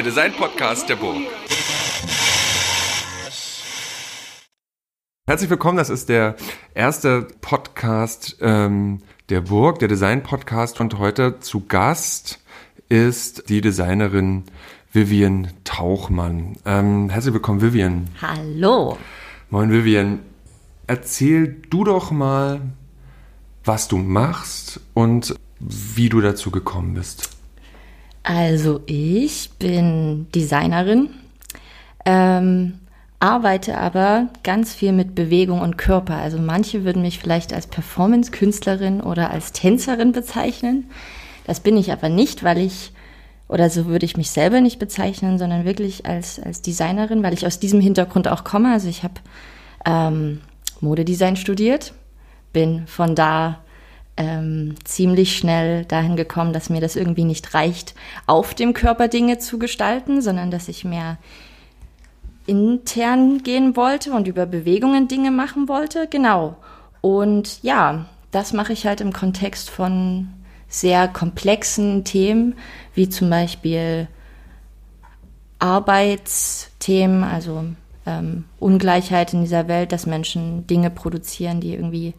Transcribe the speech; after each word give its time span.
der 0.00 0.06
Design-Podcast 0.06 0.88
der 0.88 0.96
Burg. 0.96 1.26
Herzlich 5.26 5.50
willkommen, 5.50 5.76
das 5.76 5.90
ist 5.90 6.08
der 6.08 6.36
erste 6.72 7.28
Podcast 7.42 8.38
ähm, 8.40 9.02
der 9.28 9.42
Burg, 9.42 9.78
der 9.78 9.88
Design-Podcast. 9.88 10.80
Und 10.80 10.98
heute 10.98 11.40
zu 11.40 11.66
Gast 11.66 12.42
ist 12.88 13.50
die 13.50 13.60
Designerin 13.60 14.44
Vivian 14.90 15.48
Tauchmann. 15.64 16.56
Ähm, 16.64 17.10
herzlich 17.10 17.34
willkommen, 17.34 17.60
Vivian. 17.60 18.08
Hallo. 18.22 18.96
Moin, 19.50 19.70
Vivian. 19.70 20.20
Erzähl 20.86 21.60
du 21.68 21.84
doch 21.84 22.10
mal, 22.10 22.62
was 23.64 23.86
du 23.86 23.98
machst 23.98 24.80
und 24.94 25.34
wie 25.58 26.08
du 26.08 26.22
dazu 26.22 26.50
gekommen 26.50 26.94
bist. 26.94 27.39
Also 28.22 28.80
ich 28.86 29.50
bin 29.58 30.26
Designerin, 30.34 31.08
ähm, 32.04 32.78
arbeite 33.18 33.78
aber 33.78 34.28
ganz 34.42 34.74
viel 34.74 34.92
mit 34.92 35.14
Bewegung 35.14 35.60
und 35.60 35.78
Körper. 35.78 36.16
Also 36.16 36.38
manche 36.38 36.84
würden 36.84 37.02
mich 37.02 37.18
vielleicht 37.18 37.52
als 37.52 37.66
Performance-Künstlerin 37.66 39.00
oder 39.00 39.30
als 39.30 39.52
Tänzerin 39.52 40.12
bezeichnen. 40.12 40.90
Das 41.46 41.60
bin 41.60 41.76
ich 41.76 41.92
aber 41.92 42.08
nicht, 42.08 42.44
weil 42.44 42.58
ich, 42.58 42.92
oder 43.48 43.68
so 43.70 43.86
würde 43.86 44.06
ich 44.06 44.16
mich 44.16 44.30
selber 44.30 44.60
nicht 44.60 44.78
bezeichnen, 44.78 45.38
sondern 45.38 45.64
wirklich 45.64 46.06
als, 46.06 46.40
als 46.40 46.62
Designerin, 46.62 47.22
weil 47.22 47.34
ich 47.34 47.46
aus 47.46 47.58
diesem 47.58 47.80
Hintergrund 47.80 48.28
auch 48.28 48.44
komme. 48.44 48.72
Also 48.72 48.88
ich 48.88 49.02
habe 49.02 49.14
ähm, 49.86 50.40
Modedesign 50.80 51.36
studiert, 51.36 51.92
bin 52.52 52.86
von 52.86 53.14
da 53.14 53.58
ähm, 54.20 54.74
ziemlich 54.84 55.38
schnell 55.38 55.86
dahin 55.86 56.14
gekommen, 56.14 56.52
dass 56.52 56.68
mir 56.68 56.82
das 56.82 56.94
irgendwie 56.94 57.24
nicht 57.24 57.54
reicht, 57.54 57.94
auf 58.26 58.52
dem 58.52 58.74
Körper 58.74 59.08
Dinge 59.08 59.38
zu 59.38 59.58
gestalten, 59.58 60.20
sondern 60.20 60.50
dass 60.50 60.68
ich 60.68 60.84
mehr 60.84 61.16
intern 62.46 63.42
gehen 63.42 63.76
wollte 63.76 64.12
und 64.12 64.28
über 64.28 64.44
Bewegungen 64.44 65.08
Dinge 65.08 65.30
machen 65.30 65.68
wollte. 65.68 66.06
Genau. 66.06 66.56
Und 67.00 67.62
ja, 67.62 68.04
das 68.30 68.52
mache 68.52 68.74
ich 68.74 68.86
halt 68.86 69.00
im 69.00 69.14
Kontext 69.14 69.70
von 69.70 70.28
sehr 70.68 71.08
komplexen 71.08 72.04
Themen, 72.04 72.56
wie 72.94 73.08
zum 73.08 73.30
Beispiel 73.30 74.06
Arbeitsthemen, 75.60 77.24
also 77.24 77.64
ähm, 78.04 78.44
Ungleichheit 78.58 79.32
in 79.32 79.40
dieser 79.42 79.66
Welt, 79.66 79.92
dass 79.92 80.04
Menschen 80.04 80.66
Dinge 80.66 80.90
produzieren, 80.90 81.60
die 81.62 81.72
irgendwie 81.72 82.12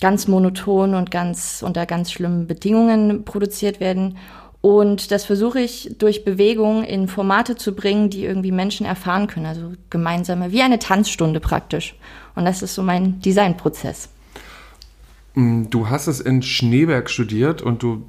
ganz 0.00 0.28
monoton 0.28 0.94
und 0.94 1.10
ganz 1.10 1.62
unter 1.66 1.86
ganz 1.86 2.12
schlimmen 2.12 2.46
Bedingungen 2.46 3.24
produziert 3.24 3.80
werden. 3.80 4.16
Und 4.60 5.12
das 5.12 5.24
versuche 5.24 5.60
ich 5.60 5.94
durch 5.98 6.24
Bewegung 6.24 6.82
in 6.84 7.08
Formate 7.08 7.56
zu 7.56 7.74
bringen, 7.74 8.10
die 8.10 8.24
irgendwie 8.24 8.52
Menschen 8.52 8.86
erfahren 8.86 9.26
können. 9.28 9.46
Also 9.46 9.72
gemeinsame, 9.90 10.52
wie 10.52 10.62
eine 10.62 10.78
Tanzstunde 10.78 11.40
praktisch. 11.40 11.94
Und 12.34 12.44
das 12.44 12.62
ist 12.62 12.74
so 12.74 12.82
mein 12.82 13.20
Designprozess. 13.20 14.08
Mm, 15.34 15.64
du 15.70 15.88
hast 15.88 16.06
es 16.08 16.20
in 16.20 16.42
Schneeberg 16.42 17.08
studiert 17.08 17.62
und 17.62 17.82
du 17.82 18.02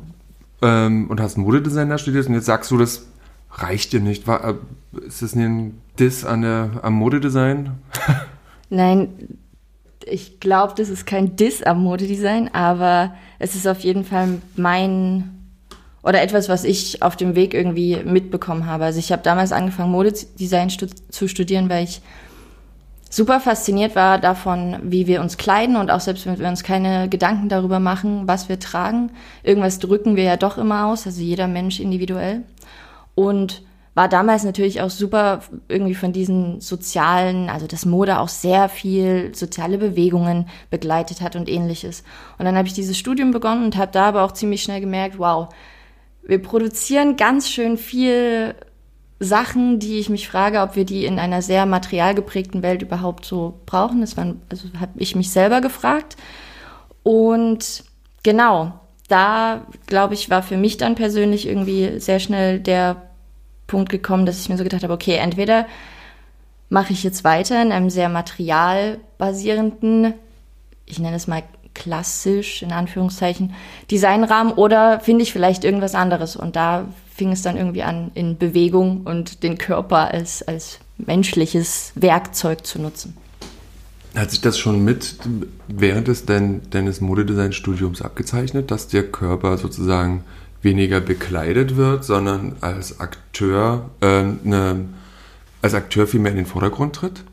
ähm, 0.62 1.10
und 1.10 1.22
hast 1.22 1.38
Modedesigner 1.38 1.98
studiert 1.98 2.28
und 2.28 2.34
jetzt 2.34 2.46
sagst 2.46 2.72
du, 2.72 2.78
das 2.78 3.08
reicht 3.52 3.94
dir 3.94 4.00
nicht. 4.00 4.28
War, 4.28 4.44
äh, 4.44 4.56
ist 5.06 5.22
das 5.22 5.36
ein 5.36 5.80
Diss 5.98 6.26
an 6.26 6.42
der, 6.42 6.72
am 6.82 6.94
Modedesign? 6.94 7.72
Nein, 8.70 9.39
ich 10.10 10.40
glaube, 10.40 10.74
das 10.76 10.90
ist 10.90 11.06
kein 11.06 11.36
Diss 11.36 11.64
am 11.64 11.84
Modedesign, 11.84 12.54
aber 12.54 13.14
es 13.40 13.56
ist 13.56 13.68
auf 13.68 13.80
jeden 13.82 14.04
Fall 14.04 14.42
mein 14.56 15.36
oder 16.02 16.22
etwas, 16.22 16.48
was 16.48 16.64
ich 16.64 17.02
auf 17.04 17.16
dem 17.18 17.36
Weg 17.36 17.54
irgendwie 17.54 17.98
mitbekommen 17.98 18.66
habe. 18.66 18.86
Also 18.86 19.00
ich 19.00 19.12
habe 19.12 19.22
damals 19.22 19.52
angefangen, 19.52 19.92
Modedesign 19.92 20.70
stu 20.70 20.88
zu 21.10 21.28
studieren, 21.28 21.70
weil 21.70 21.84
ich 21.84 22.02
super 23.10 23.40
fasziniert 23.40 23.96
war 23.96 24.20
davon, 24.20 24.78
wie 24.84 25.08
wir 25.08 25.22
uns 25.22 25.38
kleiden 25.38 25.76
und 25.76 25.92
auch 25.92 26.00
selbst 26.00 26.26
wenn 26.26 26.40
wir 26.40 26.48
uns 26.48 26.64
keine 26.64 27.10
Gedanken 27.10 27.50
darüber 27.50 27.80
machen, 27.80 28.28
was 28.28 28.50
wir 28.50 28.60
tragen. 28.60 29.12
Irgendwas 29.44 29.80
drücken 29.80 30.16
wir 30.16 30.24
ja 30.24 30.38
doch 30.38 30.58
immer 30.58 30.86
aus, 30.86 31.06
also 31.06 31.22
jeder 31.22 31.48
Mensch 31.48 31.80
individuell. 31.80 32.44
Und 33.16 33.64
war 34.00 34.08
damals 34.08 34.46
natürlich 34.46 34.80
auch 34.80 34.90
super 34.90 35.42
irgendwie 35.68 35.94
von 35.94 36.14
diesen 36.14 36.62
sozialen, 36.62 37.50
also 37.50 37.68
dass 37.68 37.86
Mode 37.86 38.20
auch 38.20 38.30
sehr 38.30 38.70
viel 38.70 39.36
soziale 39.36 39.78
Bewegungen 39.78 40.48
begleitet 40.70 41.20
hat 41.20 41.36
und 41.36 41.50
ähnliches. 41.50 42.06
Und 42.38 42.46
dann 42.46 42.56
habe 42.56 42.66
ich 42.66 42.74
dieses 42.74 42.98
Studium 42.98 43.32
begonnen 43.32 43.66
und 43.66 43.76
habe 43.76 43.92
da 43.92 44.06
aber 44.06 44.24
auch 44.24 44.32
ziemlich 44.32 44.64
schnell 44.64 44.80
gemerkt, 44.80 45.20
wow, 45.20 45.50
wir 46.24 46.42
produzieren 46.42 47.18
ganz 47.18 47.50
schön 47.50 47.78
viel 47.78 48.56
Sachen, 49.20 49.80
die 49.80 50.00
ich 50.00 50.08
mich 50.08 50.30
frage, 50.30 50.62
ob 50.62 50.78
wir 50.78 50.86
die 50.86 51.04
in 51.04 51.20
einer 51.20 51.42
sehr 51.42 51.66
materialgeprägten 51.66 52.64
Welt 52.64 52.82
überhaupt 52.82 53.26
so 53.26 53.60
brauchen. 53.66 54.00
Das 54.00 54.18
also 54.18 54.70
habe 54.80 54.94
ich 54.96 55.14
mich 55.18 55.30
selber 55.30 55.60
gefragt. 55.60 56.16
Und 57.04 57.84
genau, 58.24 58.80
da 59.10 59.68
glaube 59.88 60.14
ich, 60.14 60.30
war 60.30 60.42
für 60.42 60.56
mich 60.56 60.78
dann 60.78 60.96
persönlich 60.96 61.46
irgendwie 61.46 62.00
sehr 62.00 62.22
schnell 62.22 62.62
der 62.62 63.09
Punkt 63.70 63.90
gekommen, 63.90 64.26
dass 64.26 64.42
ich 64.42 64.50
mir 64.50 64.58
so 64.58 64.66
gedacht 64.66 64.84
habe, 64.84 64.94
okay, 64.94 65.16
entweder 65.16 65.66
mache 66.68 66.92
ich 66.92 67.04
jetzt 67.04 67.24
weiter 67.24 67.62
in 67.62 67.72
einem 67.72 67.90
sehr 67.90 68.10
materialbasierenden, 68.10 70.14
ich 70.86 71.00
nenne 71.00 71.16
es 71.16 71.28
mal 71.28 71.44
klassisch 71.74 72.62
in 72.62 72.74
Anführungszeichen, 72.74 73.54
Designrahmen 73.90 74.52
oder 74.54 75.00
finde 75.00 75.24
ich 75.24 75.32
vielleicht 75.32 75.64
irgendwas 75.64 75.96
anderes. 75.96 76.36
Und 76.36 76.56
da 76.56 76.86
fing 77.16 77.32
es 77.32 77.42
dann 77.42 77.58
irgendwie 77.58 77.82
an, 77.84 78.12
in 78.16 78.38
Bewegung 78.38 79.02
und 79.06 79.44
den 79.44 79.58
Körper 79.58 80.12
als, 80.12 80.44
als 80.44 80.80
menschliches 80.98 81.94
Werkzeug 81.96 82.66
zu 82.66 82.82
nutzen. 82.82 83.16
Hat 84.16 84.32
sich 84.32 84.42
das 84.42 84.58
schon 84.58 84.84
mit 84.84 85.18
während 85.68 86.08
des, 86.08 86.26
deines 86.26 87.00
Modedesign-Studiums 87.00 88.02
abgezeichnet, 88.02 88.72
dass 88.72 88.88
der 88.88 89.04
Körper 89.04 89.58
sozusagen 89.58 90.24
weniger 90.62 91.00
bekleidet 91.00 91.76
wird, 91.76 92.04
sondern 92.04 92.58
als 92.62 93.00
Akteur, 93.00 93.90
äh, 94.02 94.24
ne, 94.24 94.86
als 95.62 95.74
Akteur 95.74 96.08
viel 96.08 96.20
mehr 96.20 96.32
in 96.32 96.38
den 96.38 96.46
Vordergrund 96.46 96.96
tritt? 96.96 97.24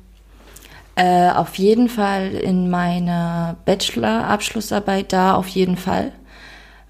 Äh, 0.95 1.31
auf 1.31 1.57
jeden 1.57 1.89
Fall 1.89 2.33
in 2.33 2.71
meiner 2.71 3.57
Bachelor-Abschlussarbeit 3.67 5.13
da 5.13 5.35
auf 5.35 5.49
jeden 5.49 5.77
Fall, 5.77 6.13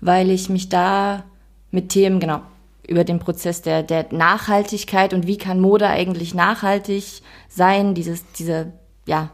weil 0.01 0.31
ich 0.31 0.49
mich 0.49 0.69
da 0.69 1.25
mit 1.71 1.89
Themen, 1.89 2.21
genau, 2.21 2.41
über 2.87 3.03
den 3.03 3.19
Prozess 3.19 3.63
der, 3.63 3.83
der 3.83 4.07
Nachhaltigkeit 4.13 5.13
und 5.13 5.27
wie 5.27 5.39
kann 5.39 5.61
Mode 5.61 5.89
eigentlich 5.89 6.35
nachhaltig 6.35 7.23
sein, 7.49 7.95
dieses, 7.95 8.31
dieser, 8.33 8.67
ja, 9.07 9.31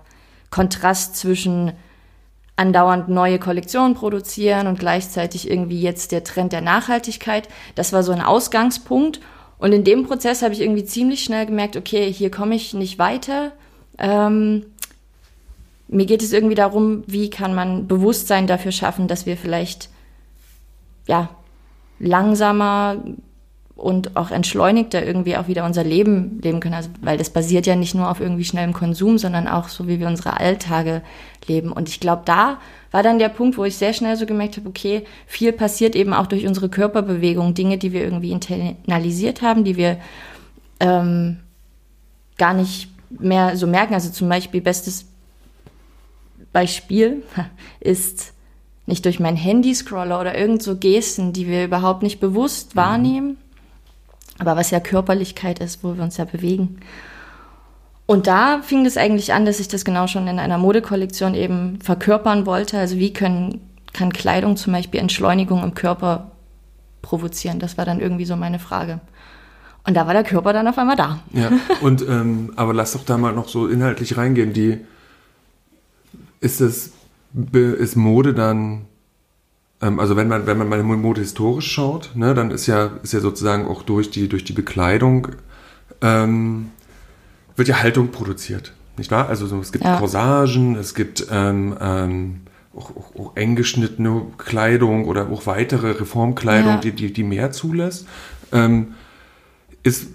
Kontrast 0.50 1.16
zwischen 1.16 1.72
andauernd 2.56 3.08
neue 3.08 3.38
Kollektionen 3.38 3.94
produzieren 3.94 4.66
und 4.66 4.78
gleichzeitig 4.78 5.50
irgendwie 5.50 5.80
jetzt 5.80 6.12
der 6.12 6.24
Trend 6.24 6.52
der 6.52 6.60
Nachhaltigkeit. 6.60 7.48
Das 7.74 7.92
war 7.92 8.02
so 8.02 8.12
ein 8.12 8.20
Ausgangspunkt. 8.20 9.20
Und 9.58 9.72
in 9.72 9.84
dem 9.84 10.06
Prozess 10.06 10.42
habe 10.42 10.54
ich 10.54 10.60
irgendwie 10.60 10.84
ziemlich 10.84 11.22
schnell 11.22 11.46
gemerkt, 11.46 11.76
okay, 11.76 12.12
hier 12.12 12.30
komme 12.30 12.54
ich 12.54 12.74
nicht 12.74 12.98
weiter. 12.98 13.52
Ähm, 13.98 14.66
mir 15.88 16.06
geht 16.06 16.22
es 16.22 16.32
irgendwie 16.32 16.54
darum, 16.54 17.04
wie 17.06 17.30
kann 17.30 17.54
man 17.54 17.86
Bewusstsein 17.86 18.46
dafür 18.46 18.72
schaffen, 18.72 19.08
dass 19.08 19.26
wir 19.26 19.36
vielleicht 19.36 19.88
ja 21.06 21.28
langsamer 21.98 22.96
und 23.82 24.16
auch 24.16 24.30
entschleunigter 24.30 25.04
irgendwie 25.04 25.36
auch 25.36 25.48
wieder 25.48 25.64
unser 25.64 25.82
Leben 25.82 26.38
leben 26.40 26.60
können. 26.60 26.74
Also, 26.74 26.88
weil 27.00 27.18
das 27.18 27.30
basiert 27.30 27.66
ja 27.66 27.74
nicht 27.74 27.96
nur 27.96 28.08
auf 28.08 28.20
irgendwie 28.20 28.44
schnellem 28.44 28.72
Konsum, 28.72 29.18
sondern 29.18 29.48
auch 29.48 29.68
so, 29.68 29.88
wie 29.88 29.98
wir 29.98 30.06
unsere 30.06 30.38
Alltage 30.38 31.02
leben. 31.48 31.72
Und 31.72 31.88
ich 31.88 31.98
glaube, 31.98 32.22
da 32.24 32.58
war 32.92 33.02
dann 33.02 33.18
der 33.18 33.28
Punkt, 33.28 33.58
wo 33.58 33.64
ich 33.64 33.76
sehr 33.76 33.92
schnell 33.92 34.16
so 34.16 34.24
gemerkt 34.24 34.56
habe, 34.56 34.68
okay, 34.68 35.02
viel 35.26 35.52
passiert 35.52 35.96
eben 35.96 36.14
auch 36.14 36.28
durch 36.28 36.46
unsere 36.46 36.68
Körperbewegung, 36.68 37.54
Dinge, 37.54 37.76
die 37.76 37.92
wir 37.92 38.04
irgendwie 38.04 38.30
internalisiert 38.30 39.42
haben, 39.42 39.64
die 39.64 39.76
wir 39.76 39.98
ähm, 40.78 41.38
gar 42.38 42.54
nicht 42.54 42.88
mehr 43.10 43.56
so 43.56 43.66
merken. 43.66 43.94
Also 43.94 44.10
zum 44.10 44.28
Beispiel, 44.28 44.60
bestes 44.60 45.06
Beispiel 46.52 47.24
ist 47.80 48.32
nicht 48.86 49.04
durch 49.06 49.18
mein 49.18 49.36
Handy 49.36 49.74
scroller 49.74 50.20
oder 50.20 50.38
irgend 50.38 50.62
so 50.62 50.76
Gesten, 50.76 51.32
die 51.32 51.48
wir 51.48 51.64
überhaupt 51.64 52.04
nicht 52.04 52.20
bewusst 52.20 52.76
mhm. 52.76 52.78
wahrnehmen, 52.78 53.38
aber 54.38 54.56
was 54.56 54.70
ja 54.70 54.80
Körperlichkeit 54.80 55.58
ist, 55.58 55.84
wo 55.84 55.96
wir 55.96 56.02
uns 56.02 56.16
ja 56.16 56.24
bewegen. 56.24 56.78
Und 58.06 58.26
da 58.26 58.60
fing 58.62 58.84
es 58.84 58.96
eigentlich 58.96 59.32
an, 59.32 59.46
dass 59.46 59.60
ich 59.60 59.68
das 59.68 59.84
genau 59.84 60.06
schon 60.06 60.26
in 60.26 60.38
einer 60.38 60.58
Modekollektion 60.58 61.34
eben 61.34 61.80
verkörpern 61.80 62.46
wollte. 62.46 62.78
Also 62.78 62.98
wie 62.98 63.12
können, 63.12 63.60
kann 63.92 64.12
Kleidung 64.12 64.56
zum 64.56 64.72
Beispiel 64.72 65.00
Entschleunigung 65.00 65.62
im 65.62 65.74
Körper 65.74 66.32
provozieren? 67.00 67.58
Das 67.58 67.78
war 67.78 67.84
dann 67.84 68.00
irgendwie 68.00 68.24
so 68.24 68.36
meine 68.36 68.58
Frage. 68.58 69.00
Und 69.84 69.94
da 69.96 70.06
war 70.06 70.14
der 70.14 70.24
Körper 70.24 70.52
dann 70.52 70.68
auf 70.68 70.78
einmal 70.78 70.96
da. 70.96 71.20
Ja, 71.32 71.50
und 71.80 72.02
ähm, 72.02 72.52
aber 72.56 72.72
lass 72.72 72.92
doch 72.92 73.04
da 73.04 73.18
mal 73.18 73.32
noch 73.32 73.48
so 73.48 73.66
inhaltlich 73.66 74.16
reingehen. 74.16 74.52
Die 74.52 74.78
ist 76.40 76.60
es 76.60 76.92
ist 77.52 77.96
Mode 77.96 78.34
dann 78.34 78.86
also 79.82 80.16
wenn 80.16 80.28
man, 80.28 80.46
wenn 80.46 80.56
man 80.56 80.68
mal 80.68 80.82
Mode 80.82 81.20
historisch 81.20 81.70
schaut, 81.70 82.12
ne, 82.14 82.34
dann 82.34 82.50
ist 82.50 82.66
ja, 82.66 82.90
ist 83.02 83.12
ja 83.12 83.20
sozusagen 83.20 83.66
auch 83.66 83.82
durch 83.82 84.10
die, 84.10 84.28
durch 84.28 84.44
die 84.44 84.52
Bekleidung 84.52 85.28
ähm, 86.00 86.70
wird 87.56 87.68
ja 87.68 87.82
Haltung 87.82 88.12
produziert. 88.12 88.72
Nicht 88.96 89.10
wahr? 89.10 89.28
Also 89.28 89.46
so, 89.46 89.58
es 89.58 89.72
gibt 89.72 89.84
ja. 89.84 89.98
Corsagen, 89.98 90.76
es 90.76 90.94
gibt 90.94 91.26
ähm, 91.30 91.76
ähm, 91.80 92.40
auch, 92.74 92.90
auch, 92.96 93.16
auch 93.18 93.36
eng 93.36 93.56
geschnittene 93.56 94.22
Kleidung 94.38 95.06
oder 95.06 95.30
auch 95.30 95.46
weitere 95.46 95.90
Reformkleidung, 95.92 96.74
ja. 96.74 96.80
die, 96.80 96.92
die, 96.92 97.12
die 97.12 97.24
mehr 97.24 97.50
zulässt. 97.52 98.06
Ähm, 98.52 98.94
ist, 99.82 100.08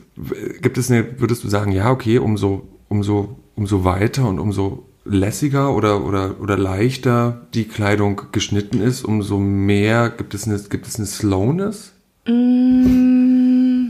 gibt 0.62 0.78
es 0.78 0.90
eine, 0.90 1.20
würdest 1.20 1.44
du 1.44 1.50
sagen, 1.50 1.72
ja, 1.72 1.92
okay, 1.92 2.20
umso, 2.20 2.68
umso, 2.88 3.38
umso 3.56 3.84
weiter 3.84 4.28
und 4.28 4.40
umso 4.40 4.86
lässiger 5.09 5.74
oder, 5.74 6.04
oder, 6.04 6.39
oder 6.39 6.57
leichter 6.57 7.42
die 7.54 7.65
Kleidung 7.65 8.21
geschnitten 8.31 8.81
ist, 8.81 9.04
umso 9.04 9.38
mehr 9.39 10.09
gibt 10.09 10.33
es 10.33 10.48
eine, 10.48 10.59
gibt 10.59 10.88
es 10.88 10.98
eine 10.98 11.06
Slowness? 11.06 11.94
Mm, 12.25 13.89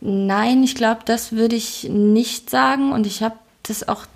nein, 0.00 0.62
ich 0.62 0.74
glaube, 0.74 1.00
das 1.04 1.32
würde 1.32 1.56
ich 1.56 1.88
nicht 1.90 2.50
sagen 2.50 2.92
und 2.92 3.06
ich 3.06 3.22
habe 3.22 3.36
das 3.62 3.88
auch 3.88 4.06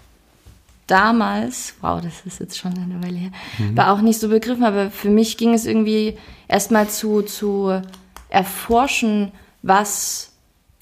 damals, 0.86 1.74
wow, 1.80 2.00
das 2.00 2.26
ist 2.26 2.40
jetzt 2.40 2.58
schon 2.58 2.74
eine 2.74 3.02
Weile 3.02 3.16
her, 3.16 3.30
mhm. 3.58 3.76
war 3.76 3.92
auch 3.92 4.00
nicht 4.00 4.20
so 4.20 4.28
begriffen, 4.28 4.64
aber 4.64 4.90
für 4.90 5.10
mich 5.10 5.38
ging 5.38 5.54
es 5.54 5.64
irgendwie 5.64 6.18
erstmal 6.48 6.88
zu, 6.88 7.22
zu 7.22 7.80
erforschen, 8.28 9.32
was 9.62 10.31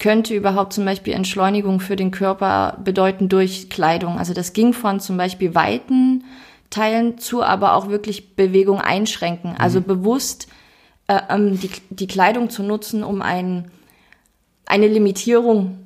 könnte 0.01 0.33
überhaupt 0.33 0.73
zum 0.73 0.83
Beispiel 0.83 1.13
Entschleunigung 1.13 1.79
für 1.79 1.95
den 1.95 2.09
Körper 2.09 2.79
bedeuten 2.83 3.29
durch 3.29 3.69
Kleidung. 3.69 4.17
Also 4.17 4.33
das 4.33 4.51
ging 4.51 4.73
von 4.73 4.99
zum 4.99 5.15
Beispiel 5.15 5.53
weiten 5.53 6.23
Teilen 6.71 7.19
zu, 7.19 7.43
aber 7.43 7.75
auch 7.75 7.87
wirklich 7.87 8.35
Bewegung 8.35 8.81
einschränken. 8.81 9.55
Also 9.57 9.79
mhm. 9.79 9.83
bewusst 9.83 10.47
äh, 11.07 11.19
ähm, 11.29 11.59
die, 11.59 11.69
die 11.91 12.07
Kleidung 12.07 12.49
zu 12.49 12.63
nutzen, 12.63 13.03
um 13.03 13.21
ein, 13.21 13.69
eine 14.65 14.87
Limitierung 14.87 15.77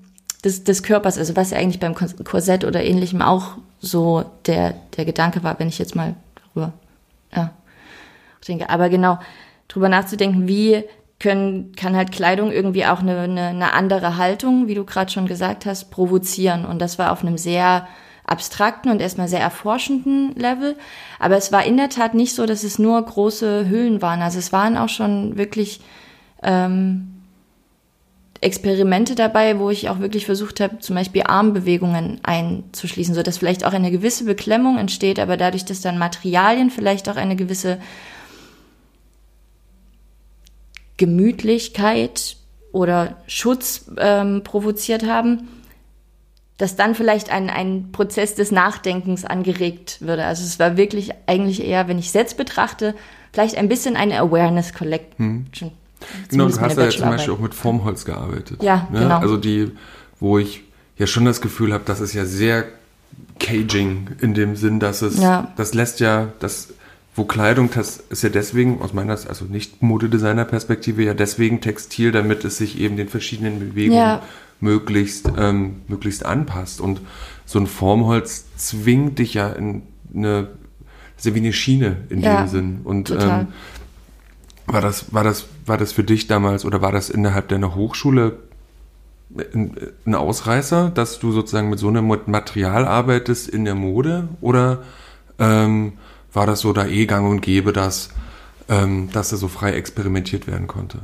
des, 0.45 0.63
des 0.63 0.81
Körpers, 0.81 1.17
also 1.17 1.35
was 1.35 1.51
ja 1.51 1.57
eigentlich 1.57 1.81
beim 1.81 1.93
Korsett 1.93 2.63
oder 2.63 2.83
ähnlichem 2.83 3.21
auch 3.21 3.57
so 3.81 4.23
der, 4.45 4.75
der 4.95 5.03
Gedanke 5.03 5.43
war, 5.43 5.59
wenn 5.59 5.67
ich 5.67 5.77
jetzt 5.77 5.95
mal 5.95 6.15
darüber 6.35 6.71
ja, 7.35 7.51
denke. 8.47 8.69
Aber 8.69 8.87
genau, 8.87 9.19
drüber 9.67 9.89
nachzudenken, 9.89 10.47
wie 10.47 10.85
können, 11.19 11.73
kann 11.75 11.95
halt 11.95 12.11
Kleidung 12.11 12.51
irgendwie 12.51 12.85
auch 12.85 12.99
eine, 12.99 13.19
eine, 13.19 13.47
eine 13.47 13.73
andere 13.73 14.17
Haltung, 14.17 14.67
wie 14.67 14.75
du 14.75 14.83
gerade 14.83 15.11
schon 15.11 15.27
gesagt 15.27 15.65
hast, 15.65 15.91
provozieren. 15.91 16.65
Und 16.65 16.79
das 16.79 16.99
war 16.99 17.11
auf 17.11 17.21
einem 17.21 17.37
sehr 17.37 17.87
abstrakten 18.25 18.91
und 18.91 19.01
erstmal 19.01 19.27
sehr 19.27 19.39
erforschenden 19.39 20.35
Level. 20.35 20.75
Aber 21.19 21.37
es 21.37 21.51
war 21.51 21.63
in 21.63 21.77
der 21.77 21.89
Tat 21.89 22.15
nicht 22.15 22.35
so, 22.35 22.45
dass 22.45 22.63
es 22.63 22.79
nur 22.79 23.01
große 23.01 23.69
Hüllen 23.69 24.01
waren. 24.01 24.21
Also 24.21 24.39
es 24.39 24.51
waren 24.51 24.77
auch 24.77 24.89
schon 24.89 25.37
wirklich 25.37 25.79
ähm, 26.43 27.15
Experimente 28.41 29.15
dabei, 29.15 29.59
wo 29.59 29.69
ich 29.69 29.89
auch 29.89 29.99
wirklich 29.99 30.25
versucht 30.25 30.59
habe, 30.59 30.79
zum 30.79 30.95
Beispiel 30.95 31.23
Armbewegungen 31.25 32.19
einzuschließen, 32.23 33.15
so 33.15 33.23
dass 33.23 33.37
vielleicht 33.37 33.65
auch 33.65 33.73
eine 33.73 33.91
gewisse 33.91 34.25
Beklemmung 34.25 34.77
entsteht, 34.77 35.19
aber 35.19 35.37
dadurch, 35.37 35.65
dass 35.65 35.81
dann 35.81 35.97
Materialien 35.97 36.69
vielleicht 36.69 37.07
auch 37.09 37.15
eine 37.15 37.35
gewisse 37.35 37.79
Gemütlichkeit 40.97 42.37
oder 42.71 43.17
Schutz 43.27 43.85
ähm, 43.97 44.43
provoziert 44.43 45.05
haben, 45.05 45.47
dass 46.57 46.75
dann 46.75 46.95
vielleicht 46.95 47.31
ein, 47.31 47.49
ein 47.49 47.91
Prozess 47.91 48.35
des 48.35 48.51
Nachdenkens 48.51 49.25
angeregt 49.25 49.97
würde. 50.01 50.25
Also 50.25 50.43
es 50.43 50.59
war 50.59 50.77
wirklich 50.77 51.11
eigentlich 51.25 51.65
eher, 51.65 51.87
wenn 51.87 51.99
ich 51.99 52.07
es 52.07 52.13
jetzt 52.13 52.37
betrachte, 52.37 52.95
vielleicht 53.33 53.57
ein 53.57 53.67
bisschen 53.67 53.95
eine 53.95 54.19
Awareness 54.19 54.73
Collection. 54.73 55.47
Hm. 55.57 55.71
Genau, 56.29 56.47
du 56.47 56.59
hast 56.59 56.77
ja 56.77 56.89
zum 56.89 57.09
Beispiel 57.09 57.33
auch 57.33 57.39
mit 57.39 57.53
Formholz 57.53 58.05
gearbeitet. 58.05 58.63
Ja, 58.63 58.87
ne? 58.91 58.99
genau. 58.99 59.17
Also 59.19 59.37
die, 59.37 59.71
wo 60.19 60.37
ich 60.37 60.63
ja 60.97 61.07
schon 61.07 61.25
das 61.25 61.41
Gefühl 61.41 61.73
habe, 61.73 61.83
das 61.85 61.99
ist 61.99 62.13
ja 62.13 62.25
sehr 62.25 62.65
caging 63.39 64.09
in 64.21 64.33
dem 64.33 64.55
Sinn, 64.55 64.79
dass 64.79 65.01
es, 65.01 65.19
ja. 65.19 65.51
das 65.57 65.73
lässt 65.73 65.99
ja, 65.99 66.33
das 66.39 66.73
wo 67.15 67.23
Kleidung, 67.23 67.69
das 67.73 67.97
ist 68.09 68.23
ja 68.23 68.29
deswegen, 68.29 68.81
aus 68.81 68.93
meiner, 68.93 69.13
also 69.13 69.45
nicht 69.45 69.81
Modedesigner-Perspektive, 69.81 71.03
ja 71.03 71.13
deswegen 71.13 71.61
Textil, 71.61 72.11
damit 72.11 72.43
es 72.43 72.57
sich 72.57 72.77
eben 72.79 72.97
den 72.97 73.07
verschiedenen 73.07 73.59
Bewegungen 73.59 73.97
ja. 73.97 74.21
möglichst, 74.59 75.31
ähm, 75.37 75.77
möglichst 75.87 76.25
anpasst. 76.25 76.81
Und 76.81 76.99
so 77.45 77.57
ein 77.57 77.67
Formholz 77.67 78.45
zwingt 78.57 79.19
dich 79.19 79.33
ja 79.33 79.49
in 79.49 79.83
eine, 80.13 80.49
ist 81.15 81.25
ja 81.25 81.33
wie 81.33 81.39
eine 81.39 81.53
Schiene 81.53 81.97
in 82.09 82.19
ja, 82.19 82.43
dem 82.43 82.47
Sinn. 82.49 82.79
Und 82.83 83.11
ähm, 83.11 83.47
war 84.67 84.81
das, 84.81 85.13
war 85.13 85.23
das, 85.23 85.45
war 85.65 85.77
das 85.77 85.93
für 85.93 86.03
dich 86.03 86.27
damals 86.27 86.65
oder 86.65 86.81
war 86.81 86.91
das 86.91 87.09
innerhalb 87.09 87.47
deiner 87.47 87.75
Hochschule 87.75 88.39
ein, 89.53 89.77
ein 90.05 90.15
Ausreißer, 90.15 90.91
dass 90.93 91.19
du 91.19 91.31
sozusagen 91.31 91.69
mit 91.69 91.79
so 91.79 91.87
einem 91.87 92.07
Material 92.07 92.85
arbeitest 92.85 93.47
in 93.47 93.63
der 93.63 93.75
Mode 93.75 94.27
oder 94.41 94.83
ähm, 95.39 95.93
war 96.35 96.45
das 96.45 96.61
so 96.61 96.73
da 96.73 96.85
eh 96.85 97.05
gang 97.05 97.29
und 97.29 97.41
gäbe, 97.41 97.73
dass, 97.73 98.09
ähm, 98.69 99.09
dass 99.11 99.29
da 99.29 99.37
so 99.37 99.47
frei 99.47 99.73
experimentiert 99.73 100.47
werden 100.47 100.67
konnte? 100.67 100.99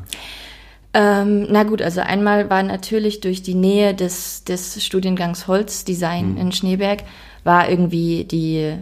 Ähm, 0.94 1.48
na 1.50 1.64
gut, 1.64 1.82
also 1.82 2.02
einmal 2.02 2.50
war 2.50 2.64
natürlich 2.64 3.22
durch 3.22 3.42
die 3.42 3.56
Nähe 3.56 3.94
des, 3.94 4.44
des 4.44 4.84
Studiengangs 4.84 5.48
Holzdesign 5.48 6.34
mhm. 6.34 6.38
in 6.38 6.52
Schneeberg, 6.52 7.04
war 7.44 7.70
irgendwie 7.70 8.26
die, 8.26 8.76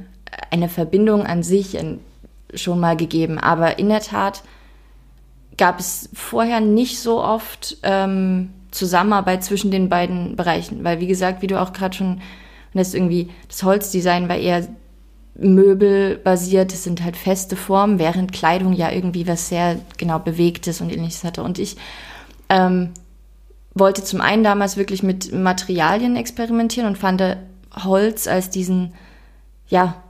eine 0.49 0.69
Verbindung 0.69 1.25
an 1.25 1.43
sich 1.43 1.77
schon 2.53 2.79
mal 2.79 2.97
gegeben. 2.97 3.37
Aber 3.37 3.77
in 3.77 3.89
der 3.89 4.01
Tat 4.01 4.43
gab 5.57 5.79
es 5.79 6.09
vorher 6.13 6.61
nicht 6.61 6.99
so 6.99 7.21
oft 7.21 7.77
ähm, 7.83 8.49
Zusammenarbeit 8.71 9.43
zwischen 9.43 9.71
den 9.71 9.89
beiden 9.89 10.35
Bereichen. 10.35 10.83
Weil, 10.83 10.99
wie 10.99 11.07
gesagt, 11.07 11.41
wie 11.41 11.47
du 11.47 11.61
auch 11.61 11.73
gerade 11.73 11.95
schon, 11.95 12.21
das 12.73 12.93
irgendwie, 12.93 13.29
das 13.47 13.61
Holzdesign 13.63 14.29
war 14.29 14.37
eher 14.37 14.67
möbelbasiert, 15.41 16.73
es 16.73 16.83
sind 16.83 17.03
halt 17.03 17.15
feste 17.15 17.55
Formen, 17.55 17.99
während 17.99 18.31
Kleidung 18.31 18.73
ja 18.73 18.91
irgendwie 18.91 19.27
was 19.27 19.49
sehr 19.49 19.79
genau 19.97 20.19
Bewegtes 20.19 20.81
und 20.81 20.91
ähnliches 20.91 21.23
hatte. 21.23 21.43
Und 21.43 21.59
ich 21.59 21.77
ähm, 22.49 22.91
wollte 23.73 24.03
zum 24.03 24.21
einen 24.21 24.43
damals 24.43 24.77
wirklich 24.77 25.03
mit 25.03 25.31
Materialien 25.31 26.15
experimentieren 26.15 26.87
und 26.87 26.97
fand 26.97 27.21
Holz 27.83 28.27
als 28.27 28.49
diesen, 28.49 28.93
ja, 29.67 30.03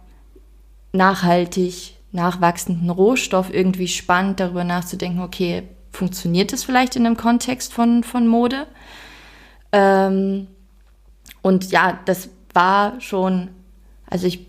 nachhaltig 0.91 1.95
nachwachsenden 2.11 2.89
Rohstoff 2.89 3.53
irgendwie 3.53 3.87
spannend, 3.87 4.39
darüber 4.39 4.63
nachzudenken, 4.63 5.21
okay, 5.21 5.63
funktioniert 5.91 6.53
das 6.53 6.63
vielleicht 6.63 6.95
in 6.95 7.05
einem 7.05 7.17
Kontext 7.17 7.73
von, 7.73 8.03
von 8.03 8.27
Mode? 8.27 8.67
Ähm, 9.71 10.47
und 11.41 11.71
ja, 11.71 11.99
das 12.05 12.29
war 12.53 12.99
schon, 12.99 13.49
also 14.07 14.27
ich 14.27 14.47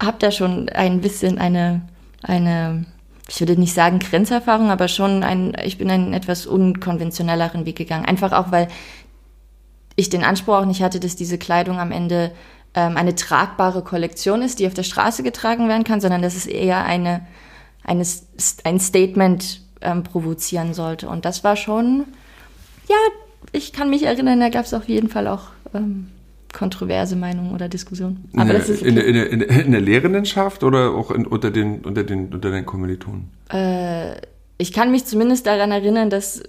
habe 0.00 0.16
da 0.18 0.30
schon 0.30 0.68
ein 0.68 1.00
bisschen 1.00 1.38
eine, 1.38 1.82
eine, 2.22 2.86
ich 3.28 3.40
würde 3.40 3.58
nicht 3.58 3.74
sagen 3.74 3.98
Grenzerfahrung, 3.98 4.70
aber 4.70 4.88
schon 4.88 5.22
ein, 5.22 5.56
ich 5.64 5.78
bin 5.78 5.90
einen 5.90 6.12
etwas 6.12 6.46
unkonventionelleren 6.46 7.66
Weg 7.66 7.76
gegangen. 7.76 8.06
Einfach 8.06 8.32
auch, 8.32 8.50
weil 8.50 8.68
ich 9.96 10.08
den 10.08 10.24
Anspruch 10.24 10.54
auch 10.54 10.64
nicht 10.64 10.82
hatte, 10.82 11.00
dass 11.00 11.16
diese 11.16 11.38
Kleidung 11.38 11.78
am 11.78 11.92
Ende 11.92 12.32
ähm, 12.74 12.96
eine 12.96 13.14
tragbare 13.14 13.82
Kollektion 13.82 14.42
ist, 14.42 14.58
die 14.58 14.66
auf 14.66 14.74
der 14.74 14.82
Straße 14.82 15.22
getragen 15.22 15.68
werden 15.68 15.84
kann, 15.84 16.00
sondern 16.00 16.22
dass 16.22 16.36
es 16.36 16.46
eher 16.46 16.84
eine, 16.84 17.26
eine 17.84 18.04
ein 18.64 18.80
Statement 18.80 19.60
ähm, 19.80 20.02
provozieren 20.02 20.74
sollte. 20.74 21.08
Und 21.08 21.24
das 21.24 21.44
war 21.44 21.56
schon, 21.56 22.04
ja, 22.88 22.96
ich 23.52 23.72
kann 23.72 23.90
mich 23.90 24.04
erinnern, 24.04 24.40
da 24.40 24.48
gab 24.48 24.64
es 24.64 24.74
auf 24.74 24.88
jeden 24.88 25.08
Fall 25.08 25.26
auch 25.26 25.48
ähm, 25.74 26.08
kontroverse 26.52 27.16
Meinung 27.16 27.52
oder 27.52 27.68
Diskussion. 27.68 28.24
Aber 28.36 28.54
in, 28.54 28.60
okay. 28.60 28.88
in, 28.88 28.96
in, 28.96 29.40
in, 29.40 29.72
der 29.72 29.80
Lehrendenschaft 29.80 30.64
oder 30.64 30.90
auch 30.90 31.10
unter, 31.10 31.50
den, 31.50 31.80
unter, 31.80 32.02
den, 32.02 32.32
unter 32.32 32.50
den 32.50 32.66
Kommilitonen? 32.66 33.30
Äh, 33.52 34.16
ich 34.58 34.72
kann 34.72 34.90
mich 34.90 35.04
zumindest 35.06 35.46
daran 35.46 35.70
erinnern, 35.70 36.10
dass 36.10 36.42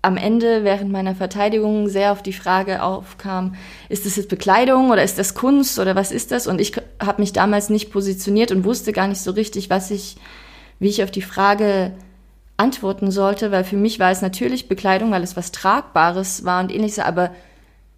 am 0.00 0.16
Ende 0.16 0.62
während 0.62 0.92
meiner 0.92 1.14
Verteidigung 1.14 1.88
sehr 1.88 2.12
auf 2.12 2.22
die 2.22 2.32
Frage 2.32 2.82
aufkam, 2.82 3.56
ist 3.88 4.06
das 4.06 4.16
jetzt 4.16 4.28
Bekleidung 4.28 4.90
oder 4.90 5.02
ist 5.02 5.18
das 5.18 5.34
Kunst 5.34 5.78
oder 5.78 5.96
was 5.96 6.12
ist 6.12 6.30
das? 6.30 6.46
Und 6.46 6.60
ich 6.60 6.72
habe 7.02 7.20
mich 7.20 7.32
damals 7.32 7.68
nicht 7.68 7.90
positioniert 7.90 8.52
und 8.52 8.64
wusste 8.64 8.92
gar 8.92 9.08
nicht 9.08 9.20
so 9.20 9.32
richtig, 9.32 9.70
was 9.70 9.90
ich, 9.90 10.16
wie 10.78 10.88
ich 10.88 11.02
auf 11.02 11.10
die 11.10 11.22
Frage 11.22 11.92
antworten 12.56 13.10
sollte, 13.10 13.50
weil 13.50 13.64
für 13.64 13.76
mich 13.76 13.98
war 13.98 14.10
es 14.10 14.22
natürlich 14.22 14.68
Bekleidung, 14.68 15.10
weil 15.10 15.22
es 15.22 15.36
was 15.36 15.52
Tragbares 15.52 16.44
war 16.44 16.62
und 16.62 16.72
ähnliches, 16.72 17.00
aber 17.00 17.30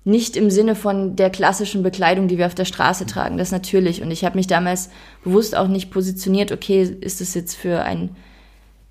nicht 0.05 0.37
im 0.37 0.51
Sinne 0.51 0.75
von 0.75 1.17
der 1.17 1.31
klassischen 1.31 1.83
Bekleidung, 1.83 2.27
die 2.27 2.39
wir 2.39 2.47
auf 2.47 2.55
der 2.55 2.65
Straße 2.65 3.07
tragen, 3.07 3.37
das 3.37 3.53
natürlich. 3.53 4.03
Und 4.03 4.11
ich 4.11 4.25
habe 4.25 4.37
mich 4.37 4.47
damals 4.47 4.89
bewusst 5.23 5.57
auch 5.57 5.69
nicht 5.69 5.91
positioniert, 5.91 6.53
okay, 6.53 6.83
ist 6.83 7.21
es 7.21 7.35
jetzt 7.35 7.55
für 7.55 7.83
einen 7.83 8.17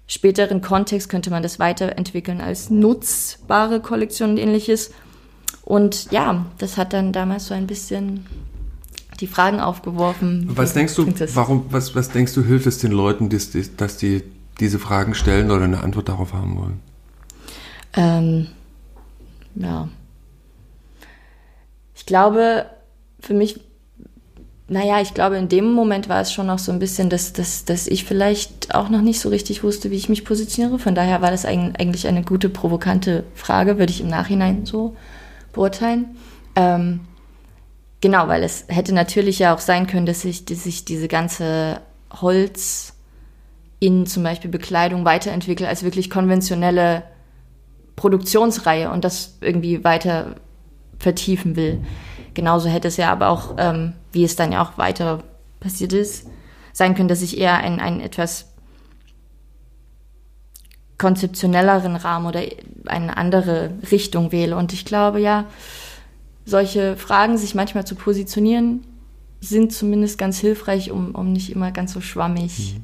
späteren 0.06 0.62
Kontext, 0.62 1.10
könnte 1.10 1.30
man 1.30 1.44
das 1.44 1.60
weiterentwickeln 1.60 2.42
als 2.42 2.70
nutzbare 2.70 3.80
Kollektion 3.80 4.32
und 4.32 4.38
ähnliches. 4.38 4.92
Und 5.64 6.12
ja, 6.12 6.46
das 6.58 6.78
hat 6.78 6.94
dann 6.94 7.12
damals 7.12 7.48
so 7.48 7.54
ein 7.54 7.68
bisschen 7.68 8.26
die 9.20 9.28
Fragen 9.28 9.60
aufgeworfen. 9.60 10.48
Was 10.56 10.74
denkst 10.74 10.96
du, 10.96 11.06
warum, 11.34 11.66
was, 11.70 11.96
was 11.96 12.10
denkst 12.10 12.34
du, 12.34 12.44
hilft 12.44 12.68
es 12.68 12.78
den 12.80 12.92
Leuten, 12.92 13.30
dass 13.30 13.52
die, 13.52 13.66
dass 13.76 13.98
die 13.98 14.24
diese 14.60 14.80
Fragen 14.80 15.14
stellen 15.14 15.52
oder 15.52 15.64
eine 15.64 15.84
Antwort 15.84 16.10
darauf 16.10 16.34
haben 16.34 16.58
wollen? 16.58 16.80
Ähm, 17.94 18.48
ja. 19.56 19.90
Ich 22.10 22.12
glaube, 22.12 22.66
für 23.20 23.36
mich, 23.36 23.60
naja, 24.68 25.00
ich 25.00 25.14
glaube, 25.14 25.38
in 25.38 25.48
dem 25.48 25.72
Moment 25.74 26.10
war 26.10 26.22
es 26.22 26.34
schon 26.34 26.48
noch 26.48 26.58
so 26.58 26.72
ein 26.72 26.80
bisschen, 26.80 27.12
dass, 27.12 27.34
dass, 27.34 27.66
dass 27.66 27.86
ich 27.86 28.04
vielleicht 28.04 28.74
auch 28.74 28.90
noch 28.90 29.04
nicht 29.04 29.20
so 29.20 29.30
richtig 29.30 29.64
wusste, 29.64 29.92
wie 29.92 29.96
ich 29.96 30.10
mich 30.10 30.26
positioniere. 30.26 30.80
Von 30.80 30.96
daher 30.96 31.22
war 31.22 31.30
das 31.30 31.46
eigentlich 31.46 32.08
eine 32.08 32.24
gute, 32.24 32.50
provokante 32.50 33.26
Frage, 33.36 33.78
würde 33.78 33.92
ich 33.92 34.02
im 34.02 34.08
Nachhinein 34.08 34.66
so 34.66 34.96
beurteilen. 35.54 36.18
Ähm, 36.56 37.02
genau, 38.02 38.28
weil 38.28 38.42
es 38.42 38.66
hätte 38.70 38.96
natürlich 38.96 39.38
ja 39.38 39.54
auch 39.54 39.60
sein 39.60 39.86
können, 39.86 40.08
dass 40.08 40.22
sich, 40.22 40.46
dass 40.46 40.64
sich 40.64 40.86
diese 40.86 41.10
ganze 41.10 41.80
Holz 42.12 42.94
in 43.80 44.08
zum 44.08 44.24
Beispiel 44.24 44.50
Bekleidung 44.50 45.06
weiterentwickelt 45.06 45.70
als 45.70 45.84
wirklich 45.84 46.10
konventionelle 46.10 47.04
Produktionsreihe 47.98 48.90
und 48.90 49.06
das 49.06 49.38
irgendwie 49.42 49.84
weiter 49.84 50.38
vertiefen 51.00 51.56
will. 51.56 51.80
Genauso 52.34 52.70
hätte 52.70 52.88
es 52.88 52.98
ja 52.98 53.12
aber 53.12 53.30
auch, 53.30 53.56
ähm, 53.58 53.94
wie 54.12 54.24
es 54.24 54.36
dann 54.36 54.52
ja 54.52 54.64
auch 54.64 54.78
weiter 54.78 55.24
passiert 55.60 55.94
ist, 55.94 56.28
sein 56.74 56.96
können, 56.96 57.10
dass 57.10 57.22
ich 57.22 57.38
eher 57.38 57.58
einen, 57.58 57.80
einen 57.80 58.00
etwas 58.00 58.46
konzeptionelleren 60.98 61.96
Rahmen 61.96 62.28
oder 62.28 62.42
eine 62.86 63.18
andere 63.18 63.72
Richtung 63.90 64.32
wähle. 64.32 64.56
Und 64.58 64.74
ich 64.74 64.86
glaube 64.86 65.20
ja, 65.20 65.46
solche 66.46 66.98
Fragen, 66.98 67.38
sich 67.38 67.56
manchmal 67.56 67.88
zu 67.88 67.96
positionieren, 67.96 68.86
sind 69.42 69.72
zumindest 69.72 70.18
ganz 70.18 70.38
hilfreich, 70.40 70.92
um, 70.92 71.16
um 71.16 71.32
nicht 71.32 71.52
immer 71.52 71.72
ganz 71.72 71.94
so 71.94 72.02
schwammig 72.02 72.76
mhm 72.76 72.84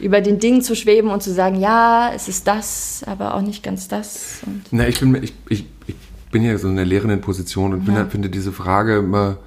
über 0.00 0.20
den 0.20 0.38
Dingen 0.38 0.62
zu 0.62 0.76
schweben 0.76 1.10
und 1.10 1.22
zu 1.22 1.32
sagen, 1.32 1.60
ja, 1.60 2.12
es 2.14 2.28
ist 2.28 2.46
das, 2.46 3.02
aber 3.06 3.34
auch 3.34 3.40
nicht 3.40 3.62
ganz 3.62 3.88
das. 3.88 4.40
Und 4.46 4.62
Na, 4.70 4.86
ich 4.86 5.00
bin, 5.00 5.14
ich, 5.22 5.32
ich, 5.48 5.64
ich 5.86 5.94
bin 6.30 6.42
ja 6.42 6.56
so 6.58 6.68
in 6.68 6.76
der 6.76 6.84
lehrenden 6.84 7.20
Position 7.20 7.72
und 7.72 7.88
ja. 7.88 7.94
halt, 7.94 8.10
finde 8.10 8.30
diese 8.30 8.52
Frage 8.52 8.96
immer, 8.96 9.38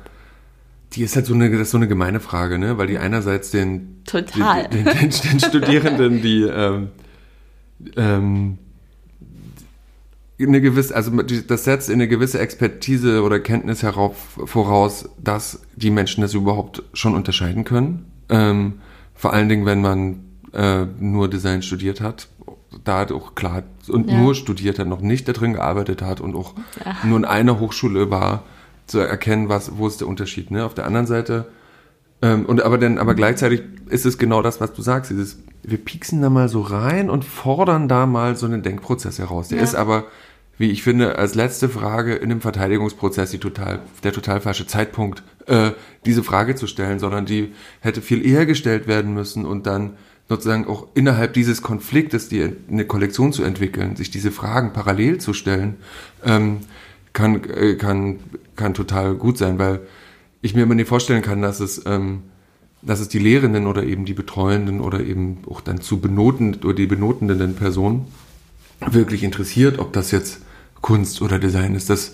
die 0.94 1.04
ist 1.04 1.16
halt 1.16 1.26
so 1.26 1.34
eine, 1.34 1.50
das 1.50 1.62
ist 1.62 1.72
so 1.72 1.78
eine 1.78 1.88
gemeine 1.88 2.20
Frage, 2.20 2.58
ne? 2.58 2.78
Weil 2.78 2.88
die 2.88 2.98
einerseits 2.98 3.52
den, 3.52 4.04
Total. 4.06 4.68
Den, 4.68 4.86
den, 4.86 4.96
den, 4.96 5.10
den 5.10 5.40
Studierenden, 5.40 6.22
die 6.22 6.44
ähm, 6.44 6.90
ähm, 7.96 8.58
eine 10.40 10.62
gewisse, 10.62 10.96
also 10.96 11.12
das 11.22 11.64
setzt 11.64 11.90
in 11.90 11.96
eine 11.96 12.08
gewisse 12.08 12.40
Expertise 12.40 13.24
oder 13.24 13.40
Kenntnis 13.40 13.84
herauf, 13.84 14.40
voraus, 14.46 15.10
dass 15.22 15.62
die 15.76 15.92
Menschen 15.92 16.22
das 16.22 16.34
überhaupt 16.34 16.84
schon 16.94 17.16
unterscheiden 17.16 17.64
können. 17.64 18.12
Ähm, 18.30 18.82
vor 19.14 19.34
allen 19.34 19.50
Dingen, 19.50 19.66
wenn 19.66 19.82
man 19.82 20.22
äh, 20.54 20.86
nur 21.00 21.30
Design 21.30 21.62
studiert 21.62 22.02
hat, 22.02 22.28
da 22.84 23.06
auch 23.12 23.36
klar 23.36 23.64
und 23.90 24.10
ja. 24.10 24.18
nur 24.18 24.36
studiert 24.36 24.80
hat, 24.80 24.88
noch 24.88 25.02
nicht 25.02 25.28
da 25.28 25.34
drin 25.34 25.54
gearbeitet 25.54 26.02
hat 26.02 26.22
und 26.22 26.36
auch 26.36 26.54
ja. 26.86 26.96
nur 27.04 27.18
in 27.18 27.26
einer 27.26 27.60
Hochschule 27.60 28.10
war, 28.10 28.44
zu 28.88 29.00
erkennen, 29.00 29.50
was, 29.50 29.78
wo 29.78 29.88
ist 29.88 30.02
der 30.02 30.08
Unterschied. 30.08 30.52
Ne? 30.52 30.66
Auf 30.66 30.74
der 30.74 30.86
anderen 30.86 31.08
Seite, 31.08 31.48
ähm, 32.22 32.46
und 32.46 32.62
aber 32.62 32.78
dann, 32.78 32.98
aber 32.98 33.16
gleichzeitig 33.16 33.64
ist 33.90 34.06
es 34.06 34.18
genau 34.18 34.42
das, 34.42 34.62
was 34.62 34.74
du 34.74 34.82
sagst, 34.82 35.12
dieses, 35.12 35.40
wir 35.64 35.78
pieksen 35.78 36.22
da 36.22 36.30
mal 36.30 36.50
so 36.50 36.62
rein 36.62 37.10
und 37.10 37.26
fordern 37.26 37.88
da 37.88 38.06
mal 38.06 38.36
so 38.36 38.46
einen 38.46 38.64
Denkprozess 38.64 39.20
heraus. 39.20 39.48
Der 39.48 39.58
ja. 39.58 39.64
ist 39.64 39.76
aber, 39.76 40.06
wie 40.58 40.70
ich 40.70 40.84
finde, 40.84 41.18
als 41.18 41.36
letzte 41.36 41.70
Frage 41.70 42.14
in 42.16 42.32
einem 42.32 42.42
Verteidigungsprozess 42.42 43.32
die 43.32 43.40
total, 43.40 43.80
der 44.04 44.14
total 44.14 44.42
falsche 44.42 44.68
Zeitpunkt, 44.68 45.24
äh, 45.48 45.72
diese 46.06 46.24
Frage 46.24 46.56
zu 46.56 46.68
stellen, 46.68 47.00
sondern 47.00 47.26
die 47.26 47.54
hätte 47.80 48.02
viel 48.02 48.26
eher 48.26 48.46
gestellt 48.46 48.88
werden 48.88 49.14
müssen 49.14 49.46
und 49.46 49.66
dann 49.66 49.98
sozusagen 50.32 50.66
auch 50.66 50.88
innerhalb 50.94 51.34
dieses 51.34 51.62
Konfliktes, 51.62 52.30
die 52.30 52.54
eine 52.72 52.86
Kollektion 52.86 53.34
zu 53.34 53.44
entwickeln, 53.44 53.98
sich 53.98 54.12
diese 54.12 54.32
Fragen 54.32 54.72
parallel 54.72 55.18
zu 55.18 55.34
stellen, 55.34 55.76
ähm, 56.24 56.60
kann, 57.12 57.44
äh, 57.50 57.76
kann, 57.76 58.22
kann 58.56 58.74
total 58.74 59.16
gut 59.16 59.38
sein, 59.38 59.60
weil 59.60 59.82
ich 60.42 60.56
mir 60.56 60.64
immer 60.64 60.74
nicht 60.74 60.88
vorstellen 60.88 61.22
kann, 61.22 61.42
dass 61.42 61.60
es, 61.60 61.86
ähm, 61.86 62.24
dass 62.82 63.02
es 63.02 63.10
die 63.10 63.20
Lehrenden 63.20 63.68
oder 63.68 63.84
eben 63.84 64.06
die 64.06 64.14
Betreuenden 64.14 64.80
oder 64.80 65.02
eben 65.02 65.40
auch 65.50 65.60
dann 65.60 65.82
zu 65.82 66.00
benoten 66.00 66.56
oder 66.64 66.76
die 66.76 66.88
benotenden 66.88 67.56
Personen 67.56 68.06
wirklich 68.90 69.24
interessiert, 69.24 69.80
ob 69.80 69.92
das 69.92 70.12
jetzt 70.12 70.40
Kunst 70.80 71.22
oder 71.22 71.40
Design 71.40 71.76
ist. 71.76 71.90
Das 71.90 72.14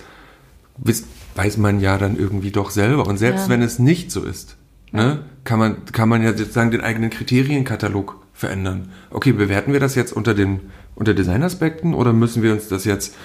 weiß 1.35 1.57
man 1.57 1.81
ja 1.81 1.99
dann 1.99 2.17
irgendwie 2.17 2.49
doch 2.49 2.71
selber. 2.71 3.05
Und 3.05 3.17
selbst 3.17 3.43
ja. 3.43 3.49
wenn 3.49 3.61
es 3.61 3.77
nicht 3.77 4.09
so 4.09 4.23
ist, 4.23 4.57
ne, 4.91 5.19
kann 5.43 5.59
man, 5.59 5.85
kann 5.85 6.09
man 6.09 6.23
ja 6.23 6.35
sozusagen 6.35 6.71
den 6.71 6.81
eigenen 6.81 7.09
Kriterienkatalog 7.09 8.15
verändern. 8.33 8.89
Okay, 9.09 9.31
bewerten 9.31 9.73
wir 9.73 9.79
das 9.79 9.95
jetzt 9.95 10.11
unter 10.11 10.33
den, 10.33 10.59
unter 10.95 11.13
Designaspekten 11.13 11.93
oder 11.93 12.13
müssen 12.13 12.43
wir 12.43 12.53
uns 12.53 12.67
das 12.67 12.85
jetzt 12.85 13.15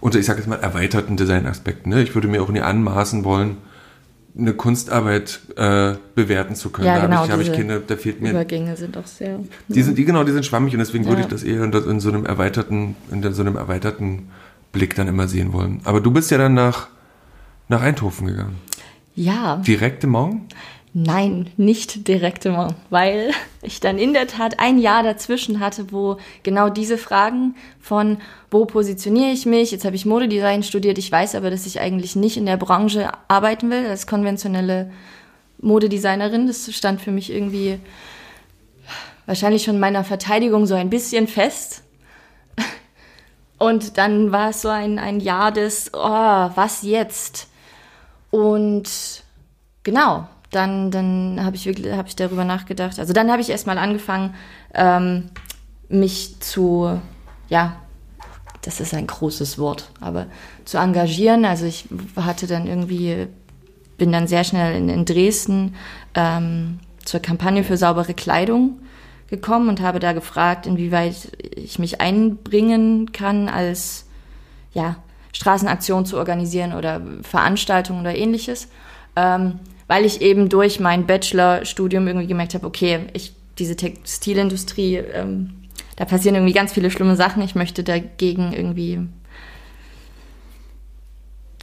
unter, 0.00 0.18
ich 0.18 0.26
sage 0.26 0.38
jetzt 0.38 0.48
mal, 0.48 0.56
erweiterten 0.56 1.16
Designaspekten, 1.16 1.90
ne? 1.90 2.02
Ich 2.02 2.14
würde 2.14 2.26
mir 2.26 2.42
auch 2.42 2.48
nie 2.48 2.60
anmaßen 2.60 3.24
wollen, 3.24 3.58
eine 4.38 4.54
Kunstarbeit 4.54 5.40
äh, 5.56 5.94
bewerten 6.14 6.54
zu 6.54 6.70
können. 6.70 6.86
Ja, 6.86 6.96
da 6.96 7.06
genau, 7.06 7.16
habe 7.16 7.26
ich, 7.26 7.32
hab 7.32 7.40
ich 7.40 7.52
Kinder, 7.52 7.80
da 7.80 7.96
fehlt 7.96 8.22
mir. 8.22 8.30
Übergänge 8.30 8.76
sind 8.76 8.96
doch 8.96 9.06
sehr. 9.06 9.40
Die 9.68 9.82
sind, 9.82 9.98
die, 9.98 10.04
genau, 10.04 10.24
die 10.24 10.32
sind 10.32 10.46
schwammig 10.46 10.72
und 10.72 10.78
deswegen 10.78 11.04
ja. 11.04 11.10
würde 11.10 11.22
ich 11.22 11.28
das 11.28 11.42
eher 11.42 11.62
in, 11.62 11.72
in, 11.72 12.00
so 12.00 12.08
einem 12.10 12.24
erweiterten, 12.24 12.96
in 13.10 13.22
so 13.32 13.42
einem 13.42 13.56
erweiterten 13.56 14.30
Blick 14.72 14.94
dann 14.94 15.08
immer 15.08 15.28
sehen 15.28 15.52
wollen. 15.52 15.80
Aber 15.84 16.00
du 16.00 16.10
bist 16.10 16.30
ja 16.30 16.38
dann 16.38 16.54
nach, 16.54 16.88
nach 17.68 17.82
Eindhoven 17.82 18.28
gegangen. 18.28 18.56
Ja. 19.14 19.56
Direkt 19.56 20.04
im 20.04 20.10
Morgen? 20.10 20.46
Nein, 20.92 21.48
nicht 21.56 22.08
direktement, 22.08 22.74
weil 22.90 23.30
ich 23.62 23.78
dann 23.78 23.96
in 23.96 24.12
der 24.12 24.26
Tat 24.26 24.58
ein 24.58 24.80
Jahr 24.80 25.04
dazwischen 25.04 25.60
hatte, 25.60 25.92
wo 25.92 26.16
genau 26.42 26.68
diese 26.68 26.98
Fragen 26.98 27.54
von, 27.80 28.18
wo 28.50 28.64
positioniere 28.64 29.30
ich 29.30 29.46
mich, 29.46 29.70
jetzt 29.70 29.84
habe 29.84 29.94
ich 29.94 30.04
Modedesign 30.04 30.64
studiert, 30.64 30.98
ich 30.98 31.12
weiß 31.12 31.36
aber, 31.36 31.48
dass 31.48 31.64
ich 31.66 31.80
eigentlich 31.80 32.16
nicht 32.16 32.36
in 32.36 32.44
der 32.44 32.56
Branche 32.56 33.12
arbeiten 33.28 33.70
will, 33.70 33.86
als 33.86 34.08
konventionelle 34.08 34.90
Modedesignerin. 35.60 36.48
Das 36.48 36.74
stand 36.74 37.00
für 37.00 37.12
mich 37.12 37.30
irgendwie 37.30 37.78
wahrscheinlich 39.26 39.62
schon 39.62 39.76
in 39.76 39.80
meiner 39.80 40.02
Verteidigung 40.02 40.66
so 40.66 40.74
ein 40.74 40.90
bisschen 40.90 41.28
fest. 41.28 41.84
Und 43.58 43.96
dann 43.98 44.32
war 44.32 44.50
es 44.50 44.62
so 44.62 44.68
ein, 44.68 44.98
ein 44.98 45.20
Jahr 45.20 45.52
des, 45.52 45.90
oh, 45.92 46.00
was 46.00 46.82
jetzt? 46.82 47.48
Und 48.30 49.22
genau, 49.82 50.26
dann, 50.50 50.90
dann 50.90 51.40
habe 51.44 51.56
ich 51.56 51.66
wirklich, 51.66 51.92
habe 51.92 52.08
ich 52.08 52.16
darüber 52.16 52.44
nachgedacht. 52.44 52.98
Also 52.98 53.12
dann 53.12 53.30
habe 53.30 53.40
ich 53.40 53.50
erstmal 53.50 53.78
angefangen, 53.78 54.34
ähm, 54.74 55.30
mich 55.88 56.40
zu, 56.40 57.00
ja, 57.48 57.76
das 58.62 58.80
ist 58.80 58.92
ein 58.94 59.06
großes 59.06 59.58
Wort, 59.58 59.90
aber 60.00 60.26
zu 60.64 60.78
engagieren. 60.78 61.44
Also 61.44 61.66
ich 61.66 61.86
hatte 62.16 62.46
dann 62.46 62.66
irgendwie, 62.66 63.28
bin 63.96 64.12
dann 64.12 64.26
sehr 64.26 64.44
schnell 64.44 64.76
in, 64.76 64.88
in 64.88 65.04
Dresden 65.04 65.74
ähm, 66.14 66.80
zur 67.04 67.20
Kampagne 67.20 67.64
für 67.64 67.76
saubere 67.76 68.14
Kleidung 68.14 68.80
gekommen 69.28 69.68
und 69.68 69.80
habe 69.80 70.00
da 70.00 70.12
gefragt, 70.12 70.66
inwieweit 70.66 71.32
ich 71.54 71.78
mich 71.78 72.00
einbringen 72.00 73.12
kann, 73.12 73.48
als 73.48 74.06
ja, 74.72 74.96
Straßenaktion 75.32 76.04
zu 76.04 76.18
organisieren 76.18 76.72
oder 76.72 77.00
Veranstaltungen 77.22 78.00
oder 78.00 78.14
ähnliches. 78.14 78.68
Ähm, 79.16 79.60
weil 79.90 80.04
ich 80.04 80.20
eben 80.22 80.48
durch 80.48 80.78
mein 80.78 81.04
Bachelorstudium 81.04 82.06
irgendwie 82.06 82.28
gemerkt 82.28 82.54
habe, 82.54 82.64
okay, 82.64 83.06
ich, 83.12 83.32
diese 83.58 83.74
Textilindustrie, 83.74 84.98
ähm, 84.98 85.50
da 85.96 86.04
passieren 86.04 86.36
irgendwie 86.36 86.52
ganz 86.52 86.72
viele 86.72 86.92
schlimme 86.92 87.16
Sachen. 87.16 87.42
Ich 87.42 87.56
möchte 87.56 87.82
dagegen 87.82 88.52
irgendwie, 88.52 89.00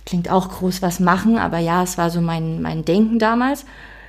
klingt 0.05 0.29
auch 0.29 0.49
groß 0.49 0.81
was 0.81 0.99
machen, 0.99 1.37
aber 1.37 1.59
ja, 1.59 1.83
es 1.83 1.97
war 1.97 2.09
so 2.09 2.19
mein, 2.19 2.61
mein 2.61 2.83
Denken 2.83 3.17
damals. 3.17 3.65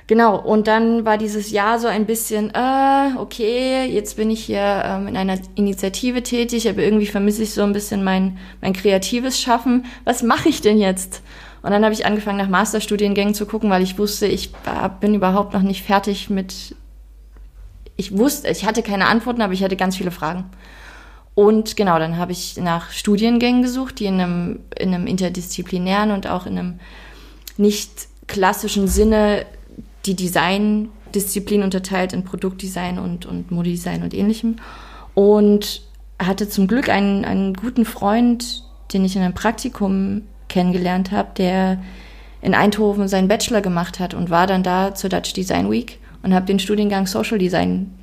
Genau, 0.07 0.37
und 0.37 0.67
dann 0.67 1.05
war 1.05 1.17
dieses 1.17 1.51
Jahr 1.51 1.79
so 1.79 1.87
ein 1.87 2.05
bisschen, 2.05 2.53
äh, 2.53 3.11
okay, 3.17 3.85
jetzt 3.85 4.17
bin 4.17 4.31
ich 4.31 4.43
hier 4.43 4.81
ähm, 4.83 5.07
in 5.07 5.15
einer 5.15 5.39
Initiative 5.55 6.23
tätig, 6.23 6.67
aber 6.67 6.81
irgendwie 6.81 7.05
vermisse 7.05 7.43
ich 7.43 7.53
so 7.53 7.63
ein 7.63 7.71
bisschen 7.71 8.03
mein, 8.03 8.37
mein 8.59 8.73
kreatives 8.73 9.39
Schaffen. 9.39 9.85
Was 10.03 10.23
mache 10.23 10.49
ich 10.49 10.59
denn 10.59 10.77
jetzt? 10.77 11.21
Und 11.61 11.71
dann 11.71 11.83
habe 11.83 11.93
ich 11.93 12.05
angefangen, 12.05 12.37
nach 12.37 12.47
Masterstudiengängen 12.47 13.33
zu 13.33 13.45
gucken, 13.45 13.69
weil 13.69 13.81
ich 13.81 13.97
wusste, 13.97 14.27
ich 14.27 14.51
bin 15.01 15.13
überhaupt 15.13 15.53
noch 15.53 15.61
nicht 15.61 15.83
fertig 15.83 16.29
mit. 16.29 16.75
Ich 17.97 18.17
wusste, 18.17 18.49
ich 18.49 18.65
hatte 18.65 18.81
keine 18.81 19.07
Antworten, 19.07 19.41
aber 19.41 19.53
ich 19.53 19.63
hatte 19.63 19.75
ganz 19.75 19.97
viele 19.97 20.11
Fragen. 20.11 20.45
Und 21.35 21.75
genau, 21.75 21.99
dann 21.99 22.17
habe 22.17 22.31
ich 22.31 22.57
nach 22.57 22.91
Studiengängen 22.91 23.61
gesucht, 23.61 23.99
die 23.99 24.05
in 24.05 24.19
einem, 24.19 24.59
in 24.77 24.93
einem 24.93 25.07
interdisziplinären 25.07 26.11
und 26.11 26.27
auch 26.27 26.45
in 26.45 26.57
einem 26.57 26.79
nicht 27.57 28.07
klassischen 28.27 28.87
Sinne 28.87 29.45
die 30.05 30.15
Design-Disziplin 30.15 31.63
unterteilt 31.63 32.13
in 32.13 32.23
Produktdesign 32.23 32.99
und, 32.99 33.25
und 33.25 33.51
Modedesign 33.51 34.03
und 34.03 34.13
ähnlichem. 34.13 34.57
Und 35.13 35.81
hatte 36.21 36.47
zum 36.47 36.67
Glück 36.67 36.89
einen, 36.89 37.25
einen 37.25 37.53
guten 37.53 37.85
Freund, 37.85 38.63
den 38.93 39.05
ich 39.05 39.15
in 39.15 39.21
einem 39.21 39.33
Praktikum 39.33 40.23
kennengelernt 40.49 41.11
habe, 41.11 41.29
der 41.37 41.79
in 42.41 42.53
Eindhoven 42.53 43.07
seinen 43.07 43.27
Bachelor 43.27 43.61
gemacht 43.61 43.99
hat 43.99 44.13
und 44.13 44.29
war 44.29 44.47
dann 44.47 44.63
da 44.63 44.95
zur 44.95 45.09
Dutch 45.09 45.33
Design 45.33 45.69
Week 45.69 45.99
und 46.23 46.33
habe 46.33 46.45
den 46.45 46.59
Studiengang 46.59 47.07
Social 47.07 47.37
Design 47.37 47.93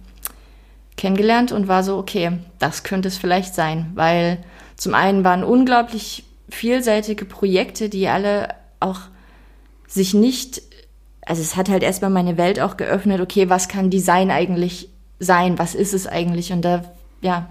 kennengelernt 0.96 1.52
und 1.52 1.68
war 1.68 1.82
so, 1.82 1.98
okay, 1.98 2.32
das 2.58 2.82
könnte 2.82 3.08
es 3.08 3.18
vielleicht 3.18 3.54
sein, 3.54 3.90
weil 3.94 4.38
zum 4.76 4.94
einen 4.94 5.24
waren 5.24 5.44
unglaublich 5.44 6.24
vielseitige 6.48 7.24
Projekte, 7.24 7.88
die 7.88 8.08
alle 8.08 8.48
auch 8.80 9.00
sich 9.86 10.14
nicht, 10.14 10.62
also 11.24 11.42
es 11.42 11.56
hat 11.56 11.68
halt 11.68 11.82
erstmal 11.82 12.10
meine 12.10 12.36
Welt 12.36 12.60
auch 12.60 12.76
geöffnet, 12.76 13.20
okay, 13.20 13.48
was 13.48 13.68
kann 13.68 13.90
Design 13.90 14.30
eigentlich 14.30 14.88
sein, 15.18 15.58
was 15.58 15.74
ist 15.74 15.94
es 15.94 16.06
eigentlich? 16.06 16.52
Und 16.52 16.62
da, 16.62 16.84
ja, 17.20 17.48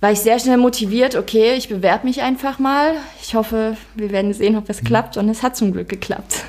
war 0.00 0.12
ich 0.12 0.20
sehr 0.20 0.38
schnell 0.38 0.58
motiviert, 0.58 1.16
okay, 1.16 1.54
ich 1.54 1.68
bewerbe 1.68 2.06
mich 2.06 2.22
einfach 2.22 2.58
mal. 2.58 2.94
Ich 3.22 3.34
hoffe, 3.34 3.76
wir 3.94 4.10
werden 4.10 4.32
sehen, 4.34 4.56
ob 4.56 4.68
es 4.68 4.82
mhm. 4.82 4.86
klappt 4.86 5.16
und 5.16 5.28
es 5.28 5.42
hat 5.42 5.56
zum 5.56 5.72
Glück 5.72 5.88
geklappt. 5.88 6.44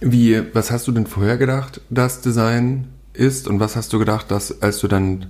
Wie, 0.00 0.42
was 0.54 0.70
hast 0.70 0.86
du 0.86 0.92
denn 0.92 1.06
vorher 1.06 1.36
gedacht, 1.36 1.80
dass 1.90 2.20
Design 2.20 2.88
ist 3.12 3.48
und 3.48 3.60
was 3.60 3.74
hast 3.76 3.92
du 3.92 3.98
gedacht, 3.98 4.30
dass 4.30 4.62
als 4.62 4.78
du 4.78 4.88
dann 4.88 5.26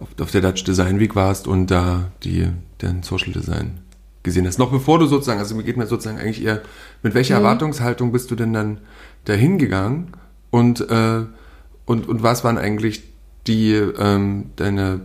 auf, 0.00 0.08
auf 0.20 0.30
der 0.30 0.40
Dutch 0.40 0.64
Design 0.64 0.98
Week 0.98 1.14
warst 1.14 1.46
und 1.46 1.70
da 1.70 2.10
die, 2.24 2.48
den 2.80 3.02
Social 3.02 3.32
Design 3.32 3.78
gesehen 4.22 4.46
hast? 4.46 4.58
Noch 4.58 4.70
bevor 4.70 4.98
du 4.98 5.06
sozusagen, 5.06 5.38
also 5.38 5.54
mir 5.54 5.64
geht 5.64 5.76
mir 5.76 5.86
sozusagen 5.86 6.18
eigentlich 6.18 6.42
eher, 6.42 6.62
mit 7.02 7.14
welcher 7.14 7.38
mhm. 7.38 7.44
Erwartungshaltung 7.44 8.10
bist 8.10 8.30
du 8.30 8.36
denn 8.36 8.52
dann 8.52 8.78
dahin 9.26 9.58
gegangen 9.58 10.12
und, 10.50 10.80
äh, 10.90 11.24
und, 11.84 12.08
und 12.08 12.22
was 12.22 12.42
waren 12.42 12.56
eigentlich 12.56 13.02
die, 13.46 13.74
ähm, 13.74 14.50
deine, 14.56 15.02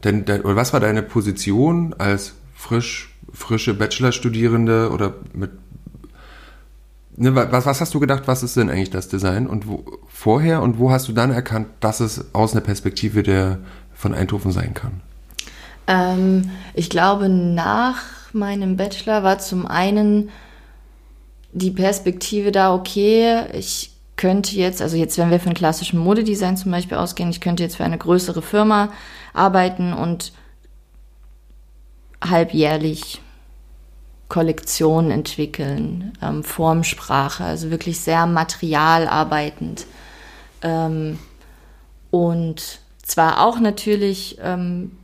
dein, 0.00 0.24
dein, 0.24 0.42
oder 0.42 0.56
was 0.56 0.72
war 0.72 0.80
deine 0.80 1.02
Position 1.02 1.94
als 1.98 2.34
frisch, 2.54 3.14
frische 3.32 3.74
Bachelorstudierende 3.74 4.90
oder 4.90 5.14
mit 5.32 5.50
Ne, 7.20 7.34
was, 7.34 7.66
was, 7.66 7.80
hast 7.80 7.94
du 7.94 7.98
gedacht, 7.98 8.22
was 8.26 8.44
ist 8.44 8.56
denn 8.56 8.70
eigentlich 8.70 8.90
das 8.90 9.08
Design 9.08 9.48
und 9.48 9.66
wo, 9.66 9.84
vorher 10.06 10.62
und 10.62 10.78
wo 10.78 10.92
hast 10.92 11.08
du 11.08 11.12
dann 11.12 11.32
erkannt, 11.32 11.66
dass 11.80 11.98
es 11.98 12.32
aus 12.32 12.52
einer 12.52 12.60
Perspektive 12.60 13.24
der 13.24 13.58
von 13.92 14.14
Eindhoven 14.14 14.52
sein 14.52 14.72
kann? 14.72 15.00
Ähm, 15.88 16.50
ich 16.74 16.90
glaube, 16.90 17.28
nach 17.28 17.96
meinem 18.32 18.76
Bachelor 18.76 19.24
war 19.24 19.40
zum 19.40 19.66
einen 19.66 20.30
die 21.52 21.72
Perspektive 21.72 22.52
da, 22.52 22.72
okay, 22.72 23.46
ich 23.52 23.90
könnte 24.14 24.54
jetzt, 24.54 24.80
also 24.80 24.96
jetzt, 24.96 25.18
wenn 25.18 25.30
wir 25.32 25.40
von 25.40 25.54
klassischem 25.54 25.98
Modedesign 25.98 26.56
zum 26.56 26.70
Beispiel 26.70 26.98
ausgehen, 26.98 27.30
ich 27.30 27.40
könnte 27.40 27.64
jetzt 27.64 27.76
für 27.76 27.84
eine 27.84 27.98
größere 27.98 28.42
Firma 28.42 28.90
arbeiten 29.38 29.92
und 29.92 30.32
halbjährlich 32.22 33.20
Kollektionen 34.28 35.10
entwickeln, 35.10 36.12
ähm, 36.20 36.44
Formsprache, 36.44 37.44
also 37.44 37.70
wirklich 37.70 38.00
sehr 38.00 38.26
materialarbeitend. 38.26 39.86
Ähm, 40.62 41.18
und 42.10 42.80
zwar 43.02 43.44
auch 43.46 43.58
natürlich 43.58 44.38
ähm, 44.42 44.98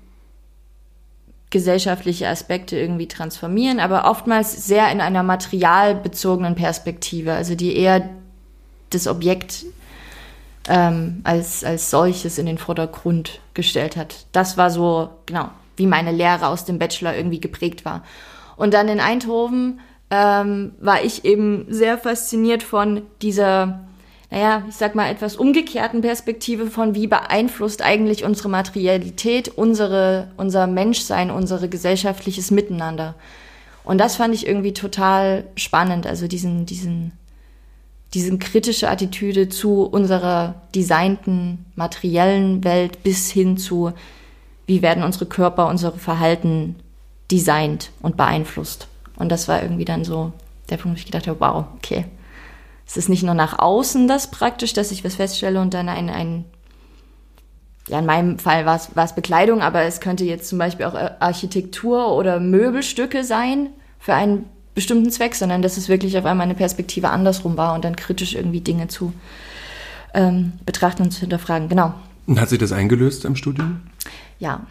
gesellschaftliche 1.49 2.29
Aspekte 2.29 2.77
irgendwie 2.77 3.09
transformieren, 3.09 3.81
aber 3.81 4.11
oftmals 4.11 4.67
sehr 4.67 4.91
in 4.91 5.01
einer 5.01 5.23
materialbezogenen 5.23 6.55
Perspektive, 6.55 7.33
also 7.33 7.55
die 7.55 7.77
eher 7.77 8.11
das 8.91 9.07
Objekt 9.07 9.65
ähm, 10.69 11.21
als, 11.25 11.65
als 11.65 11.91
solches 11.91 12.39
in 12.39 12.47
den 12.47 12.59
Vordergrund 12.59 13.41
gestellt 13.55 13.97
hat. 13.97 14.27
Das 14.33 14.57
war 14.57 14.71
so, 14.71 15.11
genau, 15.27 15.51
wie 15.77 15.87
meine 15.87 16.13
Lehre 16.13 16.47
aus 16.47 16.65
dem 16.65 16.79
Bachelor 16.79 17.15
irgendwie 17.15 17.41
geprägt 17.41 17.85
war. 17.85 18.03
Und 18.57 18.75
dann 18.75 18.89
in 18.89 19.01
Eindhoven 19.01 19.81
ähm, 20.11 20.73
war 20.81 21.03
ich 21.03 21.25
eben 21.25 21.67
sehr 21.69 21.99
fasziniert 21.99 22.63
von 22.63 23.03
dieser, 23.21 23.81
naja, 24.31 24.63
ich 24.69 24.77
sag 24.77 24.95
mal, 24.95 25.11
etwas 25.11 25.37
umgekehrten 25.37 26.01
Perspektive 26.03 26.67
von, 26.67 26.95
wie 26.95 27.07
beeinflusst 27.07 27.83
eigentlich 27.83 28.25
unsere 28.25 28.49
Materialität, 28.49 29.49
unsere, 29.49 30.29
unser 30.37 30.67
Menschsein, 30.67 31.31
unser 31.31 31.67
gesellschaftliches 31.69 32.51
Miteinander. 32.51 33.15
Und 33.83 33.99
das 33.99 34.17
fand 34.17 34.35
ich 34.35 34.47
irgendwie 34.47 34.73
total 34.73 35.45
spannend, 35.57 36.07
also 36.07 36.27
diesen, 36.27 36.65
diesen, 36.65 37.13
diesen 38.15 38.39
kritische 38.39 38.89
Attitüde 38.89 39.49
zu 39.49 39.83
unserer 39.83 40.55
designten 40.75 41.67
materiellen 41.75 42.63
Welt 42.63 43.03
bis 43.03 43.31
hin 43.31 43.59
zu, 43.59 43.93
wie 44.67 44.83
werden 44.83 45.03
unsere 45.03 45.27
Körper, 45.27 45.69
unsere 45.69 45.99
Verhalten 45.99 46.77
designt 47.31 47.91
und 48.01 48.17
beeinflusst. 48.17 48.87
Und 49.17 49.31
das 49.31 49.49
war 49.49 49.63
irgendwie 49.63 49.85
dann 49.85 50.05
so 50.05 50.33
der 50.71 50.77
Punkt, 50.77 50.97
wo 50.97 51.01
ich 51.01 51.07
gedacht 51.07 51.27
habe, 51.27 51.41
wow, 51.41 51.65
okay. 51.77 52.07
Es 52.87 52.97
ist 52.97 53.09
nicht 53.09 53.23
nur 53.23 53.35
nach 53.35 53.59
außen 53.59 54.07
das 54.09 54.31
praktisch, 54.31 54.75
dass 54.75 54.93
ich 54.93 55.05
was 55.05 55.17
feststelle 55.17 55.61
und 55.61 55.75
dann 55.75 55.89
ein, 55.89 56.09
ein 56.09 56.45
ja, 57.89 57.99
in 57.99 58.07
meinem 58.07 58.39
Fall 58.39 58.65
war 58.65 58.77
es 58.77 59.15
Bekleidung, 59.15 59.61
aber 59.61 59.83
es 59.83 60.01
könnte 60.01 60.25
jetzt 60.25 60.49
zum 60.49 60.59
Beispiel 60.59 60.87
auch 60.87 60.95
Architektur 60.95 62.15
oder 62.15 62.41
Möbelstücke 62.41 63.25
sein 63.25 63.71
für 63.99 64.15
einen 64.15 64.47
bestimmten 64.75 65.11
Zweck, 65.11 65.35
sondern 65.35 65.63
dass 65.63 65.77
es 65.77 65.89
wirklich 65.89 66.19
auf 66.19 66.25
einmal 66.25 66.45
eine 66.45 66.55
Perspektive 66.55 67.11
andersrum 67.11 67.57
war 67.57 67.75
und 67.75 67.85
dann 67.85 67.97
kritisch 67.97 68.35
irgendwie 68.35 68.61
Dinge 68.61 68.89
zu 68.89 69.13
ähm, 70.15 70.53
betrachten 70.67 71.03
und 71.03 71.11
zu 71.11 71.21
hinterfragen. 71.21 71.69
Genau. 71.69 71.95
Und 72.27 72.41
hat 72.41 72.49
sich 72.49 72.59
das 72.59 72.73
eingelöst 72.73 73.25
im 73.25 73.37
Studium? 73.37 73.83
Ja. 74.39 74.67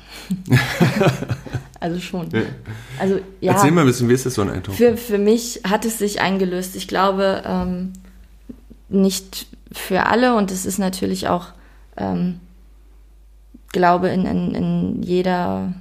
also 1.80 2.00
schon. 2.00 2.30
Ja. 2.32 2.42
Also, 3.00 3.20
ja, 3.40 3.54
Erzähl 3.54 3.72
mal 3.72 3.82
ein 3.82 3.88
bisschen, 3.88 4.10
wie 4.10 4.14
ist 4.14 4.26
das 4.26 4.34
so 4.36 4.42
ein 4.42 4.50
Eindruck? 4.50 4.76
Für, 4.76 4.98
für 4.98 5.18
mich 5.18 5.62
hat 5.64 5.86
es 5.86 6.00
sich 6.00 6.20
eingelöst. 6.20 6.76
Ich 6.76 6.88
glaube, 6.88 7.44
ähm, 7.46 7.94
nicht 8.90 9.48
für 9.72 10.06
alle 10.08 10.36
und 10.36 10.52
es 10.52 10.66
ist 10.66 10.80
natürlich 10.80 11.28
auch, 11.28 11.48
ähm, 11.98 12.40
glaube, 13.72 14.10
in, 14.10 14.26
in, 14.26 14.56
in 14.56 15.04
jeder 15.04 15.74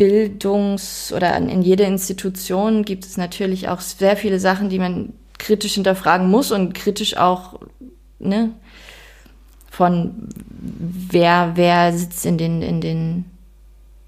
Bildungs- 0.00 1.12
oder 1.14 1.36
in 1.36 1.60
jeder 1.60 1.86
Institution 1.86 2.86
gibt 2.86 3.04
es 3.04 3.18
natürlich 3.18 3.68
auch 3.68 3.80
sehr 3.80 4.16
viele 4.16 4.40
Sachen, 4.40 4.70
die 4.70 4.78
man 4.78 5.12
kritisch 5.38 5.74
hinterfragen 5.74 6.30
muss 6.30 6.52
und 6.52 6.72
kritisch 6.72 7.18
auch 7.18 7.60
ne, 8.18 8.52
von 9.70 10.28
wer, 11.10 11.52
wer 11.54 11.92
sitzt 11.92 12.24
in 12.24 12.38
den, 12.38 12.62
in 12.62 12.80
den 12.80 13.24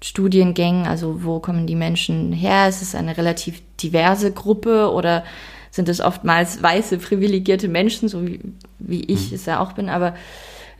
Studiengängen, 0.01 0.87
also 0.87 1.23
wo 1.23 1.39
kommen 1.39 1.67
die 1.67 1.75
Menschen 1.75 2.33
her? 2.33 2.67
Ist 2.67 2.81
es 2.81 2.95
eine 2.95 3.15
relativ 3.15 3.61
diverse 3.79 4.31
Gruppe 4.31 4.91
oder 4.91 5.23
sind 5.69 5.89
es 5.89 6.01
oftmals 6.01 6.63
weiße, 6.63 6.97
privilegierte 6.97 7.67
Menschen, 7.67 8.09
so 8.09 8.25
wie, 8.25 8.39
wie 8.79 9.03
ich 9.03 9.29
mhm. 9.29 9.35
es 9.35 9.45
ja 9.45 9.59
auch 9.59 9.73
bin. 9.73 9.89
Aber 9.89 10.15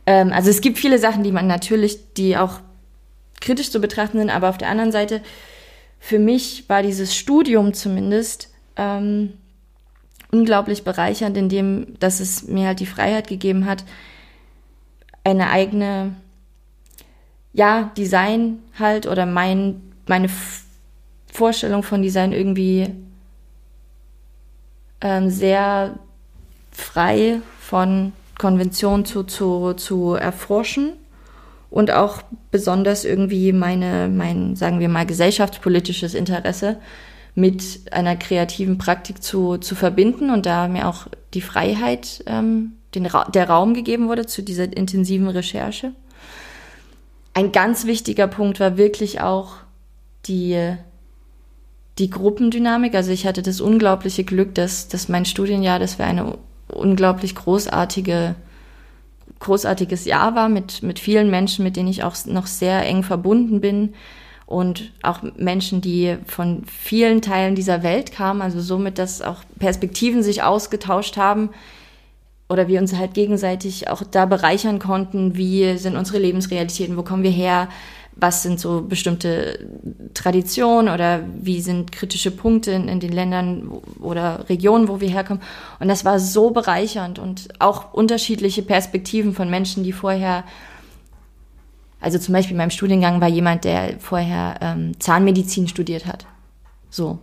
ähm, 0.08 0.32
also 0.34 0.50
es 0.50 0.60
gibt 0.60 0.80
viele 0.80 0.98
Sachen, 0.98 1.22
die 1.22 1.32
man 1.32 1.46
natürlich, 1.46 2.14
die 2.16 2.36
auch 2.36 2.62
kritisch 3.44 3.70
zu 3.70 3.80
betrachten 3.80 4.18
sind, 4.18 4.30
aber 4.30 4.50
auf 4.50 4.58
der 4.58 4.70
anderen 4.70 4.92
Seite, 4.92 5.22
für 6.00 6.18
mich 6.18 6.68
war 6.70 6.82
dieses 6.82 7.16
Studium 7.16 7.74
zumindest 7.74 8.50
ähm, 8.78 9.34
unglaublich 10.32 10.84
bereichernd, 10.84 11.38
indem, 11.38 12.00
dass 12.00 12.20
es 12.20 12.48
mir 12.48 12.68
halt 12.68 12.80
die 12.80 12.86
Freiheit 12.86 13.28
gegeben 13.28 13.66
hat, 13.66 13.84
eine 15.24 15.50
eigene, 15.50 16.16
ja, 17.54 17.92
Design 17.98 18.60
halt 18.80 19.08
oder 19.08 19.26
mein, 19.26 19.82
meine 20.08 20.30
Vorstellung 21.32 21.84
von 21.84 22.02
Design 22.02 22.32
irgendwie 22.32 22.90
ähm, 25.02 25.30
sehr 25.30 26.00
frei 26.72 27.42
von 27.60 28.14
Konvention 28.38 29.06
zu, 29.06 29.24
zu, 29.24 29.74
zu 29.74 30.14
erforschen 30.14 30.94
und 31.74 31.90
auch 31.90 32.22
besonders 32.52 33.04
irgendwie 33.04 33.52
meine, 33.52 34.08
mein, 34.08 34.56
sagen 34.56 34.80
wir 34.80 34.90
mal, 34.90 35.08
gesellschaftspolitisches 35.08 36.14
Interesse 36.14 36.78
mit 37.34 37.92
einer 37.92 38.16
kreativen 38.16 38.78
Praktik 38.78 39.24
zu, 39.24 39.58
zu 39.58 39.74
verbinden 39.74 40.30
und 40.30 40.46
da 40.46 40.68
mir 40.68 40.88
auch 40.88 41.08
die 41.34 41.42
Freiheit 41.42 42.24
ähm, 42.28 42.74
den 42.94 43.08
Ra 43.08 43.26
der 43.26 43.50
Raum 43.50 43.74
gegeben 43.74 44.08
wurde 44.08 44.28
zu 44.28 44.44
dieser 44.44 44.66
intensiven 44.66 45.28
Recherche. 45.28 45.94
Ein 47.34 47.52
ganz 47.52 47.88
wichtiger 47.88 48.28
Punkt 48.28 48.60
war 48.60 48.78
wirklich 48.78 49.22
auch 49.22 49.56
die, 50.28 50.76
die 51.98 52.12
Gruppendynamik. 52.12 52.94
Also 52.94 53.10
ich 53.10 53.26
hatte 53.26 53.42
das 53.42 53.62
unglaubliche 53.62 54.24
Glück, 54.24 54.54
dass, 54.54 54.90
dass 54.90 55.10
mein 55.10 55.26
Studienjahr, 55.26 55.80
das 55.80 55.98
war 55.98 56.06
eine 56.06 56.38
unglaublich 56.68 57.34
großartige, 57.34 58.36
großartiges 59.44 60.06
Jahr 60.06 60.36
war 60.36 60.50
mit, 60.50 60.84
mit 60.84 61.00
vielen 61.00 61.30
Menschen, 61.30 61.64
mit 61.64 61.76
denen 61.76 61.90
ich 61.90 62.04
auch 62.04 62.16
noch 62.26 62.48
sehr 62.48 62.86
eng 62.86 63.04
verbunden 63.04 63.62
bin 63.62 63.94
und 64.46 64.92
auch 65.04 65.20
Menschen, 65.38 65.82
die 65.82 66.18
von 66.26 66.64
vielen 66.66 67.22
Teilen 67.22 67.56
dieser 67.56 67.84
Welt 67.84 68.12
kamen, 68.12 68.42
also 68.42 68.60
somit, 68.60 68.98
dass 68.98 69.22
auch 69.22 69.44
Perspektiven 69.60 70.24
sich 70.24 70.44
ausgetauscht 70.44 71.18
haben, 71.18 71.50
oder 72.50 72.68
wir 72.68 72.80
uns 72.80 72.96
halt 72.96 73.14
gegenseitig 73.14 73.90
auch 73.90 74.04
da 74.04 74.26
bereichern 74.26 74.80
konnten, 74.80 75.36
wie 75.36 75.78
sind 75.78 75.96
unsere 75.96 76.20
Lebensrealitäten, 76.20 76.98
wo 76.98 77.04
kommen 77.04 77.24
wir 77.24 77.32
her, 77.32 77.68
was 78.16 78.44
sind 78.44 78.60
so 78.60 78.82
bestimmte 78.82 79.68
Traditionen 80.14 80.94
oder 80.94 81.22
wie 81.42 81.62
sind 81.62 81.92
kritische 81.92 82.32
Punkte 82.32 82.72
in, 82.72 82.88
in 82.88 83.00
den 83.00 83.12
Ländern 83.12 83.70
oder 84.00 84.48
Regionen, 84.50 84.88
wo 84.88 85.02
wir 85.02 85.10
herkommen. 85.10 85.42
Und 85.80 85.88
das 85.88 86.06
war 86.06 86.20
so 86.20 86.52
bereichernd 86.52 87.20
und 87.20 87.50
auch 87.60 87.94
unterschiedliche 87.94 88.62
Perspektiven 88.62 89.34
von 89.34 89.50
Menschen, 89.50 89.84
die 89.84 89.94
vorher 89.94 90.44
also 92.04 92.20
zum 92.20 92.34
Beispiel 92.34 92.52
in 92.52 92.58
meinem 92.58 92.70
Studiengang 92.70 93.22
war 93.22 93.30
jemand, 93.30 93.64
der 93.64 93.98
vorher 93.98 94.60
ähm, 94.62 95.00
Zahnmedizin 95.00 95.70
studiert 95.70 96.06
hat. 96.06 96.26
So. 96.90 97.20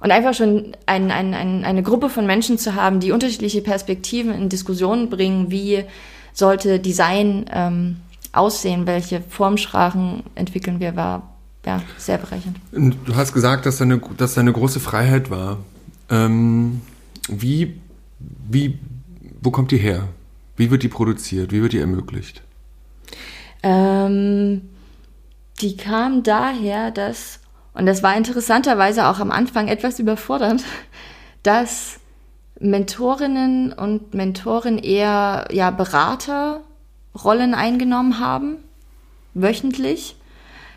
Und 0.00 0.10
einfach 0.10 0.32
schon 0.32 0.74
ein, 0.86 1.10
ein, 1.10 1.34
ein, 1.34 1.64
eine 1.66 1.82
Gruppe 1.82 2.08
von 2.08 2.24
Menschen 2.24 2.56
zu 2.56 2.74
haben, 2.74 2.98
die 3.00 3.12
unterschiedliche 3.12 3.60
Perspektiven 3.60 4.32
in 4.32 4.48
Diskussionen 4.48 5.10
bringen, 5.10 5.50
wie 5.50 5.84
sollte 6.32 6.80
Design 6.80 7.44
ähm, 7.52 7.96
aussehen, 8.36 8.86
welche 8.86 9.20
Formsprachen 9.20 10.22
entwickeln 10.34 10.80
wir, 10.80 10.96
war 10.96 11.34
ja 11.64 11.82
sehr 11.98 12.18
bereichernd. 12.18 12.56
Du 12.72 13.14
hast 13.14 13.32
gesagt, 13.32 13.66
dass 13.66 13.78
deine, 13.78 14.00
dass 14.16 14.34
deine 14.34 14.52
große 14.52 14.80
Freiheit 14.80 15.30
war. 15.30 15.58
Ähm, 16.08 16.80
wie, 17.28 17.80
wie, 18.18 18.78
wo 19.40 19.50
kommt 19.50 19.72
die 19.72 19.78
her? 19.78 20.08
Wie 20.56 20.70
wird 20.70 20.82
die 20.82 20.88
produziert? 20.88 21.52
Wie 21.52 21.60
wird 21.60 21.72
die 21.72 21.80
ermöglicht? 21.80 22.42
Ähm, 23.62 24.62
die 25.60 25.76
kam 25.76 26.22
daher, 26.22 26.90
dass, 26.90 27.40
und 27.74 27.86
das 27.86 28.02
war 28.02 28.16
interessanterweise 28.16 29.06
auch 29.06 29.18
am 29.18 29.30
Anfang 29.30 29.68
etwas 29.68 29.98
überfordernd, 29.98 30.64
dass 31.42 31.98
Mentorinnen 32.58 33.72
und 33.72 34.14
Mentoren 34.14 34.78
eher 34.78 35.48
ja 35.50 35.70
Beraterrollen 37.16 37.54
eingenommen 37.54 38.20
haben, 38.20 38.58
wöchentlich. 39.34 40.16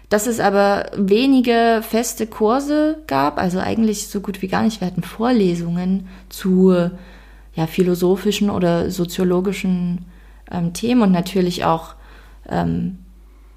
Dass 0.10 0.25
es 0.25 0.39
aber 0.39 0.89
wenige 0.95 1.84
feste 1.88 2.25
Kurse 2.25 3.04
gab, 3.06 3.38
also 3.38 3.60
eigentlich 3.60 4.08
so 4.08 4.21
gut 4.21 4.41
wie 4.41 4.47
gar 4.47 4.63
nicht. 4.63 4.82
Wir 4.82 4.88
hatten 4.88 5.04
Vorlesungen 5.04 6.08
zu 6.30 6.89
ja, 7.54 7.67
philosophischen 7.67 8.49
oder 8.49 8.89
soziologischen 8.89 10.06
ähm, 10.52 10.73
Themen 10.73 11.04
und 11.04 11.12
natürlich 11.12 11.63
auch 11.63 11.93
ähm, 12.49 12.97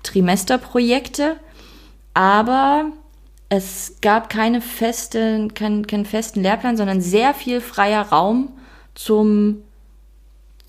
Trimesterprojekte, 0.02 1.36
aber 2.12 2.84
es 3.48 3.96
gab 4.02 4.28
keine 4.28 4.60
feste, 4.60 5.48
kein, 5.54 5.86
keinen 5.86 6.04
festen 6.04 6.42
Lehrplan, 6.42 6.76
sondern 6.76 7.00
sehr 7.00 7.32
viel 7.32 7.62
freier 7.62 8.02
Raum 8.02 8.50
zum, 8.94 9.62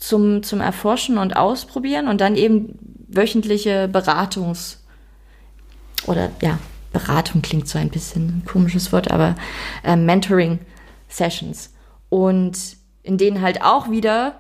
zum, 0.03 0.43
zum 0.43 0.59
Erforschen 0.59 1.17
und 1.17 1.37
Ausprobieren 1.37 2.09
und 2.09 2.19
dann 2.19 2.35
eben 2.35 2.77
wöchentliche 3.07 3.89
Beratungs- 3.91 4.79
oder 6.07 6.29
ja, 6.41 6.59
Beratung 6.91 7.41
klingt 7.41 7.69
so 7.69 7.79
ein 7.79 7.89
bisschen 7.89 8.27
ein 8.27 8.45
komisches 8.45 8.91
Wort, 8.91 9.09
aber 9.11 9.35
äh, 9.81 9.95
Mentoring-Sessions. 9.95 11.73
Und 12.09 12.57
in 13.01 13.17
denen 13.17 13.41
halt 13.41 13.61
auch 13.63 13.89
wieder 13.89 14.39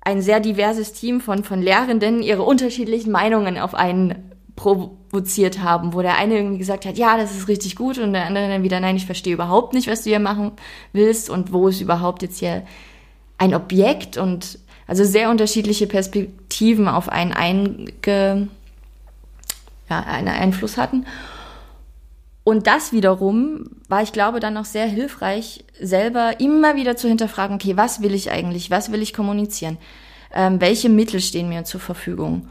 ein 0.00 0.22
sehr 0.22 0.40
diverses 0.40 0.92
Team 0.92 1.20
von, 1.20 1.44
von 1.44 1.62
Lehrenden 1.62 2.20
ihre 2.20 2.42
unterschiedlichen 2.42 3.12
Meinungen 3.12 3.58
auf 3.58 3.74
einen 3.74 4.32
provoziert 4.56 5.60
haben, 5.60 5.94
wo 5.94 6.02
der 6.02 6.16
eine 6.16 6.34
irgendwie 6.34 6.58
gesagt 6.58 6.84
hat, 6.84 6.98
ja, 6.98 7.16
das 7.16 7.36
ist 7.36 7.46
richtig 7.46 7.76
gut 7.76 7.98
und 7.98 8.12
der 8.12 8.26
andere 8.26 8.48
dann 8.48 8.64
wieder, 8.64 8.80
nein, 8.80 8.96
ich 8.96 9.06
verstehe 9.06 9.34
überhaupt 9.34 9.72
nicht, 9.72 9.86
was 9.86 10.02
du 10.02 10.10
hier 10.10 10.18
machen 10.18 10.52
willst 10.92 11.30
und 11.30 11.52
wo 11.52 11.68
ist 11.68 11.80
überhaupt 11.80 12.22
jetzt 12.22 12.38
hier 12.40 12.64
ein 13.38 13.54
Objekt 13.54 14.16
und 14.16 14.58
also 14.86 15.04
sehr 15.04 15.30
unterschiedliche 15.30 15.86
Perspektiven 15.86 16.88
auf 16.88 17.08
einen, 17.08 17.32
einge, 17.32 18.48
ja, 19.88 20.00
einen 20.00 20.28
Einfluss 20.28 20.76
hatten. 20.76 21.06
Und 22.44 22.68
das 22.68 22.92
wiederum 22.92 23.70
war, 23.88 24.02
ich 24.02 24.12
glaube, 24.12 24.38
dann 24.38 24.56
auch 24.56 24.64
sehr 24.64 24.86
hilfreich, 24.86 25.64
selber 25.80 26.38
immer 26.38 26.76
wieder 26.76 26.96
zu 26.96 27.08
hinterfragen, 27.08 27.56
okay, 27.56 27.76
was 27.76 28.02
will 28.02 28.14
ich 28.14 28.30
eigentlich, 28.30 28.70
was 28.70 28.92
will 28.92 29.02
ich 29.02 29.12
kommunizieren, 29.12 29.78
ähm, 30.32 30.60
welche 30.60 30.88
Mittel 30.88 31.20
stehen 31.20 31.48
mir 31.48 31.64
zur 31.64 31.80
Verfügung. 31.80 32.48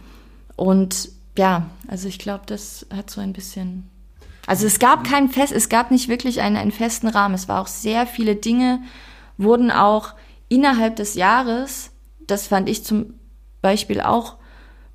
Und 0.57 1.09
ja, 1.37 1.69
also 1.87 2.09
ich 2.09 2.19
glaube, 2.19 2.43
das 2.45 2.85
hat 2.93 3.09
so 3.09 3.21
ein 3.21 3.31
bisschen. 3.31 3.89
Also 4.47 4.67
es 4.67 4.79
gab 4.79 5.05
keinen 5.05 5.29
Fest, 5.29 5.53
es 5.53 5.69
gab 5.69 5.91
nicht 5.91 6.09
wirklich 6.09 6.41
einen, 6.41 6.57
einen 6.57 6.71
festen 6.71 7.07
Rahmen. 7.07 7.33
Es 7.33 7.47
war 7.47 7.61
auch 7.61 7.67
sehr 7.67 8.05
viele 8.05 8.35
Dinge, 8.35 8.81
wurden 9.37 9.71
auch 9.71 10.13
innerhalb 10.49 10.97
des 10.97 11.15
Jahres, 11.15 11.91
das 12.27 12.47
fand 12.47 12.69
ich 12.69 12.83
zum 12.83 13.15
Beispiel 13.61 14.01
auch 14.01 14.35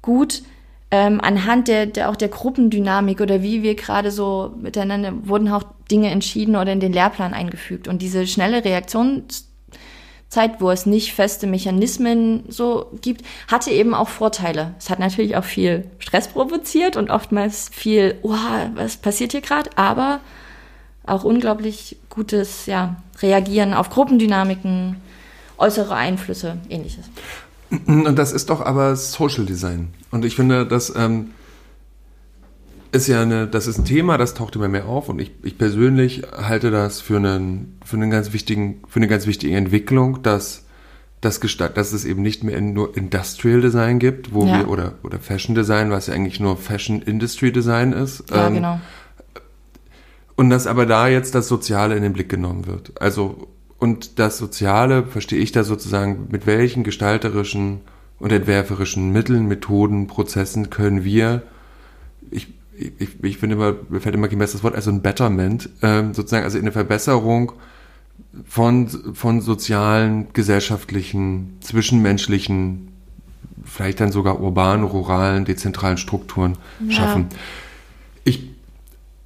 gut, 0.02 0.42
ähm, 0.90 1.20
anhand 1.20 1.68
der, 1.68 1.86
der 1.86 2.10
auch 2.10 2.16
der 2.16 2.28
Gruppendynamik 2.28 3.20
oder 3.20 3.42
wie 3.42 3.62
wir 3.62 3.76
gerade 3.76 4.10
so 4.10 4.54
miteinander 4.60 5.12
wurden 5.28 5.48
auch 5.48 5.62
Dinge 5.90 6.10
entschieden 6.10 6.56
oder 6.56 6.72
in 6.72 6.80
den 6.80 6.92
Lehrplan 6.92 7.32
eingefügt. 7.32 7.86
Und 7.86 8.02
diese 8.02 8.26
schnelle 8.26 8.64
Reaktionszeit, 8.64 9.46
wo 10.58 10.70
es 10.70 10.86
nicht 10.86 11.12
feste 11.12 11.46
Mechanismen 11.46 12.44
so 12.48 12.90
gibt, 13.00 13.24
hatte 13.48 13.70
eben 13.70 13.94
auch 13.94 14.08
Vorteile. 14.08 14.74
Es 14.78 14.90
hat 14.90 14.98
natürlich 14.98 15.36
auch 15.36 15.44
viel 15.44 15.84
Stress 15.98 16.28
provoziert 16.28 16.96
und 16.96 17.10
oftmals 17.10 17.70
viel, 17.72 18.18
oh, 18.22 18.34
was 18.74 18.96
passiert 18.96 19.32
hier 19.32 19.42
gerade, 19.42 19.70
aber 19.76 20.20
auch 21.06 21.24
unglaublich 21.24 21.96
gutes 22.08 22.66
ja, 22.66 22.96
Reagieren 23.20 23.74
auf 23.74 23.90
Gruppendynamiken, 23.90 24.96
äußere 25.60 25.94
Einflüsse, 25.94 26.58
ähnliches. 26.68 27.04
Und 27.86 28.16
das 28.16 28.32
ist 28.32 28.50
doch 28.50 28.60
aber 28.60 28.96
Social 28.96 29.46
Design. 29.46 29.94
Und 30.10 30.24
ich 30.24 30.34
finde, 30.34 30.66
das 30.66 30.92
ähm, 30.96 31.30
ist 32.92 33.06
ja 33.06 33.22
eine, 33.22 33.46
das 33.46 33.66
ist 33.66 33.78
ein 33.78 33.84
Thema, 33.84 34.18
das 34.18 34.34
taucht 34.34 34.56
immer 34.56 34.68
mehr 34.68 34.86
auf. 34.86 35.08
Und 35.08 35.20
ich, 35.20 35.30
ich 35.42 35.56
persönlich 35.56 36.22
halte 36.32 36.70
das 36.70 37.00
für 37.00 37.18
einen, 37.18 37.78
für 37.84 37.96
einen 37.96 38.10
ganz 38.10 38.32
wichtigen, 38.32 38.82
für 38.88 38.98
eine 38.98 39.08
ganz 39.08 39.26
wichtige 39.26 39.56
Entwicklung, 39.56 40.22
dass 40.22 40.64
das 41.20 41.40
Gestalt, 41.40 41.76
dass 41.76 41.92
es 41.92 42.04
eben 42.04 42.22
nicht 42.22 42.44
mehr 42.44 42.60
nur 42.60 42.96
Industrial 42.96 43.60
Design 43.60 43.98
gibt, 43.98 44.32
wo 44.32 44.46
ja. 44.46 44.60
wir 44.60 44.68
oder 44.68 44.94
oder 45.02 45.18
Fashion 45.18 45.54
Design, 45.54 45.90
was 45.90 46.06
ja 46.06 46.14
eigentlich 46.14 46.40
nur 46.40 46.56
Fashion 46.56 47.02
Industry 47.02 47.52
Design 47.52 47.92
ist. 47.92 48.24
Ja, 48.30 48.46
ähm, 48.46 48.54
genau. 48.54 48.80
Und 50.34 50.48
dass 50.48 50.66
aber 50.66 50.86
da 50.86 51.08
jetzt 51.08 51.34
das 51.34 51.46
Soziale 51.48 51.94
in 51.94 52.02
den 52.02 52.14
Blick 52.14 52.30
genommen 52.30 52.66
wird. 52.66 53.00
Also 53.00 53.48
und 53.80 54.18
das 54.18 54.38
Soziale 54.38 55.04
verstehe 55.04 55.40
ich 55.40 55.52
da 55.52 55.64
sozusagen, 55.64 56.28
mit 56.30 56.46
welchen 56.46 56.84
gestalterischen 56.84 57.80
und 58.18 58.30
entwerferischen 58.30 59.10
Mitteln, 59.10 59.46
Methoden, 59.48 60.06
Prozessen 60.06 60.68
können 60.68 61.02
wir, 61.02 61.42
ich, 62.30 62.48
ich, 62.76 63.24
ich 63.24 63.38
finde 63.38 63.56
immer, 63.56 63.76
mir 63.88 64.00
fällt 64.00 64.14
immer 64.14 64.28
kein 64.28 64.38
besseres 64.38 64.62
Wort, 64.62 64.74
also 64.74 64.90
ein 64.90 65.00
Betterment, 65.00 65.70
ähm, 65.80 66.12
sozusagen, 66.12 66.44
also 66.44 66.58
eine 66.58 66.72
Verbesserung 66.72 67.52
von, 68.46 68.88
von 69.14 69.40
sozialen, 69.40 70.28
gesellschaftlichen, 70.34 71.56
zwischenmenschlichen, 71.60 72.88
vielleicht 73.64 74.00
dann 74.00 74.12
sogar 74.12 74.40
urbanen, 74.40 74.84
ruralen, 74.84 75.46
dezentralen 75.46 75.96
Strukturen 75.96 76.58
ja. 76.86 76.92
schaffen. 76.92 77.26
Ich, 78.24 78.50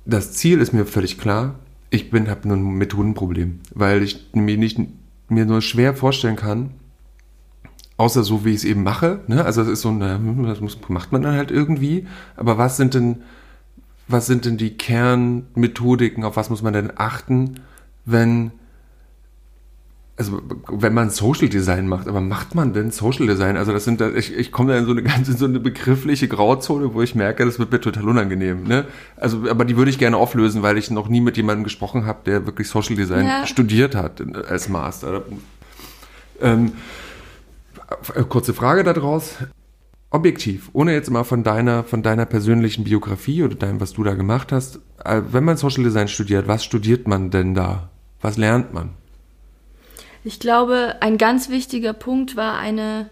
das 0.07 0.33
Ziel 0.33 0.61
ist 0.61 0.73
mir 0.73 0.87
völlig 0.87 1.19
klar. 1.19 1.57
Ich 1.95 2.11
bin, 2.11 2.29
habe 2.29 2.49
nur 2.49 2.57
ein 2.57 2.75
Methodenproblem, 2.75 3.61
weil 3.73 4.03
ich 4.03 4.31
mir 4.33 4.57
nicht 4.57 4.81
mir 5.29 5.47
nur 5.47 5.63
schwer 5.63 5.95
vorstellen 5.95 6.35
kann, 6.35 6.71
außer 7.99 8.25
so 8.25 8.45
wie 8.45 8.51
ich 8.51 8.57
es 8.57 8.65
eben 8.65 8.83
mache. 8.83 9.21
Ne? 9.29 9.45
Also 9.45 9.63
es 9.63 9.69
ist 9.69 9.83
so, 9.83 9.93
na, 9.93 10.19
das 10.19 10.61
muss, 10.61 10.77
macht 10.89 11.13
man 11.13 11.23
dann 11.23 11.37
halt 11.37 11.53
irgendwie. 11.53 12.09
Aber 12.35 12.59
was 12.59 12.77
sind 12.77 12.95
denn, 12.95 13.23
was 14.09 14.27
sind 14.27 14.45
denn 14.45 14.57
die 14.57 14.77
Kernmethodiken? 14.77 16.25
Auf 16.25 16.37
was 16.37 16.51
muss 16.51 16.63
man 16.63 16.73
denn 16.73 16.91
achten, 16.97 17.61
wenn 18.05 18.51
also 20.17 20.41
wenn 20.69 20.95
man 20.95 21.11
Social 21.11 21.49
Design 21.49 21.89
macht, 21.89 22.07
aber 22.07 22.21
macht 22.21 22.55
man 22.55 22.73
denn 22.73 22.93
Social 22.93 23.27
Design? 23.27 23.57
Also 23.57 23.73
das 23.73 23.85
sind, 23.85 24.01
ich, 24.01 24.33
ich 24.33 24.53
komme 24.53 24.73
da 24.73 24.79
in 24.79 24.85
so 24.85 24.93
eine 24.93 25.03
ganz 25.03 25.29
in 25.29 25.37
so 25.37 25.45
eine 25.45 25.59
begriffliche 25.59 26.29
Grauzone, 26.29 26.95
wo 26.95 27.03
ich 27.03 27.17
merke, 27.17 27.45
das 27.45 27.59
wird 27.59 27.73
mir 27.73 27.81
total 27.81 28.09
unangenehm. 28.09 28.63
Ne? 28.63 28.85
Also, 29.17 29.49
aber 29.51 29.65
die 29.65 29.77
würde 29.77 29.91
ich 29.91 29.99
gerne 29.99 30.17
auflösen, 30.17 30.63
weil 30.63 30.79
ich 30.79 30.91
noch 30.91 31.09
nie 31.09 31.21
mit 31.21 31.37
jemandem 31.37 31.65
gesprochen 31.65 32.07
habe, 32.07 32.21
der 32.27 32.47
wirklich 32.47 32.69
Social 32.69 32.95
Design 32.95 33.27
ja. 33.27 33.47
studiert 33.47 33.97
hat 33.97 34.23
als 34.49 34.69
Master. 34.69 35.25
Ähm, 36.41 36.73
kurze 38.29 38.55
Frage 38.55 38.85
daraus. 38.85 39.37
Objektiv, 40.11 40.71
ohne 40.75 40.93
jetzt 40.93 41.11
mal 41.11 41.25
von 41.25 41.43
deiner, 41.43 41.83
von 41.83 42.05
deiner 42.05 42.25
persönlichen 42.25 42.85
Biografie 42.85 43.43
oder 43.43 43.57
deinem, 43.57 43.81
was 43.81 43.95
du 43.95 44.05
da 44.05 44.15
gemacht 44.15 44.53
hast, 44.53 44.79
äh, 45.05 45.23
wenn 45.33 45.43
man 45.43 45.57
Social 45.57 45.83
Design 45.83 46.07
studiert, 46.07 46.47
was 46.47 46.65
studiert 46.65 47.09
man 47.09 47.31
denn 47.33 47.55
da? 47.55 47.91
Was 48.21 48.37
lernt 48.37 48.73
man? 48.73 48.91
Ich 50.25 50.41
glaube, 50.41 50.97
ein 51.01 51.19
ganz 51.19 51.51
wichtiger 51.51 51.93
Punkt 51.93 52.35
war 52.35 52.59
eine 52.59 53.11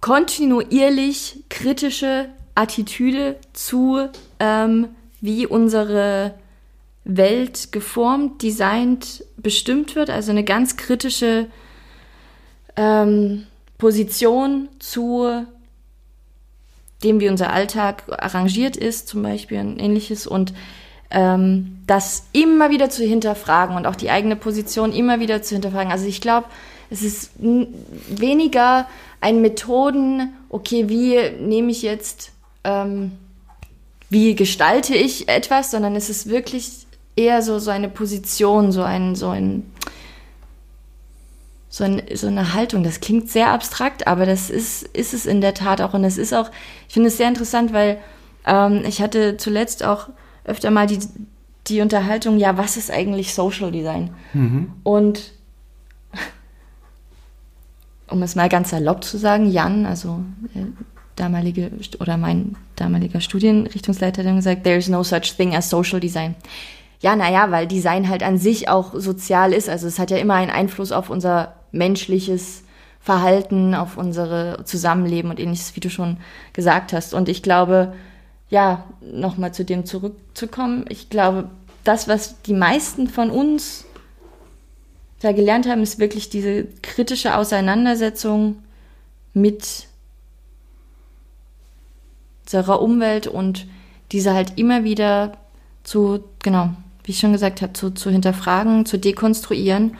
kontinuierlich 0.00 1.42
kritische 1.48 2.28
Attitüde 2.54 3.36
zu, 3.52 4.08
ähm, 4.38 4.88
wie 5.20 5.46
unsere 5.46 6.34
Welt 7.04 7.72
geformt, 7.72 8.42
designt, 8.42 9.24
bestimmt 9.36 9.96
wird. 9.96 10.10
Also 10.10 10.30
eine 10.30 10.44
ganz 10.44 10.76
kritische 10.76 11.48
ähm, 12.76 13.48
Position 13.78 14.68
zu 14.78 15.44
dem, 17.02 17.18
wie 17.18 17.28
unser 17.28 17.52
Alltag 17.52 18.04
arrangiert 18.08 18.76
ist, 18.76 19.08
zum 19.08 19.24
Beispiel 19.24 19.58
und 19.58 19.80
ähnliches. 19.80 20.28
Und 20.28 20.54
ähm, 21.12 21.78
das 21.86 22.24
immer 22.32 22.70
wieder 22.70 22.90
zu 22.90 23.04
hinterfragen 23.04 23.76
und 23.76 23.86
auch 23.86 23.96
die 23.96 24.10
eigene 24.10 24.34
Position 24.34 24.92
immer 24.92 25.20
wieder 25.20 25.42
zu 25.42 25.54
hinterfragen. 25.54 25.92
Also 25.92 26.06
ich 26.06 26.20
glaube, 26.20 26.46
es 26.90 27.02
ist 27.02 27.30
weniger 27.38 28.86
ein 29.20 29.40
Methoden, 29.40 30.32
okay, 30.48 30.88
wie 30.88 31.30
nehme 31.38 31.70
ich 31.70 31.82
jetzt, 31.82 32.32
ähm, 32.64 33.12
wie 34.10 34.34
gestalte 34.34 34.94
ich 34.94 35.28
etwas, 35.28 35.70
sondern 35.70 35.96
es 35.96 36.10
ist 36.10 36.28
wirklich 36.28 36.86
eher 37.14 37.42
so, 37.42 37.58
so 37.58 37.70
eine 37.70 37.88
Position, 37.88 38.72
so 38.72 38.82
ein, 38.82 39.14
so 39.14 39.28
ein, 39.28 39.70
so, 41.68 41.84
ein, 41.84 42.02
so 42.14 42.26
eine 42.26 42.54
Haltung. 42.54 42.84
Das 42.84 43.00
klingt 43.00 43.30
sehr 43.30 43.50
abstrakt, 43.50 44.06
aber 44.06 44.26
das 44.26 44.50
ist, 44.50 44.82
ist 44.82 45.14
es 45.14 45.26
in 45.26 45.40
der 45.40 45.54
Tat 45.54 45.80
auch. 45.80 45.94
Und 45.94 46.04
es 46.04 46.18
ist 46.18 46.34
auch, 46.34 46.50
ich 46.88 46.94
finde 46.94 47.08
es 47.08 47.16
sehr 47.16 47.28
interessant, 47.28 47.72
weil 47.72 47.98
ähm, 48.46 48.82
ich 48.86 49.00
hatte 49.00 49.36
zuletzt 49.36 49.84
auch 49.84 50.08
öfter 50.44 50.70
mal 50.70 50.86
die, 50.86 50.98
die 51.66 51.80
Unterhaltung, 51.80 52.38
ja, 52.38 52.56
was 52.56 52.76
ist 52.76 52.90
eigentlich 52.90 53.34
Social 53.34 53.70
Design? 53.70 54.10
Mhm. 54.32 54.72
Und 54.82 55.32
um 58.08 58.22
es 58.22 58.34
mal 58.34 58.48
ganz 58.48 58.70
salopp 58.70 59.04
zu 59.04 59.18
sagen, 59.18 59.50
Jan, 59.50 59.86
also 59.86 60.20
äh, 60.54 60.66
damalige 61.16 61.70
oder 62.00 62.16
mein 62.16 62.56
damaliger 62.76 63.20
Studienrichtungsleiter, 63.20 64.24
hat 64.24 64.36
gesagt, 64.36 64.64
there 64.64 64.78
is 64.78 64.88
no 64.88 65.02
such 65.02 65.36
thing 65.36 65.54
as 65.54 65.70
Social 65.70 66.00
Design. 66.00 66.34
Ja, 67.00 67.16
naja, 67.16 67.50
weil 67.50 67.66
Design 67.66 68.08
halt 68.08 68.22
an 68.22 68.38
sich 68.38 68.68
auch 68.68 68.94
sozial 68.94 69.52
ist. 69.52 69.68
Also 69.68 69.88
es 69.88 69.98
hat 69.98 70.10
ja 70.10 70.18
immer 70.18 70.34
einen 70.34 70.52
Einfluss 70.52 70.92
auf 70.92 71.10
unser 71.10 71.54
menschliches 71.72 72.62
Verhalten, 73.00 73.74
auf 73.74 73.96
unsere 73.96 74.64
Zusammenleben 74.64 75.30
und 75.30 75.40
ähnliches, 75.40 75.74
wie 75.74 75.80
du 75.80 75.90
schon 75.90 76.18
gesagt 76.52 76.92
hast. 76.92 77.12
Und 77.12 77.28
ich 77.28 77.42
glaube, 77.42 77.92
ja, 78.52 78.84
nochmal 79.00 79.54
zu 79.54 79.64
dem 79.64 79.86
zurückzukommen, 79.86 80.84
ich 80.90 81.08
glaube, 81.08 81.48
das, 81.84 82.06
was 82.06 82.42
die 82.42 82.52
meisten 82.52 83.08
von 83.08 83.30
uns 83.30 83.86
da 85.20 85.32
gelernt 85.32 85.66
haben, 85.66 85.82
ist 85.82 85.98
wirklich 85.98 86.28
diese 86.28 86.66
kritische 86.82 87.34
Auseinandersetzung 87.34 88.62
mit 89.32 89.86
unserer 92.44 92.82
Umwelt 92.82 93.26
und 93.26 93.66
diese 94.12 94.34
halt 94.34 94.58
immer 94.58 94.84
wieder 94.84 95.32
zu, 95.82 96.22
genau, 96.42 96.74
wie 97.04 97.12
ich 97.12 97.20
schon 97.20 97.32
gesagt 97.32 97.62
habe, 97.62 97.72
zu, 97.72 97.88
zu 97.92 98.10
hinterfragen, 98.10 98.84
zu 98.84 98.98
dekonstruieren 98.98 99.96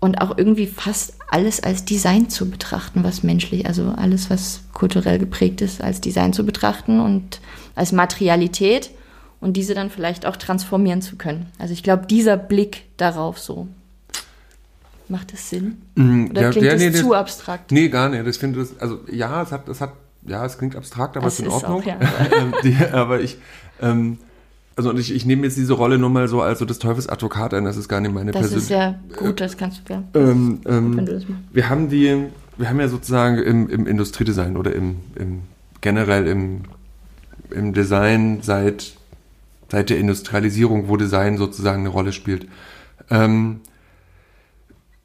und 0.00 0.20
auch 0.20 0.36
irgendwie 0.36 0.66
fast 0.66 1.14
alles 1.30 1.62
als 1.62 1.84
Design 1.84 2.30
zu 2.30 2.50
betrachten, 2.50 3.04
was 3.04 3.22
menschlich, 3.22 3.66
also 3.66 3.90
alles, 3.96 4.30
was 4.30 4.62
kulturell 4.72 5.18
geprägt 5.18 5.60
ist, 5.60 5.82
als 5.82 6.00
Design 6.00 6.32
zu 6.32 6.44
betrachten 6.44 7.00
und 7.00 7.40
als 7.74 7.92
Materialität 7.92 8.90
und 9.40 9.56
diese 9.56 9.74
dann 9.74 9.90
vielleicht 9.90 10.26
auch 10.26 10.36
transformieren 10.36 11.02
zu 11.02 11.16
können. 11.16 11.46
Also 11.58 11.74
ich 11.74 11.82
glaube, 11.82 12.06
dieser 12.06 12.36
Blick 12.36 12.84
darauf 12.96 13.38
so. 13.38 13.68
Macht 15.08 15.32
das 15.32 15.50
Sinn? 15.50 15.82
Mm, 15.96 16.26
Oder 16.30 16.42
ja, 16.42 16.50
klingt 16.50 16.66
ja, 16.66 16.76
nee, 16.76 16.90
das 16.90 17.00
zu 17.00 17.14
abstrakt? 17.14 17.72
Nee, 17.72 17.88
gar 17.88 18.08
nicht. 18.08 18.24
Das 18.24 18.36
finde 18.36 18.60
das, 18.60 18.78
also 18.78 19.00
ja, 19.10 19.42
es 19.42 19.50
hat, 19.50 19.68
es 19.68 19.80
hat, 19.80 19.92
ja, 20.24 20.46
es 20.46 20.56
klingt 20.56 20.76
abstrakt, 20.76 21.16
aber 21.16 21.26
es 21.26 21.40
ist 21.40 21.46
in 21.46 21.48
Ordnung. 21.48 21.82
Auch, 21.82 21.84
ja. 21.84 21.98
Ähm, 22.32 22.54
aber 22.92 23.20
ich, 23.20 23.36
ähm, 23.82 24.18
also 24.76 24.94
ich, 24.94 25.14
ich 25.14 25.26
nehme 25.26 25.44
jetzt 25.44 25.56
diese 25.56 25.74
Rolle 25.74 25.98
nur 25.98 26.10
mal 26.10 26.28
so 26.28 26.40
als 26.40 26.58
so 26.58 26.64
des 26.64 26.78
Teufels 26.78 27.08
Advokat 27.08 27.54
ein, 27.54 27.64
das 27.64 27.76
ist 27.76 27.88
gar 27.88 28.00
nicht 28.00 28.14
meine 28.14 28.32
Das 28.32 28.42
Persön 28.42 28.58
ist 28.58 28.70
ja 28.70 28.98
gut, 29.16 29.40
das 29.40 29.56
kannst 29.56 29.82
du 29.88 29.94
ja. 29.94 30.02
Ähm, 30.14 30.60
ähm, 30.66 31.04
du 31.04 31.20
wir 31.52 31.68
haben 31.68 31.88
die, 31.88 32.26
wir 32.56 32.68
haben 32.68 32.80
ja 32.80 32.88
sozusagen 32.88 33.38
im, 33.38 33.68
im 33.68 33.86
Industriedesign 33.86 34.56
oder 34.56 34.74
im, 34.74 34.96
im 35.16 35.42
generell 35.80 36.26
im, 36.26 36.62
im 37.50 37.72
Design 37.72 38.40
seit 38.42 38.94
seit 39.70 39.90
der 39.90 39.98
Industrialisierung, 39.98 40.88
wo 40.88 40.96
Design 40.96 41.36
sozusagen 41.36 41.80
eine 41.80 41.90
Rolle 41.90 42.12
spielt. 42.12 42.48
Ähm, 43.08 43.60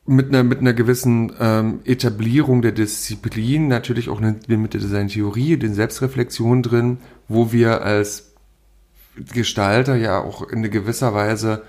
mit 0.08 0.30
einer, 0.30 0.44
mit 0.44 0.60
einer 0.60 0.74
gewissen 0.74 1.32
ähm, 1.40 1.80
Etablierung 1.86 2.62
der 2.62 2.72
Disziplin, 2.72 3.68
natürlich 3.68 4.10
auch 4.10 4.22
eine, 4.22 4.36
mit 4.48 4.74
der 4.74 4.82
Designtheorie, 4.82 5.58
den 5.58 5.74
Selbstreflexionen 5.74 6.62
drin, 6.62 6.98
wo 7.28 7.52
wir 7.52 7.82
als 7.82 8.34
Gestalter 9.34 9.96
ja 9.96 10.20
auch 10.20 10.48
in 10.50 10.70
gewisser 10.70 11.14
Weise 11.14 11.64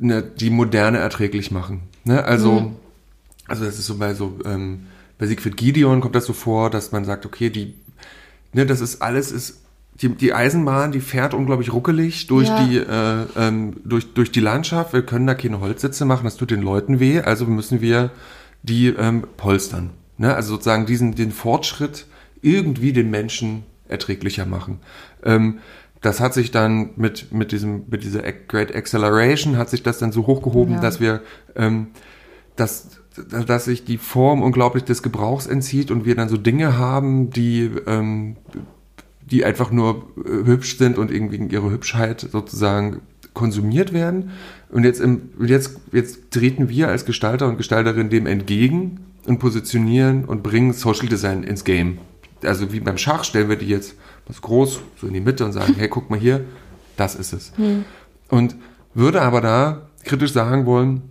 eine, 0.00 0.22
die 0.22 0.50
Moderne 0.50 0.98
erträglich 0.98 1.50
machen. 1.50 1.82
Ne? 2.04 2.24
Also, 2.24 2.60
mhm. 2.60 2.76
also 3.46 3.64
das 3.64 3.78
ist 3.78 3.86
so 3.86 3.98
bei 3.98 4.14
so 4.14 4.38
ähm, 4.44 4.86
bei 5.18 5.26
Siegfried 5.26 5.56
Gideon 5.56 6.00
kommt 6.00 6.14
das 6.14 6.26
so 6.26 6.32
vor, 6.32 6.70
dass 6.70 6.92
man 6.92 7.04
sagt, 7.04 7.26
okay, 7.26 7.50
die, 7.50 7.74
ne, 8.52 8.66
das 8.66 8.80
ist 8.80 9.02
alles 9.02 9.32
ist 9.32 9.62
die, 10.00 10.10
die 10.10 10.32
Eisenbahn, 10.32 10.92
die 10.92 11.00
fährt 11.00 11.34
unglaublich 11.34 11.72
ruckelig 11.72 12.28
durch 12.28 12.46
ja. 12.46 12.64
die 12.64 12.76
äh, 12.76 13.26
ähm, 13.36 13.76
durch 13.84 14.14
durch 14.14 14.30
die 14.30 14.40
Landschaft. 14.40 14.92
Wir 14.92 15.02
können 15.02 15.26
da 15.26 15.34
keine 15.34 15.60
Holzsitze 15.60 16.04
machen, 16.04 16.24
das 16.24 16.36
tut 16.36 16.52
den 16.52 16.62
Leuten 16.62 17.00
weh. 17.00 17.20
Also 17.20 17.46
müssen 17.46 17.80
wir 17.80 18.10
die 18.62 18.88
ähm, 18.88 19.24
polstern. 19.36 19.90
Ne? 20.16 20.34
Also 20.34 20.54
sozusagen 20.54 20.86
diesen 20.86 21.16
den 21.16 21.32
Fortschritt 21.32 22.06
irgendwie 22.42 22.92
den 22.92 23.10
Menschen 23.10 23.64
erträglicher 23.88 24.46
machen. 24.46 24.78
Ähm, 25.24 25.58
das 26.00 26.20
hat 26.20 26.34
sich 26.34 26.50
dann 26.50 26.90
mit 26.96 27.32
mit 27.32 27.52
diesem 27.52 27.84
mit 27.88 28.04
dieser 28.04 28.22
Great 28.32 28.74
Acceleration 28.74 29.56
hat 29.56 29.70
sich 29.70 29.82
das 29.82 29.98
dann 29.98 30.12
so 30.12 30.26
hochgehoben, 30.26 30.74
ja. 30.74 30.80
dass 30.80 31.00
wir 31.00 31.22
ähm, 31.56 31.88
dass 32.56 33.00
dass 33.46 33.64
sich 33.64 33.84
die 33.84 33.98
Form 33.98 34.42
unglaublich 34.42 34.84
des 34.84 35.02
Gebrauchs 35.02 35.46
entzieht 35.46 35.90
und 35.90 36.04
wir 36.04 36.14
dann 36.14 36.28
so 36.28 36.36
Dinge 36.36 36.78
haben, 36.78 37.30
die 37.30 37.70
ähm, 37.86 38.36
die 39.30 39.44
einfach 39.44 39.70
nur 39.70 40.08
äh, 40.24 40.46
hübsch 40.46 40.78
sind 40.78 40.98
und 40.98 41.10
irgendwie 41.10 41.36
ihre 41.52 41.70
Hübschheit 41.70 42.26
sozusagen 42.32 43.02
konsumiert 43.34 43.92
werden. 43.92 44.30
Und 44.70 44.84
jetzt, 44.84 45.00
im, 45.00 45.30
jetzt, 45.40 45.78
jetzt 45.92 46.30
treten 46.30 46.68
wir 46.68 46.88
als 46.88 47.04
Gestalter 47.04 47.46
und 47.46 47.56
Gestalterin 47.56 48.10
dem 48.10 48.26
entgegen 48.26 49.00
und 49.26 49.38
positionieren 49.38 50.24
und 50.24 50.42
bringen 50.42 50.72
Social 50.72 51.08
Design 51.08 51.42
ins 51.42 51.64
Game. 51.64 51.98
Also 52.42 52.72
wie 52.72 52.80
beim 52.80 52.98
Schach 52.98 53.24
stellen 53.24 53.48
wir 53.48 53.56
die 53.56 53.68
jetzt 53.68 53.94
was 54.28 54.42
groß 54.42 54.80
so 55.00 55.06
in 55.06 55.14
die 55.14 55.20
Mitte 55.20 55.44
und 55.44 55.52
sagen, 55.52 55.74
hey, 55.76 55.88
guck 55.88 56.10
mal 56.10 56.18
hier, 56.18 56.44
das 56.96 57.14
ist 57.14 57.32
es. 57.32 57.52
Hm. 57.56 57.84
Und 58.28 58.56
würde 58.94 59.22
aber 59.22 59.40
da 59.40 59.88
kritisch 60.04 60.32
sagen 60.32 60.66
wollen, 60.66 61.02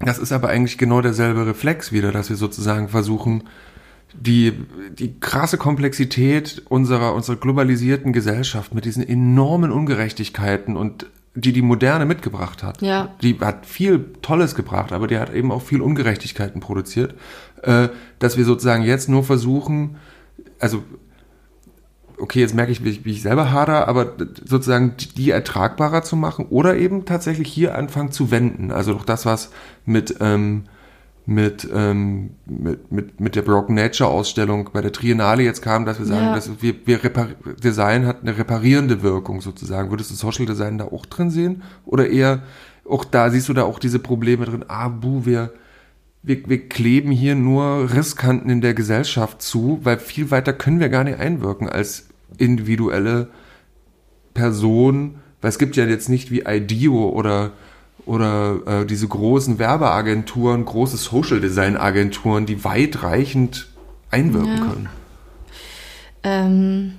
das 0.00 0.18
ist 0.18 0.32
aber 0.32 0.48
eigentlich 0.48 0.78
genau 0.78 1.00
derselbe 1.00 1.46
Reflex 1.46 1.92
wieder, 1.92 2.12
dass 2.12 2.30
wir 2.30 2.36
sozusagen 2.36 2.88
versuchen, 2.88 3.44
die, 4.14 4.52
die 4.92 5.18
krasse 5.20 5.58
Komplexität 5.58 6.62
unserer, 6.68 7.14
unserer 7.14 7.36
globalisierten 7.36 8.12
Gesellschaft 8.12 8.74
mit 8.74 8.84
diesen 8.84 9.06
enormen 9.06 9.70
Ungerechtigkeiten 9.70 10.76
und 10.76 11.06
die 11.34 11.52
die 11.52 11.62
Moderne 11.62 12.06
mitgebracht 12.06 12.62
hat. 12.62 12.82
Ja. 12.82 13.14
Die 13.22 13.38
hat 13.38 13.66
viel 13.66 14.12
Tolles 14.22 14.54
gebracht, 14.54 14.92
aber 14.92 15.06
die 15.06 15.18
hat 15.18 15.32
eben 15.32 15.52
auch 15.52 15.62
viel 15.62 15.80
Ungerechtigkeiten 15.80 16.60
produziert, 16.60 17.14
äh, 17.62 17.88
dass 18.18 18.36
wir 18.36 18.44
sozusagen 18.44 18.82
jetzt 18.82 19.08
nur 19.08 19.24
versuchen, 19.24 19.96
also 20.58 20.82
okay, 22.20 22.40
jetzt 22.40 22.54
merke 22.54 22.72
ich, 22.72 22.84
wie 22.84 22.90
ich, 22.90 23.04
wie 23.04 23.12
ich 23.12 23.22
selber 23.22 23.52
hader, 23.52 23.88
aber 23.88 24.14
sozusagen 24.44 24.94
die 25.16 25.30
ertragbarer 25.30 26.02
zu 26.02 26.16
machen 26.16 26.46
oder 26.50 26.76
eben 26.76 27.04
tatsächlich 27.04 27.48
hier 27.48 27.76
anfangen 27.76 28.12
zu 28.12 28.30
wenden. 28.30 28.70
Also 28.70 28.94
doch 28.94 29.04
das, 29.04 29.26
was 29.26 29.50
mit 29.84 30.16
ähm, 30.20 30.64
mit, 31.28 31.68
ähm, 31.74 32.30
mit, 32.46 32.90
mit, 32.90 33.20
mit 33.20 33.36
der 33.36 33.42
Broken 33.42 33.74
Nature 33.74 34.08
Ausstellung 34.08 34.70
bei 34.72 34.80
der 34.80 34.92
Triennale 34.92 35.42
jetzt 35.42 35.60
kam, 35.60 35.84
dass 35.84 35.98
wir 35.98 36.06
sagen, 36.06 36.24
ja. 36.24 36.34
dass 36.34 36.62
wir, 36.62 36.74
wir 36.86 36.98
Design 37.62 38.06
hat 38.06 38.22
eine 38.22 38.38
reparierende 38.38 39.02
Wirkung 39.02 39.42
sozusagen. 39.42 39.90
Würdest 39.90 40.10
du 40.10 40.14
Social 40.14 40.46
Design 40.46 40.78
da 40.78 40.86
auch 40.86 41.04
drin 41.04 41.30
sehen? 41.30 41.62
Oder 41.84 42.08
eher, 42.08 42.44
auch 42.88 43.04
da 43.04 43.28
siehst 43.28 43.46
du 43.50 43.52
da 43.52 43.64
auch 43.64 43.78
diese 43.78 43.98
Probleme 43.98 44.46
drin, 44.46 44.64
ah, 44.68 44.88
buh, 44.88 45.26
wir, 45.26 45.52
wir, 46.22 46.48
wir 46.48 46.66
kleben 46.66 47.10
hier 47.10 47.34
nur 47.34 47.92
Risskanten 47.92 48.48
in 48.48 48.62
der 48.62 48.72
Gesellschaft 48.72 49.42
zu, 49.42 49.80
weil 49.82 49.98
viel 49.98 50.30
weiter 50.30 50.54
können 50.54 50.80
wir 50.80 50.88
gar 50.88 51.04
nicht 51.04 51.18
einwirken 51.18 51.68
als 51.68 52.07
individuelle 52.36 53.28
Person, 54.34 55.16
weil 55.40 55.50
es 55.50 55.58
gibt 55.58 55.76
ja 55.76 55.84
jetzt 55.86 56.08
nicht 56.08 56.30
wie 56.30 56.44
IDEO 56.46 57.08
oder 57.08 57.52
oder 58.06 58.60
äh, 58.66 58.86
diese 58.86 59.06
großen 59.06 59.58
Werbeagenturen, 59.58 60.64
große 60.64 60.96
Social 60.96 61.40
Design 61.40 61.76
Agenturen, 61.76 62.46
die 62.46 62.64
weitreichend 62.64 63.68
einwirken 64.10 64.56
ja. 64.56 64.64
können. 64.64 64.88
Ähm, 66.22 66.94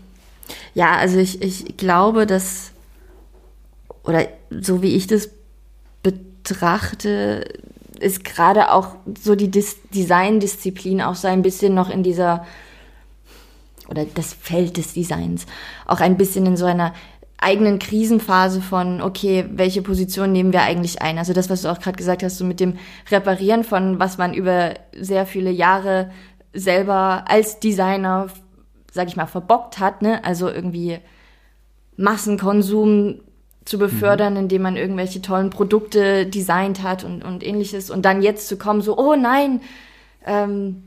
ja, 0.75 0.97
also 0.97 1.17
ich, 1.17 1.41
ich 1.41 1.77
glaube, 1.77 2.27
dass, 2.27 2.71
oder 4.03 4.27
so 4.51 4.83
wie 4.83 4.95
ich 4.95 5.07
das 5.07 5.29
betrachte, 6.03 7.45
ist 7.99 8.23
gerade 8.23 8.71
auch 8.71 8.95
so 9.19 9.35
die 9.35 9.49
Dis 9.49 9.77
Design-Disziplin 9.93 11.01
auch 11.01 11.15
so 11.15 11.27
ein 11.27 11.41
bisschen 11.41 11.73
noch 11.73 11.89
in 11.89 12.03
dieser, 12.03 12.45
oder 13.89 14.05
das 14.05 14.33
Feld 14.33 14.77
des 14.77 14.93
Designs, 14.93 15.45
auch 15.85 15.99
ein 15.99 16.17
bisschen 16.17 16.45
in 16.45 16.57
so 16.57 16.65
einer 16.65 16.93
eigenen 17.37 17.79
Krisenphase 17.79 18.61
von, 18.61 19.01
okay, 19.01 19.45
welche 19.51 19.81
Position 19.81 20.31
nehmen 20.31 20.51
wir 20.51 20.61
eigentlich 20.61 21.01
ein? 21.01 21.17
Also 21.17 21.31
das, 21.33 21.49
was 21.49 21.61
du 21.61 21.69
auch 21.69 21.79
gerade 21.79 21.97
gesagt 21.97 22.21
hast, 22.21 22.37
so 22.37 22.43
mit 22.43 22.59
dem 22.59 22.77
Reparieren 23.09 23.63
von, 23.63 23.97
was 23.97 24.17
man 24.17 24.33
über 24.33 24.73
sehr 24.93 25.25
viele 25.25 25.49
Jahre 25.49 26.11
selber 26.53 27.25
als 27.27 27.59
Designer 27.59 28.27
sag 28.91 29.07
ich 29.07 29.15
mal, 29.15 29.27
verbockt 29.27 29.79
hat, 29.79 30.01
ne? 30.01 30.23
Also 30.23 30.49
irgendwie 30.49 30.99
Massenkonsum 31.97 33.21
zu 33.65 33.77
befördern, 33.77 34.33
mhm. 34.33 34.39
indem 34.39 34.61
man 34.63 34.77
irgendwelche 34.77 35.21
tollen 35.21 35.49
Produkte 35.49 36.25
designt 36.25 36.81
hat 36.81 37.03
und, 37.03 37.23
und 37.23 37.45
ähnliches. 37.45 37.89
Und 37.89 38.03
dann 38.03 38.21
jetzt 38.21 38.47
zu 38.47 38.57
kommen, 38.57 38.81
so, 38.81 38.97
oh 38.97 39.15
nein, 39.15 39.61
ähm, 40.25 40.83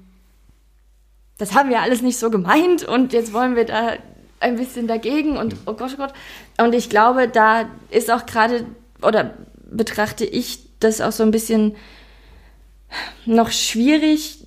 das 1.43 1.57
haben 1.57 1.71
wir 1.71 1.81
alles 1.81 2.03
nicht 2.03 2.19
so 2.19 2.31
gemeint 2.31 2.85
und 2.85 3.13
jetzt 3.13 3.33
wollen 3.33 3.57
wir 3.57 3.65
da 3.65 3.95
ein 4.39 4.55
bisschen 4.55 4.87
dagegen 4.87 5.37
und 5.37 5.57
oh 5.67 5.73
Gott, 5.73 5.91
oh 5.95 5.97
Gott. 5.97 6.13
Und 6.57 6.73
ich 6.73 6.89
glaube, 6.89 7.27
da 7.27 7.65
ist 7.91 8.13
auch 8.13 8.27
gerade, 8.27 8.65
oder 9.03 9.35
betrachte 9.69 10.25
ich 10.25 10.61
das 10.79 11.01
auch 11.01 11.11
so 11.11 11.25
ein 11.25 11.33
bisschen 11.33 11.75
noch 13.27 13.51
schwierig, 13.51 14.45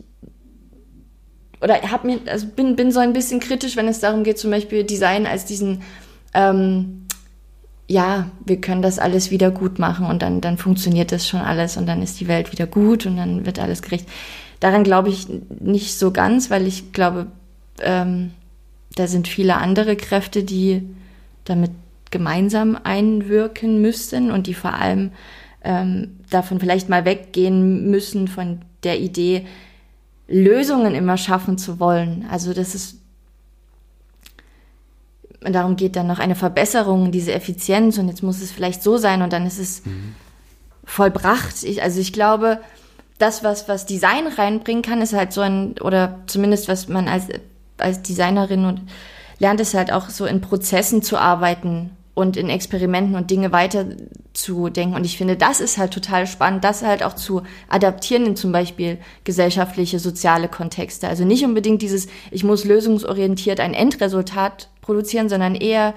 oder 1.59 1.81
hab 1.81 2.05
mir, 2.05 2.19
also 2.27 2.47
bin, 2.47 2.77
bin 2.77 2.93
so 2.93 3.01
ein 3.01 3.11
bisschen 3.11 3.41
kritisch, 3.41 3.75
wenn 3.75 3.89
es 3.89 3.99
darum 3.99 4.23
geht, 4.23 4.39
zum 4.39 4.51
Beispiel 4.51 4.85
Design 4.85 5.27
als 5.27 5.43
diesen, 5.43 5.81
ähm, 6.33 7.07
ja, 7.89 8.29
wir 8.45 8.61
können 8.61 8.81
das 8.81 8.99
alles 8.99 9.31
wieder 9.31 9.51
gut 9.51 9.79
machen 9.79 10.05
und 10.05 10.21
dann, 10.21 10.39
dann 10.39 10.57
funktioniert 10.57 11.11
das 11.11 11.27
schon 11.27 11.41
alles 11.41 11.75
und 11.75 11.87
dann 11.87 12.01
ist 12.01 12.21
die 12.21 12.29
Welt 12.29 12.53
wieder 12.53 12.67
gut 12.67 13.05
und 13.05 13.17
dann 13.17 13.45
wird 13.45 13.59
alles 13.59 13.81
gerecht. 13.81 14.07
Daran 14.59 14.83
glaube 14.83 15.09
ich 15.09 15.27
nicht 15.59 15.97
so 15.97 16.11
ganz, 16.11 16.49
weil 16.49 16.67
ich 16.67 16.91
glaube, 16.93 17.27
ähm, 17.81 18.31
da 18.95 19.07
sind 19.07 19.27
viele 19.27 19.57
andere 19.57 19.95
Kräfte, 19.95 20.43
die 20.43 20.83
damit 21.43 21.71
gemeinsam 22.11 22.77
einwirken 22.81 23.81
müssten 23.81 24.31
und 24.31 24.47
die 24.47 24.53
vor 24.53 24.73
allem 24.73 25.11
ähm, 25.63 26.19
davon 26.29 26.59
vielleicht 26.59 26.87
mal 26.89 27.03
weggehen 27.05 27.89
müssen 27.89 28.27
von 28.27 28.61
der 28.83 28.99
Idee, 28.99 29.45
Lösungen 30.27 30.95
immer 30.95 31.17
schaffen 31.17 31.57
zu 31.57 31.79
wollen. 31.79 32.25
Also 32.31 32.53
das 32.53 32.75
ist 32.75 32.99
darum 35.41 35.75
geht 35.75 35.95
dann 35.95 36.07
noch 36.07 36.19
eine 36.19 36.35
Verbesserung, 36.35 37.11
diese 37.11 37.33
Effizienz 37.33 37.97
und 37.97 38.07
jetzt 38.07 38.23
muss 38.23 38.41
es 38.41 38.51
vielleicht 38.51 38.81
so 38.81 38.97
sein 38.97 39.21
und 39.21 39.31
dann 39.33 39.45
ist 39.45 39.59
es 39.59 39.85
mhm. 39.85 40.15
vollbracht. 40.83 41.63
Ich, 41.63 41.83
also 41.83 41.99
ich 41.99 42.13
glaube, 42.13 42.59
das, 43.17 43.43
was, 43.43 43.67
was 43.67 43.85
Design 43.85 44.27
reinbringen 44.27 44.81
kann, 44.81 45.01
ist 45.01 45.13
halt 45.13 45.31
so 45.33 45.41
ein, 45.41 45.75
oder 45.79 46.19
zumindest 46.27 46.67
was 46.67 46.87
man 46.87 47.07
als, 47.07 47.27
als 47.77 48.01
Designerin 48.01 48.65
und 48.65 48.81
lernt 49.39 49.59
es 49.59 49.73
halt 49.73 49.91
auch 49.91 50.09
so 50.09 50.25
in 50.25 50.41
Prozessen 50.41 51.01
zu 51.01 51.17
arbeiten 51.17 51.91
und 52.13 52.37
in 52.37 52.49
Experimenten 52.49 53.15
und 53.15 53.29
Dinge 53.29 53.51
weiter 53.51 53.85
zu 54.33 54.69
denken. 54.69 54.95
Und 54.95 55.05
ich 55.05 55.17
finde, 55.17 55.35
das 55.35 55.59
ist 55.59 55.77
halt 55.77 55.93
total 55.93 56.27
spannend, 56.27 56.63
das 56.63 56.81
halt 56.81 57.03
auch 57.03 57.13
zu 57.13 57.43
adaptieren 57.67 58.25
in 58.25 58.35
zum 58.37 58.53
Beispiel 58.53 58.99
gesellschaftliche, 59.25 59.99
soziale 59.99 60.47
Kontexte. 60.47 61.09
Also 61.09 61.25
nicht 61.25 61.43
unbedingt 61.43 61.81
dieses, 61.81 62.07
ich 62.31 62.45
muss 62.45 62.63
lösungsorientiert 62.63 63.59
ein 63.59 63.73
Endresultat 63.73 64.69
produzieren, 64.81 65.27
sondern 65.27 65.55
eher 65.55 65.93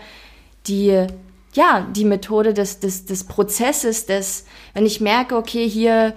die, 0.67 1.07
ja, 1.53 1.87
die 1.95 2.05
Methode 2.05 2.53
des, 2.53 2.81
des, 2.81 3.07
des 3.07 3.25
Prozesses, 3.25 4.07
des, 4.07 4.45
wenn 4.75 4.87
ich 4.87 5.01
merke, 5.01 5.37
okay, 5.37 5.69
hier 5.69 6.15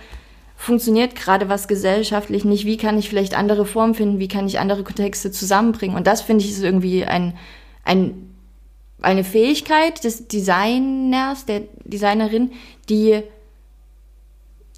funktioniert 0.61 1.15
gerade 1.15 1.49
was 1.49 1.67
gesellschaftlich 1.67 2.45
nicht, 2.45 2.65
wie 2.65 2.77
kann 2.77 2.99
ich 2.99 3.09
vielleicht 3.09 3.35
andere 3.35 3.65
Formen 3.65 3.95
finden, 3.95 4.19
wie 4.19 4.27
kann 4.27 4.45
ich 4.45 4.59
andere 4.59 4.83
Kontexte 4.83 5.31
zusammenbringen. 5.31 5.97
Und 5.97 6.05
das 6.05 6.21
finde 6.21 6.45
ich 6.45 6.51
ist 6.51 6.61
irgendwie 6.63 7.03
ein, 7.03 7.33
ein 7.83 8.27
eine 9.01 9.23
Fähigkeit 9.23 10.03
des 10.03 10.27
Designers, 10.27 11.45
der 11.47 11.63
Designerin, 11.85 12.51
die 12.87 13.23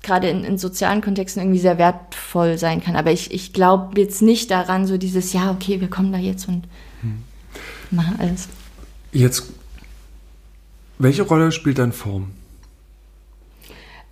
gerade 0.02 0.30
in, 0.30 0.46
in 0.46 0.58
sozialen 0.58 1.02
Kontexten 1.02 1.44
irgendwie 1.44 1.60
sehr 1.60 1.78
wertvoll 1.78 2.58
sein 2.58 2.82
kann. 2.82 2.96
Aber 2.96 3.12
ich, 3.12 3.34
ich 3.34 3.52
glaube 3.52 4.00
jetzt 4.00 4.22
nicht 4.22 4.50
daran, 4.52 4.88
so 4.88 4.98
dieses, 4.98 5.34
ja, 5.34 5.52
okay, 5.52 5.82
wir 5.82 5.90
kommen 5.90 6.14
da 6.14 6.18
jetzt 6.18 6.48
und 6.48 6.64
hm. 7.02 7.24
machen 7.92 8.16
alles. 8.20 8.48
Jetzt, 9.12 9.52
welche 10.98 11.24
Rolle 11.24 11.52
spielt 11.52 11.78
dann 11.78 11.92
Form? 11.92 12.32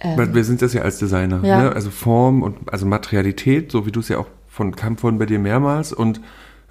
Ähm, 0.02 0.34
wir 0.34 0.44
sind 0.44 0.62
das 0.62 0.74
ja 0.74 0.82
als 0.82 1.00
Designer. 1.00 1.42
Ja. 1.44 1.64
Ne? 1.64 1.72
Also 1.72 1.90
Form 1.90 2.44
und 2.44 2.72
also 2.72 2.86
Materialität, 2.86 3.72
so 3.72 3.86
wie 3.86 3.92
du 3.92 4.00
es 4.00 4.10
ja 4.10 4.18
auch 4.18 4.28
von 4.48 4.76
kam 4.76 4.98
vorhin 4.98 5.18
bei 5.18 5.26
dir 5.26 5.40
mehrmals 5.40 5.94
und 5.94 6.20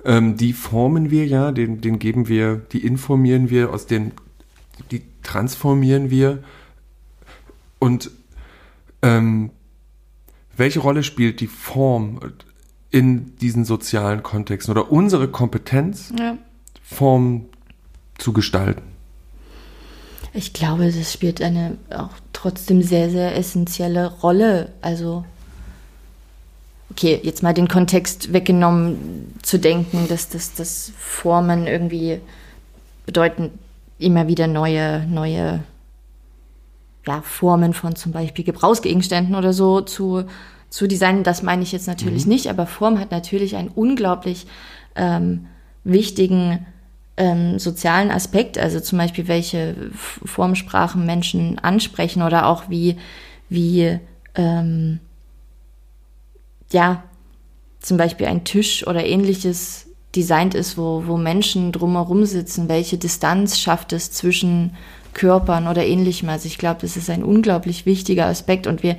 ähm, 0.04 0.36
die 0.36 0.52
formen 0.52 1.10
wir 1.10 1.26
ja, 1.26 1.52
den, 1.52 1.80
den 1.80 1.98
geben 1.98 2.28
wir, 2.28 2.56
die 2.56 2.84
informieren 2.84 3.50
wir, 3.50 3.70
aus 3.70 3.86
den, 3.86 4.12
die 4.90 5.02
transformieren 5.22 6.10
wir. 6.10 6.42
Und 7.78 8.10
ähm, 9.02 9.50
welche 10.56 10.80
Rolle 10.80 11.02
spielt 11.02 11.40
die 11.40 11.46
Form 11.46 12.20
in 12.90 13.36
diesen 13.36 13.64
sozialen 13.64 14.22
Kontexten 14.22 14.72
oder 14.72 14.90
unsere 14.90 15.28
Kompetenz, 15.28 16.12
ja. 16.18 16.36
Form 16.82 17.46
zu 18.18 18.32
gestalten? 18.32 18.82
Ich 20.32 20.52
glaube, 20.52 20.90
das 20.92 21.12
spielt 21.12 21.42
eine 21.42 21.76
auch 21.90 22.10
trotzdem 22.32 22.82
sehr, 22.82 23.10
sehr 23.10 23.36
essentielle 23.36 24.06
Rolle. 24.20 24.70
Also 24.80 25.24
okay, 26.90 27.20
jetzt 27.22 27.42
mal 27.42 27.54
den 27.54 27.68
Kontext 27.68 28.32
weggenommen, 28.32 29.34
zu 29.42 29.58
denken, 29.58 30.06
dass 30.08 30.28
das 30.28 30.54
dass 30.54 30.92
Formen 30.96 31.66
irgendwie 31.66 32.20
bedeuten 33.06 33.50
immer 33.98 34.28
wieder 34.28 34.46
neue, 34.46 35.06
neue 35.06 35.62
ja, 37.06 37.22
Formen 37.22 37.74
von 37.74 37.96
zum 37.96 38.12
Beispiel 38.12 38.44
Gebrauchsgegenständen 38.44 39.34
oder 39.34 39.52
so 39.52 39.80
zu, 39.80 40.24
zu 40.68 40.86
designen. 40.86 41.24
Das 41.24 41.42
meine 41.42 41.62
ich 41.62 41.72
jetzt 41.72 41.86
natürlich 41.86 42.24
mhm. 42.24 42.32
nicht, 42.32 42.48
aber 42.48 42.66
Form 42.66 42.98
hat 42.98 43.10
natürlich 43.10 43.56
einen 43.56 43.68
unglaublich 43.68 44.46
ähm, 44.94 45.46
wichtigen 45.84 46.66
ähm, 47.20 47.58
sozialen 47.58 48.10
Aspekt, 48.10 48.56
also 48.56 48.80
zum 48.80 48.96
Beispiel 48.96 49.28
welche 49.28 49.76
Formsprachen 49.92 51.04
Menschen 51.04 51.58
ansprechen 51.58 52.22
oder 52.22 52.46
auch 52.46 52.70
wie, 52.70 52.96
wie 53.50 53.98
ähm, 54.34 55.00
ja, 56.72 57.02
zum 57.80 57.98
Beispiel 57.98 58.26
ein 58.26 58.44
Tisch 58.44 58.86
oder 58.86 59.04
ähnliches 59.04 59.86
designt 60.16 60.54
ist, 60.54 60.78
wo, 60.78 61.04
wo 61.06 61.18
Menschen 61.18 61.72
drumherum 61.72 62.24
sitzen, 62.24 62.70
welche 62.70 62.96
Distanz 62.96 63.58
schafft 63.58 63.92
es 63.92 64.10
zwischen 64.10 64.74
Körpern 65.12 65.68
oder 65.68 65.84
ähnlichem. 65.84 66.30
Also 66.30 66.46
ich 66.46 66.56
glaube, 66.56 66.80
das 66.80 66.96
ist 66.96 67.10
ein 67.10 67.22
unglaublich 67.22 67.84
wichtiger 67.84 68.26
Aspekt 68.26 68.66
und 68.66 68.82
wir 68.82 68.96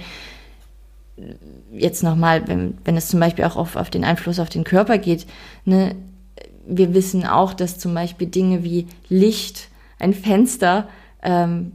jetzt 1.74 2.04
nochmal, 2.04 2.48
wenn, 2.48 2.78
wenn 2.86 2.98
es 2.98 3.08
zum 3.08 3.20
Beispiel 3.20 3.46
auch 3.46 3.56
auf, 3.56 3.76
auf 3.76 3.90
den 3.90 4.04
Einfluss 4.04 4.40
auf 4.40 4.50
den 4.50 4.64
Körper 4.64 5.00
geht, 5.00 5.26
ne, 5.66 5.96
wir 6.65 6.93
wissen 6.93 7.26
auch, 7.26 7.54
dass 7.54 7.80
zum 7.80 7.93
Beispiel 7.93 8.28
Dinge 8.28 8.63
wie 8.63 8.88
Licht, 9.10 9.69
ein 10.00 10.13
Fenster, 10.13 10.88
ähm, 11.21 11.74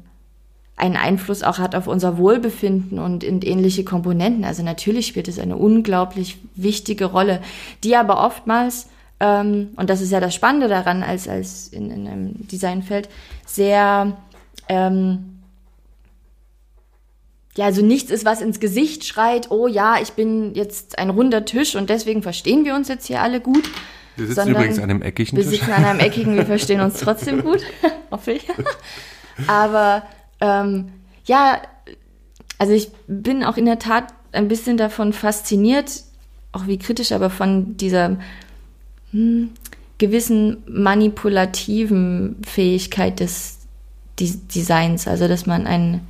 einen 0.76 0.96
Einfluss 0.96 1.42
auch 1.42 1.58
hat 1.58 1.74
auf 1.74 1.86
unser 1.86 2.18
Wohlbefinden 2.18 2.98
und 2.98 3.24
in 3.24 3.40
ähnliche 3.40 3.82
Komponenten. 3.82 4.44
Also 4.44 4.62
natürlich 4.62 5.06
spielt 5.06 5.26
es 5.26 5.38
eine 5.38 5.56
unglaublich 5.56 6.38
wichtige 6.54 7.06
Rolle, 7.06 7.40
die 7.82 7.96
aber 7.96 8.22
oftmals, 8.24 8.88
ähm, 9.18 9.70
und 9.76 9.88
das 9.88 10.02
ist 10.02 10.12
ja 10.12 10.20
das 10.20 10.34
Spannende 10.34 10.68
daran, 10.68 11.02
als, 11.02 11.28
als 11.28 11.68
in, 11.68 11.90
in 11.90 12.06
einem 12.06 12.48
Designfeld, 12.48 13.08
sehr, 13.46 14.18
ähm, 14.68 15.38
ja, 17.56 17.64
also 17.64 17.80
nichts 17.80 18.10
ist, 18.10 18.26
was 18.26 18.42
ins 18.42 18.60
Gesicht 18.60 19.06
schreit, 19.06 19.50
oh 19.50 19.66
ja, 19.66 19.98
ich 20.02 20.12
bin 20.12 20.54
jetzt 20.54 20.98
ein 20.98 21.08
runder 21.08 21.46
Tisch 21.46 21.74
und 21.74 21.88
deswegen 21.88 22.22
verstehen 22.22 22.66
wir 22.66 22.74
uns 22.74 22.88
jetzt 22.88 23.06
hier 23.06 23.22
alle 23.22 23.40
gut. 23.40 23.64
Wir 24.16 24.26
sitzen 24.26 24.48
übrigens 24.48 24.78
an 24.78 24.90
einem 24.90 25.02
eckigen 25.02 25.36
Tisch. 25.36 25.46
Wir 25.46 25.58
sitzen 25.58 25.72
an 25.72 25.84
einem 25.84 26.00
eckigen, 26.00 26.36
wir 26.36 26.46
verstehen 26.46 26.80
uns 26.80 27.00
trotzdem 27.00 27.42
gut, 27.42 27.62
hoffe 28.10 28.32
ich. 28.32 28.46
Aber 29.46 30.02
ähm, 30.40 30.88
ja, 31.24 31.60
also 32.58 32.72
ich 32.72 32.90
bin 33.06 33.44
auch 33.44 33.56
in 33.56 33.66
der 33.66 33.78
Tat 33.78 34.14
ein 34.32 34.48
bisschen 34.48 34.76
davon 34.76 35.12
fasziniert, 35.12 36.02
auch 36.52 36.66
wie 36.66 36.78
kritisch, 36.78 37.12
aber 37.12 37.30
von 37.30 37.76
dieser 37.76 38.16
hm, 39.12 39.50
gewissen 39.98 40.62
manipulativen 40.66 42.36
Fähigkeit 42.46 43.20
des 43.20 43.58
Designs, 44.18 45.06
also 45.06 45.28
dass 45.28 45.46
man 45.46 45.66
ein 45.66 46.00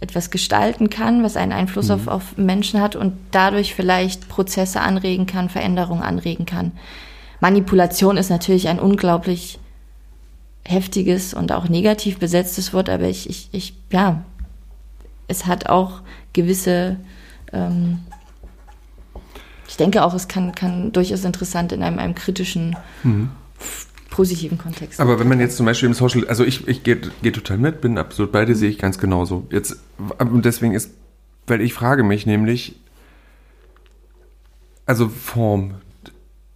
etwas 0.00 0.30
gestalten 0.30 0.88
kann, 0.88 1.22
was 1.22 1.36
einen 1.36 1.52
Einfluss 1.52 1.88
mhm. 1.88 1.94
auf, 1.94 2.08
auf 2.08 2.36
Menschen 2.38 2.80
hat 2.80 2.96
und 2.96 3.12
dadurch 3.30 3.74
vielleicht 3.74 4.28
Prozesse 4.28 4.80
anregen 4.80 5.26
kann, 5.26 5.50
Veränderungen 5.50 6.02
anregen 6.02 6.46
kann. 6.46 6.72
Manipulation 7.40 8.16
ist 8.16 8.30
natürlich 8.30 8.68
ein 8.68 8.78
unglaublich 8.78 9.58
heftiges 10.64 11.34
und 11.34 11.52
auch 11.52 11.68
negativ 11.68 12.18
besetztes 12.18 12.72
Wort, 12.72 12.88
aber 12.88 13.04
ich, 13.04 13.28
ich, 13.28 13.48
ich 13.52 13.74
ja, 13.90 14.24
es 15.26 15.46
hat 15.46 15.68
auch 15.68 16.02
gewisse, 16.32 16.96
ähm, 17.52 18.00
ich 19.66 19.76
denke 19.76 20.04
auch, 20.04 20.12
es 20.14 20.28
kann, 20.28 20.54
kann 20.54 20.92
durchaus 20.92 21.24
interessant 21.24 21.72
in 21.72 21.82
einem, 21.82 21.98
einem 21.98 22.14
kritischen, 22.14 22.76
mhm. 23.02 23.30
positiven 24.10 24.58
Kontext. 24.58 25.00
Aber 25.00 25.18
wenn 25.18 25.28
man 25.28 25.40
jetzt 25.40 25.56
zum 25.56 25.66
Beispiel 25.66 25.88
im 25.88 25.94
Social, 25.94 26.26
also 26.28 26.44
ich, 26.44 26.68
ich 26.68 26.82
gehe 26.82 27.00
geh 27.22 27.30
total 27.30 27.58
mit, 27.58 27.80
bin 27.80 27.96
absolut 27.96 28.32
beide, 28.32 28.54
sehe 28.54 28.68
ich 28.68 28.78
ganz 28.78 28.98
genauso. 28.98 29.46
Jetzt, 29.50 29.76
und 30.18 30.44
deswegen 30.44 30.74
ist, 30.74 30.90
weil 31.46 31.60
ich 31.60 31.72
frage 31.72 32.02
mich 32.02 32.26
nämlich, 32.26 32.76
also 34.86 35.08
Form, 35.08 35.76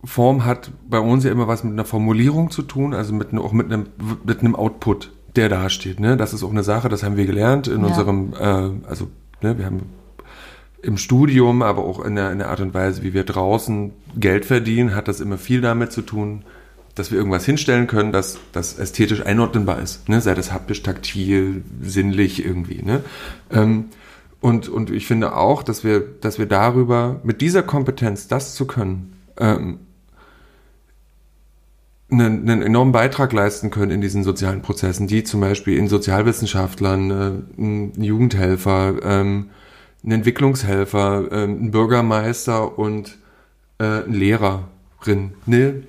Form 0.04 0.44
hat 0.44 0.70
bei 0.88 0.98
uns 0.98 1.24
ja 1.24 1.32
immer 1.32 1.48
was 1.48 1.64
mit 1.64 1.72
einer 1.72 1.84
Formulierung 1.84 2.50
zu 2.50 2.62
tun, 2.62 2.94
also 2.94 3.12
mit, 3.14 3.34
auch 3.34 3.52
mit 3.52 3.72
einem, 3.72 3.86
mit 4.24 4.40
einem 4.40 4.54
Output, 4.54 5.12
der 5.36 5.48
da 5.48 5.68
steht. 5.70 6.00
Ne? 6.00 6.16
Das 6.16 6.32
ist 6.32 6.42
auch 6.42 6.50
eine 6.50 6.62
Sache, 6.62 6.88
das 6.88 7.02
haben 7.02 7.16
wir 7.16 7.26
gelernt 7.26 7.68
in 7.68 7.80
ja. 7.80 7.86
unserem, 7.86 8.32
äh, 8.34 8.88
also 8.88 9.08
ne, 9.42 9.58
wir 9.58 9.66
haben 9.66 9.82
im 10.82 10.98
Studium, 10.98 11.62
aber 11.62 11.84
auch 11.84 12.04
in 12.04 12.14
der, 12.14 12.30
in 12.30 12.38
der 12.38 12.50
Art 12.50 12.60
und 12.60 12.74
Weise, 12.74 13.02
wie 13.02 13.14
wir 13.14 13.24
draußen 13.24 13.92
Geld 14.16 14.44
verdienen, 14.44 14.94
hat 14.94 15.08
das 15.08 15.20
immer 15.20 15.38
viel 15.38 15.60
damit 15.60 15.92
zu 15.92 16.02
tun, 16.02 16.44
dass 16.94 17.10
wir 17.10 17.18
irgendwas 17.18 17.44
hinstellen 17.44 17.86
können, 17.86 18.12
das, 18.12 18.38
das 18.52 18.78
ästhetisch 18.78 19.24
einordnenbar 19.24 19.80
ist. 19.80 20.08
Ne? 20.08 20.20
Sei 20.20 20.34
das 20.34 20.52
haptisch, 20.52 20.82
taktil, 20.82 21.64
sinnlich 21.80 22.44
irgendwie. 22.44 22.82
Ne? 22.82 23.02
Ähm, 23.50 23.86
und, 24.40 24.68
und 24.68 24.90
ich 24.90 25.06
finde 25.06 25.36
auch, 25.36 25.62
dass 25.62 25.84
wir, 25.84 26.00
dass 26.00 26.38
wir 26.38 26.46
darüber, 26.46 27.20
mit 27.24 27.40
dieser 27.40 27.62
Kompetenz, 27.62 28.28
das 28.28 28.54
zu 28.54 28.66
können, 28.66 29.16
ähm, 29.38 29.80
einen, 32.10 32.48
einen 32.48 32.62
enormen 32.62 32.92
Beitrag 32.92 33.32
leisten 33.32 33.70
können 33.70 33.90
in 33.90 34.00
diesen 34.00 34.24
sozialen 34.24 34.62
Prozessen, 34.62 35.06
die 35.06 35.24
zum 35.24 35.40
Beispiel 35.40 35.78
in 35.78 35.88
Sozialwissenschaftlern, 35.88 37.10
äh, 37.10 37.60
ein 37.60 38.02
Jugendhelfer, 38.02 38.96
ähm, 39.02 39.50
ein 40.04 40.10
Entwicklungshelfer, 40.10 41.32
äh, 41.32 41.44
ein 41.44 41.70
Bürgermeister 41.70 42.78
und 42.78 43.18
äh, 43.78 44.04
ein 44.04 44.12
Lehrerin 44.12 45.34
ne, 45.46 45.82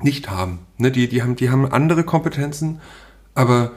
nicht 0.00 0.30
haben. 0.30 0.60
Ne, 0.78 0.90
die, 0.90 1.08
die, 1.08 1.22
haben. 1.22 1.36
die 1.36 1.50
haben 1.50 1.70
andere 1.70 2.04
Kompetenzen, 2.04 2.80
aber 3.34 3.72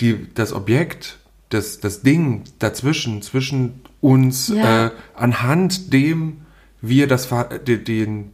die, 0.00 0.26
das 0.34 0.52
Objekt, 0.52 1.18
das, 1.48 1.80
das 1.80 2.02
Ding 2.02 2.44
dazwischen, 2.58 3.22
zwischen 3.22 3.82
uns, 4.00 4.48
ja. 4.48 4.86
äh, 4.86 4.90
anhand 5.14 5.92
dem 5.92 6.42
wir 6.80 7.06
das, 7.06 7.28
den, 7.66 7.84
den 7.84 8.32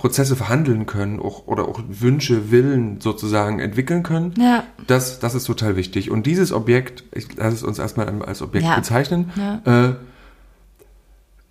Prozesse 0.00 0.34
verhandeln 0.34 0.86
können 0.86 1.20
auch, 1.20 1.46
oder 1.46 1.68
auch 1.68 1.82
Wünsche, 1.86 2.50
Willen 2.50 3.02
sozusagen 3.02 3.60
entwickeln 3.60 4.02
können. 4.02 4.32
Ja. 4.38 4.64
Das, 4.86 5.18
das 5.18 5.34
ist 5.34 5.44
total 5.44 5.76
wichtig. 5.76 6.10
Und 6.10 6.24
dieses 6.24 6.52
Objekt, 6.52 7.04
ich 7.14 7.36
lasse 7.36 7.56
es 7.56 7.62
uns 7.62 7.78
erstmal 7.78 8.08
als 8.22 8.40
Objekt 8.40 8.64
ja. 8.64 8.76
bezeichnen, 8.76 9.30
ja. 9.36 9.88
Äh, 9.90 9.94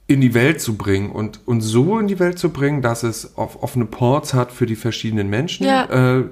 in 0.08 0.20
die 0.20 0.34
Welt 0.34 0.62
zu 0.62 0.78
bringen 0.78 1.12
und, 1.12 1.42
und 1.46 1.62
so 1.62 2.00
in 2.00 2.08
die 2.08 2.18
Welt 2.18 2.40
zu 2.40 2.50
bringen, 2.50 2.82
dass 2.82 3.04
es 3.04 3.38
auf, 3.38 3.62
offene 3.62 3.86
Ports 3.86 4.34
hat 4.34 4.52
für 4.52 4.66
die 4.66 4.76
verschiedenen 4.76 5.30
Menschen, 5.30 5.68
äh, 5.68 6.24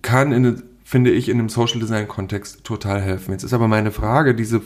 kann, 0.00 0.32
in, 0.32 0.62
finde 0.84 1.10
ich, 1.10 1.28
in 1.28 1.38
einem 1.38 1.50
Social 1.50 1.80
Design 1.80 2.08
Kontext 2.08 2.64
total 2.64 3.02
helfen. 3.02 3.32
Jetzt 3.32 3.44
ist 3.44 3.52
aber 3.52 3.68
meine 3.68 3.90
Frage, 3.90 4.34
diese, 4.34 4.62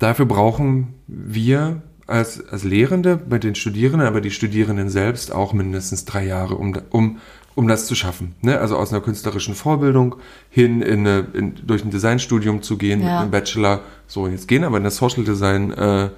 dafür 0.00 0.26
brauchen 0.26 0.94
wir 1.06 1.82
als, 2.08 2.42
als 2.48 2.64
Lehrende 2.64 3.16
bei 3.16 3.38
den 3.38 3.54
Studierenden, 3.54 4.08
aber 4.08 4.20
die 4.20 4.30
Studierenden 4.30 4.88
selbst 4.88 5.30
auch 5.30 5.52
mindestens 5.52 6.06
drei 6.06 6.24
Jahre, 6.24 6.56
um, 6.56 6.76
um, 6.90 7.18
um 7.54 7.68
das 7.68 7.86
zu 7.86 7.94
schaffen. 7.94 8.34
Ne? 8.40 8.58
Also 8.58 8.76
aus 8.76 8.92
einer 8.92 9.02
künstlerischen 9.02 9.54
Vorbildung 9.54 10.16
hin 10.48 10.80
in 10.80 11.06
eine, 11.06 11.26
in, 11.34 11.54
durch 11.66 11.84
ein 11.84 11.90
Designstudium 11.90 12.62
zu 12.62 12.78
gehen, 12.78 13.00
ja. 13.00 13.06
mit 13.06 13.14
einem 13.14 13.30
Bachelor. 13.30 13.82
So, 14.06 14.26
jetzt 14.26 14.48
gehen 14.48 14.64
aber 14.64 14.78
in 14.78 14.84
das 14.84 14.96
Social 14.96 15.22
Design 15.22 15.70
äh, 15.72 16.08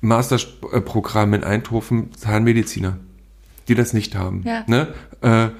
Masterprogramm 0.00 1.34
in 1.34 1.44
Eindhoven 1.44 2.12
Zahnmediziner, 2.14 2.98
die 3.68 3.76
das 3.76 3.92
nicht 3.92 4.16
haben. 4.16 4.42
Ja. 4.44 4.64
Ne? 4.66 4.88
Äh, 5.20 5.50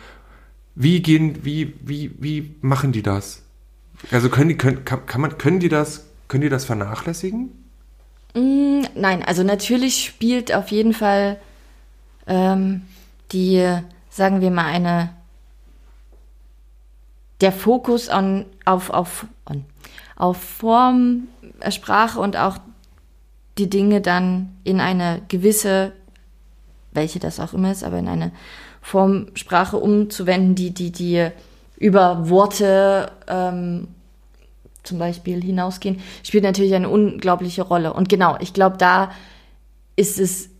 wie 0.74 1.02
gehen, 1.02 1.44
wie, 1.44 1.74
wie, 1.80 2.10
wie 2.18 2.56
machen 2.62 2.90
die 2.90 3.02
das? 3.02 3.42
Also 4.10 4.28
können 4.28 4.48
die, 4.48 4.56
können, 4.56 4.84
kann, 4.84 5.06
kann 5.06 5.20
man, 5.20 5.38
können 5.38 5.60
die 5.60 5.68
das, 5.68 6.06
können 6.26 6.42
die 6.42 6.48
das 6.48 6.64
vernachlässigen? 6.64 7.61
Mm, 8.34 8.82
nein, 8.94 9.22
also 9.22 9.42
natürlich 9.42 10.04
spielt 10.04 10.54
auf 10.54 10.70
jeden 10.70 10.94
Fall 10.94 11.38
ähm, 12.26 12.82
die, 13.32 13.78
sagen 14.08 14.40
wir 14.40 14.50
mal, 14.50 14.66
eine 14.66 15.10
der 17.40 17.52
Fokus 17.52 18.08
on, 18.08 18.46
auf, 18.64 18.90
auf, 18.90 19.26
on, 19.46 19.64
auf 20.16 20.36
Form, 20.38 21.28
äh, 21.60 21.70
Sprache 21.70 22.20
und 22.20 22.36
auch 22.36 22.58
die 23.58 23.68
Dinge 23.68 24.00
dann 24.00 24.56
in 24.64 24.80
eine 24.80 25.22
gewisse, 25.28 25.92
welche 26.92 27.18
das 27.18 27.40
auch 27.40 27.52
immer 27.52 27.72
ist, 27.72 27.84
aber 27.84 27.98
in 27.98 28.08
eine 28.08 28.32
Formsprache 28.80 29.76
umzuwenden, 29.76 30.54
die, 30.54 30.72
die, 30.72 30.90
die 30.90 31.28
über 31.76 32.30
Worte 32.30 33.12
ähm, 33.26 33.88
zum 34.82 34.98
Beispiel 34.98 35.42
hinausgehen, 35.42 36.00
spielt 36.22 36.44
natürlich 36.44 36.74
eine 36.74 36.88
unglaubliche 36.88 37.62
Rolle. 37.62 37.92
Und 37.92 38.08
genau, 38.08 38.36
ich 38.40 38.52
glaube, 38.52 38.76
da 38.78 39.12
ist 39.96 40.18
es 40.18 40.50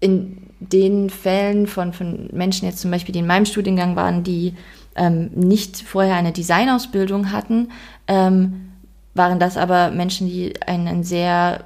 in 0.00 0.38
den 0.60 1.10
Fällen 1.10 1.66
von, 1.66 1.92
von 1.92 2.28
Menschen 2.32 2.66
jetzt 2.66 2.80
zum 2.80 2.90
Beispiel, 2.90 3.12
die 3.12 3.20
in 3.20 3.26
meinem 3.26 3.46
Studiengang 3.46 3.96
waren, 3.96 4.22
die 4.22 4.54
ähm, 4.96 5.30
nicht 5.34 5.80
vorher 5.82 6.16
eine 6.16 6.32
Designausbildung 6.32 7.32
hatten, 7.32 7.70
ähm, 8.06 8.72
waren 9.14 9.38
das 9.38 9.56
aber 9.56 9.90
Menschen, 9.90 10.26
die 10.28 10.60
einen 10.62 11.02
sehr, 11.04 11.64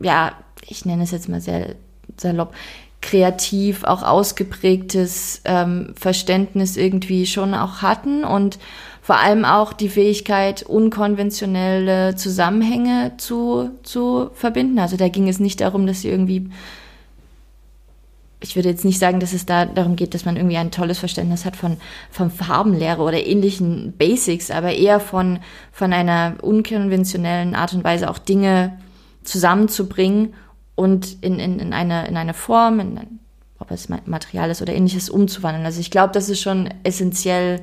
ja, 0.00 0.32
ich 0.66 0.84
nenne 0.84 1.04
es 1.04 1.10
jetzt 1.10 1.28
mal 1.28 1.40
sehr 1.40 1.74
salopp, 2.16 2.54
kreativ, 3.00 3.84
auch 3.84 4.02
ausgeprägtes 4.02 5.42
ähm, 5.44 5.92
Verständnis 5.94 6.76
irgendwie 6.76 7.26
schon 7.26 7.54
auch 7.54 7.82
hatten 7.82 8.24
und 8.24 8.58
vor 9.04 9.18
allem 9.18 9.44
auch 9.44 9.74
die 9.74 9.90
Fähigkeit, 9.90 10.62
unkonventionelle 10.62 12.16
Zusammenhänge 12.16 13.12
zu, 13.18 13.68
zu 13.82 14.30
verbinden. 14.32 14.78
Also 14.78 14.96
da 14.96 15.08
ging 15.08 15.28
es 15.28 15.38
nicht 15.38 15.60
darum, 15.60 15.86
dass 15.86 16.00
sie 16.00 16.08
irgendwie, 16.08 16.48
ich 18.40 18.56
würde 18.56 18.70
jetzt 18.70 18.86
nicht 18.86 18.98
sagen, 18.98 19.20
dass 19.20 19.34
es 19.34 19.44
da 19.44 19.66
darum 19.66 19.96
geht, 19.96 20.14
dass 20.14 20.24
man 20.24 20.36
irgendwie 20.36 20.56
ein 20.56 20.70
tolles 20.70 21.00
Verständnis 21.00 21.44
hat 21.44 21.54
von, 21.54 21.76
von 22.10 22.30
Farbenlehre 22.30 23.02
oder 23.02 23.26
ähnlichen 23.26 23.92
Basics, 23.98 24.50
aber 24.50 24.72
eher 24.72 25.00
von, 25.00 25.38
von 25.70 25.92
einer 25.92 26.36
unkonventionellen 26.40 27.54
Art 27.54 27.74
und 27.74 27.84
Weise 27.84 28.08
auch 28.08 28.16
Dinge 28.16 28.78
zusammenzubringen 29.22 30.32
und 30.76 31.18
in, 31.20 31.38
in, 31.38 31.58
in, 31.58 31.74
eine, 31.74 32.08
in 32.08 32.16
eine 32.16 32.32
Form, 32.32 32.80
in 32.80 33.20
ob 33.58 33.70
es 33.70 33.90
Material 33.90 34.48
ist 34.48 34.62
oder 34.62 34.72
ähnliches, 34.72 35.10
umzuwandeln. 35.10 35.66
Also 35.66 35.80
ich 35.80 35.90
glaube, 35.90 36.14
das 36.14 36.30
ist 36.30 36.40
schon 36.40 36.70
essentiell 36.84 37.60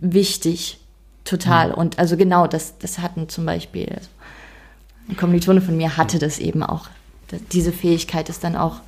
wichtig, 0.00 0.80
total. 1.24 1.68
Mhm. 1.68 1.74
Und 1.74 1.98
also 1.98 2.16
genau, 2.16 2.46
das, 2.46 2.78
das 2.78 2.98
hatten 2.98 3.28
zum 3.28 3.46
Beispiel, 3.46 3.88
also 3.88 4.08
ein 5.08 5.16
Kommilitone 5.16 5.60
von 5.60 5.76
mir 5.76 5.96
hatte 5.96 6.18
das 6.18 6.38
eben 6.38 6.62
auch. 6.62 6.88
Diese 7.52 7.72
Fähigkeit 7.72 8.28
ist 8.28 8.44
dann 8.44 8.56
auch. 8.56 8.80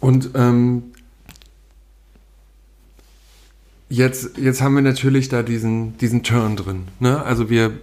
Und 0.00 0.30
ähm, 0.34 0.92
jetzt, 3.88 4.38
jetzt 4.38 4.62
haben 4.62 4.74
wir 4.74 4.82
natürlich 4.82 5.28
da 5.28 5.42
diesen, 5.42 5.96
diesen 5.98 6.22
Turn 6.22 6.56
drin. 6.56 6.88
Ne? 6.98 7.22
Also 7.22 7.50
wir, 7.50 7.78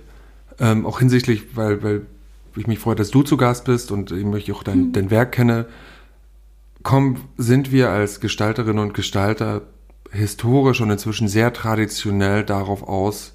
ähm, 0.59 0.85
auch 0.85 0.99
hinsichtlich, 0.99 1.55
weil, 1.55 1.83
weil 1.83 2.01
ich 2.55 2.67
mich 2.67 2.79
freue, 2.79 2.95
dass 2.95 3.11
du 3.11 3.23
zu 3.23 3.37
Gast 3.37 3.65
bist 3.65 3.91
und 3.91 4.11
ich 4.11 4.25
möchte 4.25 4.53
auch 4.53 4.63
dein, 4.63 4.87
mhm. 4.87 4.91
dein 4.93 5.11
Werk 5.11 5.31
kenne, 5.31 5.67
kommen, 6.83 7.21
sind 7.37 7.71
wir 7.71 7.89
als 7.89 8.19
Gestalterinnen 8.19 8.79
und 8.79 8.93
Gestalter 8.93 9.61
historisch 10.11 10.81
und 10.81 10.89
inzwischen 10.89 11.27
sehr 11.27 11.53
traditionell 11.53 12.43
darauf 12.43 12.83
aus, 12.83 13.33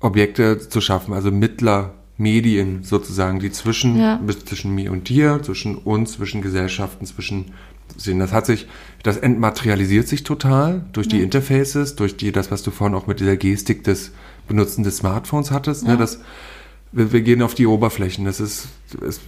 Objekte 0.00 0.58
zu 0.58 0.80
schaffen, 0.80 1.14
also 1.14 1.30
Mittlermedien 1.30 2.82
sozusagen, 2.82 3.40
die 3.40 3.50
zwischen, 3.50 3.98
ja. 3.98 4.20
zwischen 4.44 4.74
mir 4.74 4.92
und 4.92 5.08
dir, 5.08 5.40
zwischen 5.42 5.76
uns, 5.76 6.12
zwischen 6.12 6.42
Gesellschaften, 6.42 7.06
zwischen 7.06 7.52
sehen. 7.96 8.18
Das 8.18 8.32
hat 8.32 8.46
sich, 8.46 8.66
das 9.02 9.16
entmaterialisiert 9.16 10.08
sich 10.08 10.24
total 10.24 10.84
durch 10.92 11.08
die 11.08 11.22
Interfaces, 11.22 11.96
durch 11.96 12.16
die, 12.16 12.32
das, 12.32 12.50
was 12.50 12.62
du 12.62 12.70
vorhin 12.70 12.94
auch 12.94 13.06
mit 13.06 13.20
dieser 13.20 13.36
Gestik 13.36 13.84
des 13.84 14.12
Benutzen 14.48 14.84
des 14.84 14.98
Smartphones 14.98 15.50
hattest, 15.50 15.84
ne, 15.84 15.90
ja. 15.90 15.94
ne, 15.94 16.00
das, 16.00 16.20
wir, 16.92 17.12
wir, 17.12 17.22
gehen 17.22 17.42
auf 17.42 17.54
die 17.54 17.66
Oberflächen. 17.66 18.24
Das 18.24 18.40
ist, 18.40 18.68
es, 19.06 19.20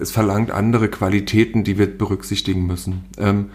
es, 0.00 0.10
verlangt 0.10 0.50
andere 0.50 0.88
Qualitäten, 0.88 1.64
die 1.64 1.78
wir 1.78 1.86
berücksichtigen 1.86 2.66
müssen. 2.66 3.04
Ähm, 3.18 3.50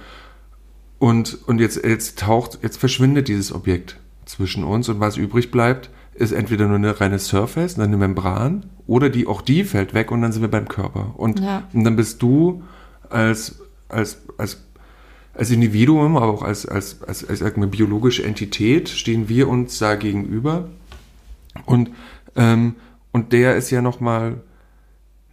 und, 1.01 1.39
und 1.47 1.59
jetzt, 1.59 1.83
jetzt 1.83 2.19
taucht, 2.19 2.59
jetzt 2.61 2.77
verschwindet 2.77 3.27
dieses 3.27 3.51
Objekt 3.51 3.97
zwischen 4.25 4.63
uns 4.63 4.87
und 4.87 4.99
was 4.99 5.17
übrig 5.17 5.49
bleibt, 5.49 5.89
ist 6.13 6.31
entweder 6.31 6.67
nur 6.67 6.75
eine 6.75 7.01
reine 7.01 7.17
Surface, 7.17 7.79
eine 7.79 7.97
Membran, 7.97 8.67
oder 8.85 9.09
die, 9.09 9.25
auch 9.25 9.41
die 9.41 9.63
fällt 9.63 9.95
weg 9.95 10.11
und 10.11 10.21
dann 10.21 10.31
sind 10.31 10.43
wir 10.43 10.51
beim 10.51 10.67
Körper. 10.67 11.15
Und, 11.17 11.39
ja. 11.39 11.63
und 11.73 11.85
dann 11.85 11.95
bist 11.95 12.21
du 12.21 12.61
als, 13.09 13.63
als, 13.89 14.21
als, 14.37 14.63
als 15.33 15.49
Individuum, 15.49 16.17
aber 16.17 16.27
auch 16.27 16.43
als, 16.43 16.67
als, 16.67 17.01
als, 17.01 17.27
als 17.27 17.41
eine 17.41 17.65
biologische 17.65 18.23
Entität 18.23 18.87
stehen 18.87 19.27
wir 19.27 19.49
uns 19.49 19.79
da 19.79 19.95
gegenüber. 19.95 20.69
Und, 21.65 21.89
ähm, 22.35 22.75
und 23.11 23.33
der 23.33 23.55
ist 23.55 23.71
ja 23.71 23.81
nochmal 23.81 24.41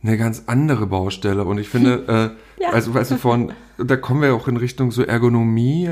eine 0.02 0.16
ganz 0.16 0.44
andere 0.46 0.86
Baustelle. 0.86 1.44
Und 1.44 1.58
ich 1.58 1.68
finde, 1.68 2.36
äh, 2.58 2.62
ja. 2.62 2.70
also, 2.70 2.94
weißt 2.94 3.10
du, 3.10 3.16
von, 3.18 3.52
da 3.78 3.96
kommen 3.96 4.22
wir 4.22 4.34
auch 4.34 4.48
in 4.48 4.56
Richtung 4.56 4.90
so 4.90 5.02
Ergonomie, 5.02 5.90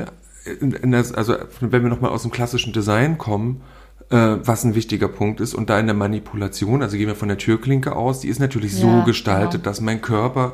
in, 0.61 0.71
in 0.73 0.91
das, 0.91 1.13
also 1.13 1.35
wenn 1.59 1.83
wir 1.83 1.89
nochmal 1.89 2.11
aus 2.11 2.21
dem 2.21 2.31
klassischen 2.31 2.73
Design 2.73 3.17
kommen, 3.17 3.61
äh, 4.09 4.37
was 4.43 4.63
ein 4.63 4.75
wichtiger 4.75 5.07
Punkt 5.07 5.39
ist, 5.41 5.53
und 5.53 5.69
da 5.69 5.79
in 5.79 5.87
der 5.87 5.95
Manipulation, 5.95 6.81
also 6.81 6.97
gehen 6.97 7.07
wir 7.07 7.15
von 7.15 7.29
der 7.29 7.37
Türklinke 7.37 7.95
aus, 7.95 8.19
die 8.19 8.27
ist 8.27 8.39
natürlich 8.39 8.73
ja, 8.73 8.79
so 8.79 9.03
gestaltet, 9.03 9.51
genau. 9.51 9.63
dass 9.63 9.81
mein 9.81 10.01
Körper 10.01 10.53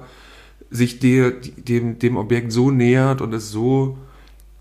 sich 0.69 0.99
der, 0.99 1.31
dem, 1.31 1.99
dem 1.99 2.17
Objekt 2.17 2.51
so 2.51 2.71
nähert 2.71 3.21
und 3.21 3.33
es 3.33 3.51
so 3.51 3.97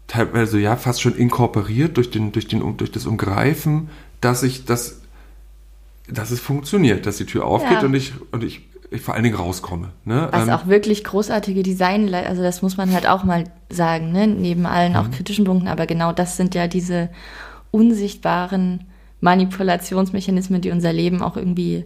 teilweise 0.06 0.58
ja 0.58 0.76
fast 0.76 1.00
schon 1.00 1.16
inkorporiert 1.16 1.96
durch, 1.96 2.10
den, 2.10 2.32
durch, 2.32 2.48
den, 2.48 2.76
durch 2.76 2.92
das 2.92 3.06
Umgreifen, 3.06 3.88
dass 4.20 4.42
ich 4.42 4.66
das, 4.66 5.00
dass 6.08 6.30
es 6.30 6.40
funktioniert, 6.40 7.06
dass 7.06 7.16
die 7.16 7.24
Tür 7.24 7.46
aufgeht 7.46 7.80
ja. 7.80 7.86
und 7.86 7.94
ich, 7.94 8.12
und 8.30 8.44
ich, 8.44 8.68
ich 8.92 9.02
vor 9.02 9.14
allen 9.14 9.24
Dingen 9.24 9.36
rauskomme. 9.36 9.88
Ne? 10.04 10.28
Was 10.30 10.48
ähm, 10.48 10.54
auch 10.54 10.66
wirklich 10.66 11.04
großartige 11.04 11.62
Design, 11.62 12.12
also 12.14 12.42
das 12.42 12.62
muss 12.62 12.76
man 12.76 12.92
halt 12.92 13.08
auch 13.08 13.24
mal 13.24 13.44
sagen, 13.70 14.12
ne? 14.12 14.26
neben 14.26 14.66
allen 14.66 14.96
auch 14.96 15.04
mhm. 15.04 15.12
kritischen 15.12 15.44
Punkten, 15.44 15.68
aber 15.68 15.86
genau 15.86 16.12
das 16.12 16.36
sind 16.36 16.54
ja 16.54 16.68
diese 16.68 17.08
unsichtbaren 17.70 18.86
Manipulationsmechanismen, 19.20 20.60
die 20.60 20.70
unser 20.70 20.92
Leben 20.92 21.22
auch 21.22 21.36
irgendwie 21.36 21.84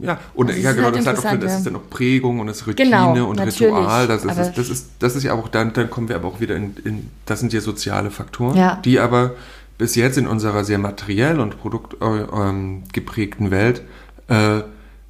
ja, 0.00 0.18
und 0.34 0.56
ja, 0.56 0.72
genau, 0.72 0.84
halt 0.84 0.96
das, 0.96 1.06
hat 1.06 1.26
auch, 1.26 1.40
das 1.40 1.58
ist 1.58 1.66
dann 1.66 1.72
noch 1.72 1.90
Prägung 1.90 2.38
und 2.38 2.46
das 2.46 2.64
Routine 2.68 2.88
genau, 2.88 3.28
und 3.28 3.40
Ritual. 3.40 4.06
Das 4.06 4.24
ist, 4.24 4.38
das, 4.38 4.52
das, 4.54 4.70
ist, 4.70 4.90
das 5.00 5.16
ist 5.16 5.24
ja 5.24 5.32
auch, 5.32 5.48
dann, 5.48 5.72
dann 5.72 5.90
kommen 5.90 6.08
wir 6.08 6.14
aber 6.14 6.28
auch 6.28 6.38
wieder 6.38 6.54
in, 6.54 6.76
in 6.84 7.10
das 7.26 7.40
sind 7.40 7.52
ja 7.52 7.60
soziale 7.60 8.12
Faktoren, 8.12 8.56
ja. 8.56 8.80
die 8.84 9.00
aber 9.00 9.32
bis 9.76 9.96
jetzt 9.96 10.16
in 10.16 10.28
unserer 10.28 10.62
sehr 10.62 10.78
materiell 10.78 11.40
und 11.40 11.58
produktgeprägten 11.60 13.46
äh, 13.46 13.48
ähm, 13.48 13.50
Welt 13.50 13.82
äh, 14.28 14.62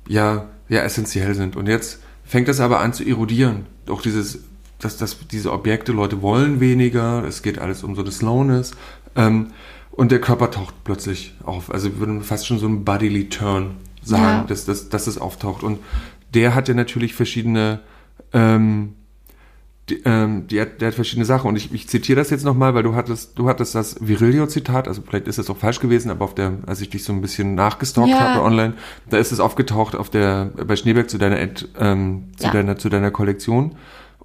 ja, 0.09 0.46
ja 0.68 0.82
essentiell 0.82 1.34
sind. 1.34 1.56
Und 1.56 1.66
jetzt 1.66 2.00
fängt 2.24 2.48
das 2.48 2.60
aber 2.60 2.80
an 2.80 2.92
zu 2.92 3.04
erodieren. 3.04 3.66
Auch 3.88 4.02
dieses, 4.02 4.40
dass, 4.78 4.96
dass 4.96 5.16
diese 5.28 5.52
Objekte, 5.52 5.92
Leute 5.92 6.22
wollen 6.22 6.60
weniger, 6.60 7.24
es 7.24 7.42
geht 7.42 7.58
alles 7.58 7.82
um 7.82 7.94
so 7.94 8.02
eine 8.02 8.12
Slowness. 8.12 8.72
Ähm, 9.16 9.48
und 9.90 10.12
der 10.12 10.20
Körper 10.20 10.50
taucht 10.50 10.74
plötzlich 10.84 11.34
auf. 11.44 11.72
Also 11.72 11.90
wir 11.90 11.98
würden 11.98 12.22
fast 12.22 12.46
schon 12.46 12.58
so 12.58 12.68
ein 12.68 12.84
Bodily 12.84 13.28
Turn 13.28 13.76
sagen, 14.02 14.22
ja. 14.22 14.44
dass, 14.44 14.64
dass, 14.64 14.88
dass 14.88 15.06
es 15.06 15.18
auftaucht. 15.18 15.62
Und 15.62 15.80
der 16.34 16.54
hat 16.54 16.68
ja 16.68 16.74
natürlich 16.74 17.14
verschiedene, 17.14 17.80
ähm, 18.32 18.94
die, 19.91 20.03
ähm, 20.05 20.47
die 20.49 20.61
hat, 20.61 20.80
der 20.80 20.89
hat 20.89 20.95
verschiedene 20.95 21.24
Sachen. 21.24 21.49
Und 21.49 21.57
ich, 21.57 21.72
ich 21.72 21.89
zitiere 21.89 22.18
das 22.18 22.30
jetzt 22.30 22.45
nochmal, 22.45 22.74
weil 22.74 22.82
du 22.82 22.95
hattest, 22.95 23.39
du 23.39 23.49
hattest 23.49 23.74
das 23.74 23.97
Virilio-Zitat, 24.01 24.89
also 24.89 25.03
vielleicht 25.03 25.28
ist 25.28 25.39
das 25.39 25.51
auch 25.51 25.57
falsch 25.57 25.80
gewesen, 25.80 26.11
aber 26.11 26.24
auf 26.24 26.34
der, 26.34 26.59
als 26.66 26.80
ich 26.80 26.91
dich 26.91 27.05
so 27.05 27.12
ein 27.12 27.20
bisschen 27.20 27.55
nachgestalkt 27.55 28.11
ja. 28.11 28.20
habe 28.20 28.43
online, 28.43 28.74
da 29.09 29.18
ist 29.18 29.32
es 29.32 29.41
aufgetaucht 29.41 29.97
auf 29.97 30.11
der, 30.11 30.53
bei 30.66 30.76
Schneeberg 30.76 31.09
zu 31.09 31.18
deiner, 31.18 31.36
Ad, 31.36 31.66
ähm, 31.78 32.24
zu 32.36 32.47
ja. 32.47 32.53
deiner, 32.53 32.76
zu 32.78 32.89
deiner 32.89 33.11
Kollektion. 33.11 33.76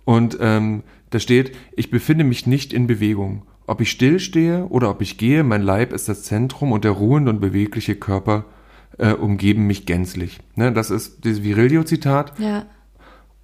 Und 0.05 0.37
ähm, 0.41 0.83
da 1.09 1.19
steht, 1.19 1.55
ich 1.75 1.91
befinde 1.91 2.23
mich 2.23 2.47
nicht 2.47 2.73
in 2.73 2.87
Bewegung. 2.87 3.43
Ob 3.65 3.79
ich 3.79 3.91
stillstehe 3.91 4.65
oder 4.65 4.89
ob 4.89 5.01
ich 5.01 5.17
gehe, 5.17 5.43
mein 5.43 5.61
Leib 5.61 5.93
ist 5.93 6.09
das 6.09 6.23
Zentrum 6.23 6.71
und 6.71 6.83
der 6.83 6.91
ruhende 6.91 7.31
und 7.31 7.39
bewegliche 7.39 7.95
Körper 7.95 8.45
äh, 8.97 9.13
umgeben 9.13 9.67
mich 9.67 9.85
gänzlich. 9.85 10.39
Ne, 10.55 10.73
das 10.73 10.91
ist 10.91 11.23
dieses 11.23 11.43
Virilio-Zitat. 11.43 12.39
Ja. 12.39 12.65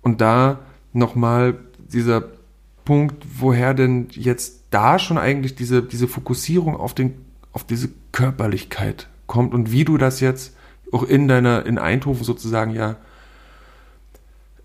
Und 0.01 0.19
da 0.21 0.59
nochmal 0.93 1.57
dieser 1.93 2.23
Punkt, 2.85 3.23
woher 3.37 3.73
denn 3.73 4.07
jetzt 4.11 4.63
da 4.71 4.99
schon 4.99 5.17
eigentlich 5.17 5.55
diese, 5.55 5.83
diese 5.83 6.07
Fokussierung 6.07 6.75
auf, 6.75 6.93
den, 6.93 7.13
auf 7.51 7.63
diese 7.63 7.89
Körperlichkeit 8.11 9.07
kommt 9.27 9.53
und 9.53 9.71
wie 9.71 9.85
du 9.85 9.97
das 9.97 10.19
jetzt 10.19 10.55
auch 10.91 11.03
in 11.03 11.27
deiner, 11.27 11.65
in 11.65 11.77
Eindhoven 11.77 12.23
sozusagen 12.23 12.73
ja 12.73 12.97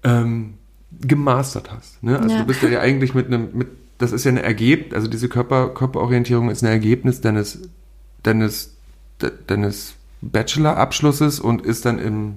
ähm, 0.02 0.54
gemastert 1.00 1.70
hast. 1.70 2.02
Ne? 2.02 2.18
Also 2.18 2.34
ja. 2.34 2.40
du 2.40 2.46
bist 2.46 2.62
ja 2.62 2.80
eigentlich 2.80 3.14
mit 3.14 3.26
einem, 3.26 3.48
mit, 3.52 3.68
das 3.98 4.12
ist 4.12 4.24
ja 4.24 4.32
ein 4.32 4.38
Ergebnis, 4.38 4.94
also 4.94 5.08
diese 5.08 5.28
Körper, 5.28 5.68
Körperorientierung 5.70 6.50
ist 6.50 6.62
ein 6.62 6.70
Ergebnis 6.70 7.20
deines, 7.20 7.62
deines, 8.22 8.76
deines 9.46 9.94
Bachelor-Abschlusses 10.22 11.40
und 11.40 11.62
ist 11.62 11.84
dann 11.84 11.98
im, 11.98 12.34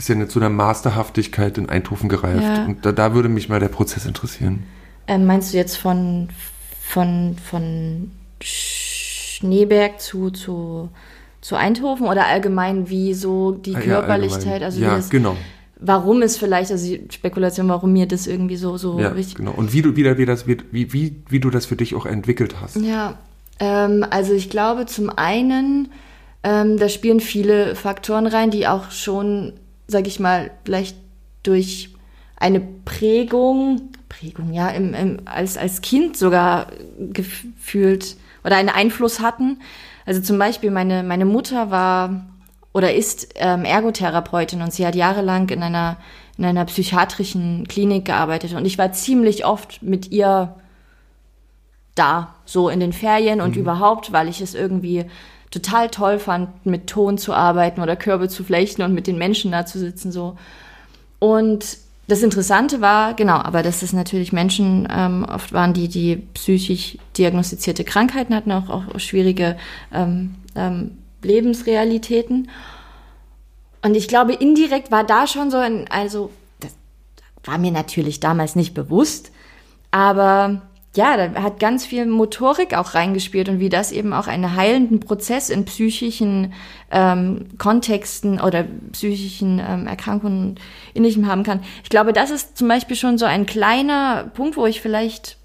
ist 0.00 0.08
ja 0.08 0.28
zu 0.28 0.38
einer 0.40 0.48
Masterhaftigkeit 0.48 1.58
in 1.58 1.68
Eindhoven 1.68 2.08
gereift. 2.08 2.42
Ja. 2.42 2.64
Und 2.64 2.84
da, 2.86 2.92
da, 2.92 3.14
würde 3.14 3.28
mich 3.28 3.48
mal 3.48 3.60
der 3.60 3.68
Prozess 3.68 4.06
interessieren. 4.06 4.64
Ähm, 5.06 5.26
meinst 5.26 5.52
du 5.52 5.58
jetzt 5.58 5.76
von, 5.76 6.28
von, 6.80 7.36
von 7.44 8.10
Schneeberg 8.40 10.00
zu, 10.00 10.30
zu, 10.30 10.88
zu 11.42 11.56
Eindhoven 11.56 12.06
oder 12.06 12.26
allgemein 12.26 12.88
wie 12.88 13.12
so 13.12 13.52
die 13.52 13.76
ah, 13.76 13.80
Körperlichkeit? 13.80 14.62
Ja, 14.62 14.66
also 14.66 14.80
ja 14.80 14.96
das, 14.96 15.10
genau. 15.10 15.36
Warum 15.78 16.22
ist 16.22 16.38
vielleicht, 16.38 16.70
also 16.70 16.86
die 16.86 17.06
Spekulation, 17.10 17.68
warum 17.68 17.92
mir 17.92 18.06
das 18.06 18.26
irgendwie 18.26 18.56
so, 18.56 18.76
so 18.78 18.98
ja, 18.98 19.08
richtig. 19.08 19.36
Genau. 19.36 19.52
Und 19.52 19.72
wie 19.72 19.82
du, 19.82 19.96
wie, 19.96 20.26
das, 20.26 20.46
wie, 20.46 20.58
wie, 20.70 21.22
wie 21.28 21.40
du 21.40 21.50
das 21.50 21.66
für 21.66 21.76
dich 21.76 21.94
auch 21.94 22.06
entwickelt 22.06 22.56
hast. 22.60 22.76
Ja, 22.76 23.18
ähm, 23.58 24.04
also 24.08 24.32
ich 24.32 24.48
glaube 24.48 24.86
zum 24.86 25.10
einen, 25.10 25.88
ähm, 26.42 26.78
da 26.78 26.88
spielen 26.88 27.20
viele 27.20 27.76
Faktoren 27.76 28.26
rein, 28.26 28.50
die 28.50 28.66
auch 28.66 28.90
schon, 28.90 29.52
sag 29.90 30.06
ich 30.06 30.20
mal, 30.20 30.50
vielleicht 30.64 30.96
durch 31.42 31.90
eine 32.36 32.60
Prägung, 32.60 33.90
Prägung, 34.08 34.52
ja, 34.52 34.68
im, 34.68 34.94
im, 34.94 35.18
als, 35.26 35.56
als 35.56 35.82
Kind 35.82 36.16
sogar 36.16 36.68
gefühlt 36.98 38.16
oder 38.44 38.56
einen 38.56 38.68
Einfluss 38.68 39.20
hatten. 39.20 39.60
Also 40.06 40.20
zum 40.20 40.38
Beispiel 40.38 40.70
meine, 40.70 41.02
meine 41.02 41.26
Mutter 41.26 41.70
war 41.70 42.26
oder 42.72 42.94
ist 42.94 43.28
ähm, 43.36 43.64
Ergotherapeutin 43.64 44.62
und 44.62 44.72
sie 44.72 44.86
hat 44.86 44.94
jahrelang 44.94 45.48
in 45.50 45.62
einer, 45.62 45.96
in 46.38 46.44
einer 46.44 46.64
psychiatrischen 46.64 47.66
Klinik 47.68 48.06
gearbeitet 48.06 48.54
und 48.54 48.64
ich 48.64 48.78
war 48.78 48.92
ziemlich 48.92 49.44
oft 49.44 49.82
mit 49.82 50.10
ihr 50.10 50.54
da, 51.94 52.34
so 52.44 52.68
in 52.68 52.80
den 52.80 52.92
Ferien 52.92 53.40
und 53.40 53.56
mhm. 53.56 53.62
überhaupt, 53.62 54.12
weil 54.12 54.28
ich 54.28 54.40
es 54.40 54.54
irgendwie 54.54 55.04
total 55.50 55.90
toll 55.90 56.18
fand, 56.18 56.64
mit 56.64 56.86
Ton 56.86 57.18
zu 57.18 57.32
arbeiten 57.32 57.80
oder 57.80 57.96
Körbe 57.96 58.28
zu 58.28 58.44
flechten 58.44 58.82
und 58.82 58.94
mit 58.94 59.06
den 59.06 59.18
Menschen 59.18 59.50
da 59.50 59.66
zu 59.66 59.78
sitzen 59.78 60.12
so. 60.12 60.36
Und 61.18 61.78
das 62.10 62.22
Interessante 62.22 62.80
war, 62.80 63.14
genau, 63.14 63.36
aber 63.36 63.62
dass 63.62 63.82
es 63.82 63.92
natürlich 63.92 64.32
Menschen 64.32 64.88
ähm, 64.90 65.24
oft 65.24 65.52
waren, 65.52 65.74
die 65.74 65.88
die 65.88 66.16
psychisch 66.34 66.98
diagnostizierte 67.16 67.84
Krankheiten 67.84 68.34
hatten, 68.34 68.50
auch, 68.52 68.68
auch 68.68 68.98
schwierige 68.98 69.56
ähm, 69.92 70.34
ähm, 70.56 70.98
Lebensrealitäten. 71.22 72.50
Und 73.82 73.96
ich 73.96 74.08
glaube, 74.08 74.32
indirekt 74.32 74.90
war 74.90 75.04
da 75.04 75.26
schon 75.26 75.50
so 75.50 75.56
ein, 75.56 75.86
also 75.88 76.30
das 76.58 76.74
war 77.44 77.58
mir 77.58 77.70
natürlich 77.70 78.18
damals 78.18 78.56
nicht 78.56 78.74
bewusst, 78.74 79.30
aber 79.90 80.62
ja, 80.96 81.16
da 81.16 81.42
hat 81.42 81.60
ganz 81.60 81.86
viel 81.86 82.04
Motorik 82.06 82.74
auch 82.76 82.94
reingespielt 82.94 83.48
und 83.48 83.60
wie 83.60 83.68
das 83.68 83.92
eben 83.92 84.12
auch 84.12 84.26
einen 84.26 84.56
heilenden 84.56 84.98
Prozess 84.98 85.48
in 85.48 85.64
psychischen 85.64 86.52
ähm, 86.90 87.46
Kontexten 87.58 88.40
oder 88.40 88.64
psychischen 88.92 89.60
ähm, 89.64 89.86
Erkrankungen 89.86 90.58
ähnlichem 90.94 91.28
haben 91.28 91.44
kann. 91.44 91.62
Ich 91.84 91.90
glaube, 91.90 92.12
das 92.12 92.32
ist 92.32 92.58
zum 92.58 92.66
Beispiel 92.66 92.96
schon 92.96 93.18
so 93.18 93.24
ein 93.24 93.46
kleiner 93.46 94.30
Punkt, 94.34 94.56
wo 94.56 94.66
ich 94.66 94.80
vielleicht 94.80 95.36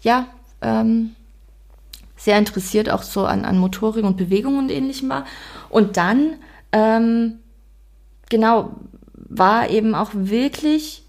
ja 0.00 0.26
ähm, 0.62 1.14
sehr 2.16 2.38
interessiert 2.38 2.88
auch 2.88 3.02
so 3.02 3.26
an, 3.26 3.44
an 3.44 3.58
Motorik 3.58 4.04
und 4.04 4.16
Bewegung 4.16 4.56
und 4.56 4.70
ähnlichem 4.70 5.10
war. 5.10 5.26
Und 5.68 5.98
dann 5.98 6.36
ähm, 6.72 7.40
genau 8.30 8.70
war 9.14 9.68
eben 9.68 9.94
auch 9.94 10.10
wirklich 10.14 11.02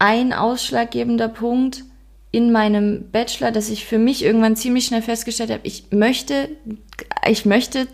ein 0.00 0.32
ausschlaggebender 0.32 1.28
Punkt, 1.28 1.84
in 2.32 2.50
meinem 2.50 3.10
Bachelor, 3.10 3.52
dass 3.52 3.68
ich 3.68 3.84
für 3.84 3.98
mich 3.98 4.24
irgendwann 4.24 4.56
ziemlich 4.56 4.86
schnell 4.86 5.02
festgestellt 5.02 5.50
habe, 5.50 5.60
ich 5.64 5.84
möchte, 5.90 6.48
ich 7.28 7.44
möchte 7.44 7.86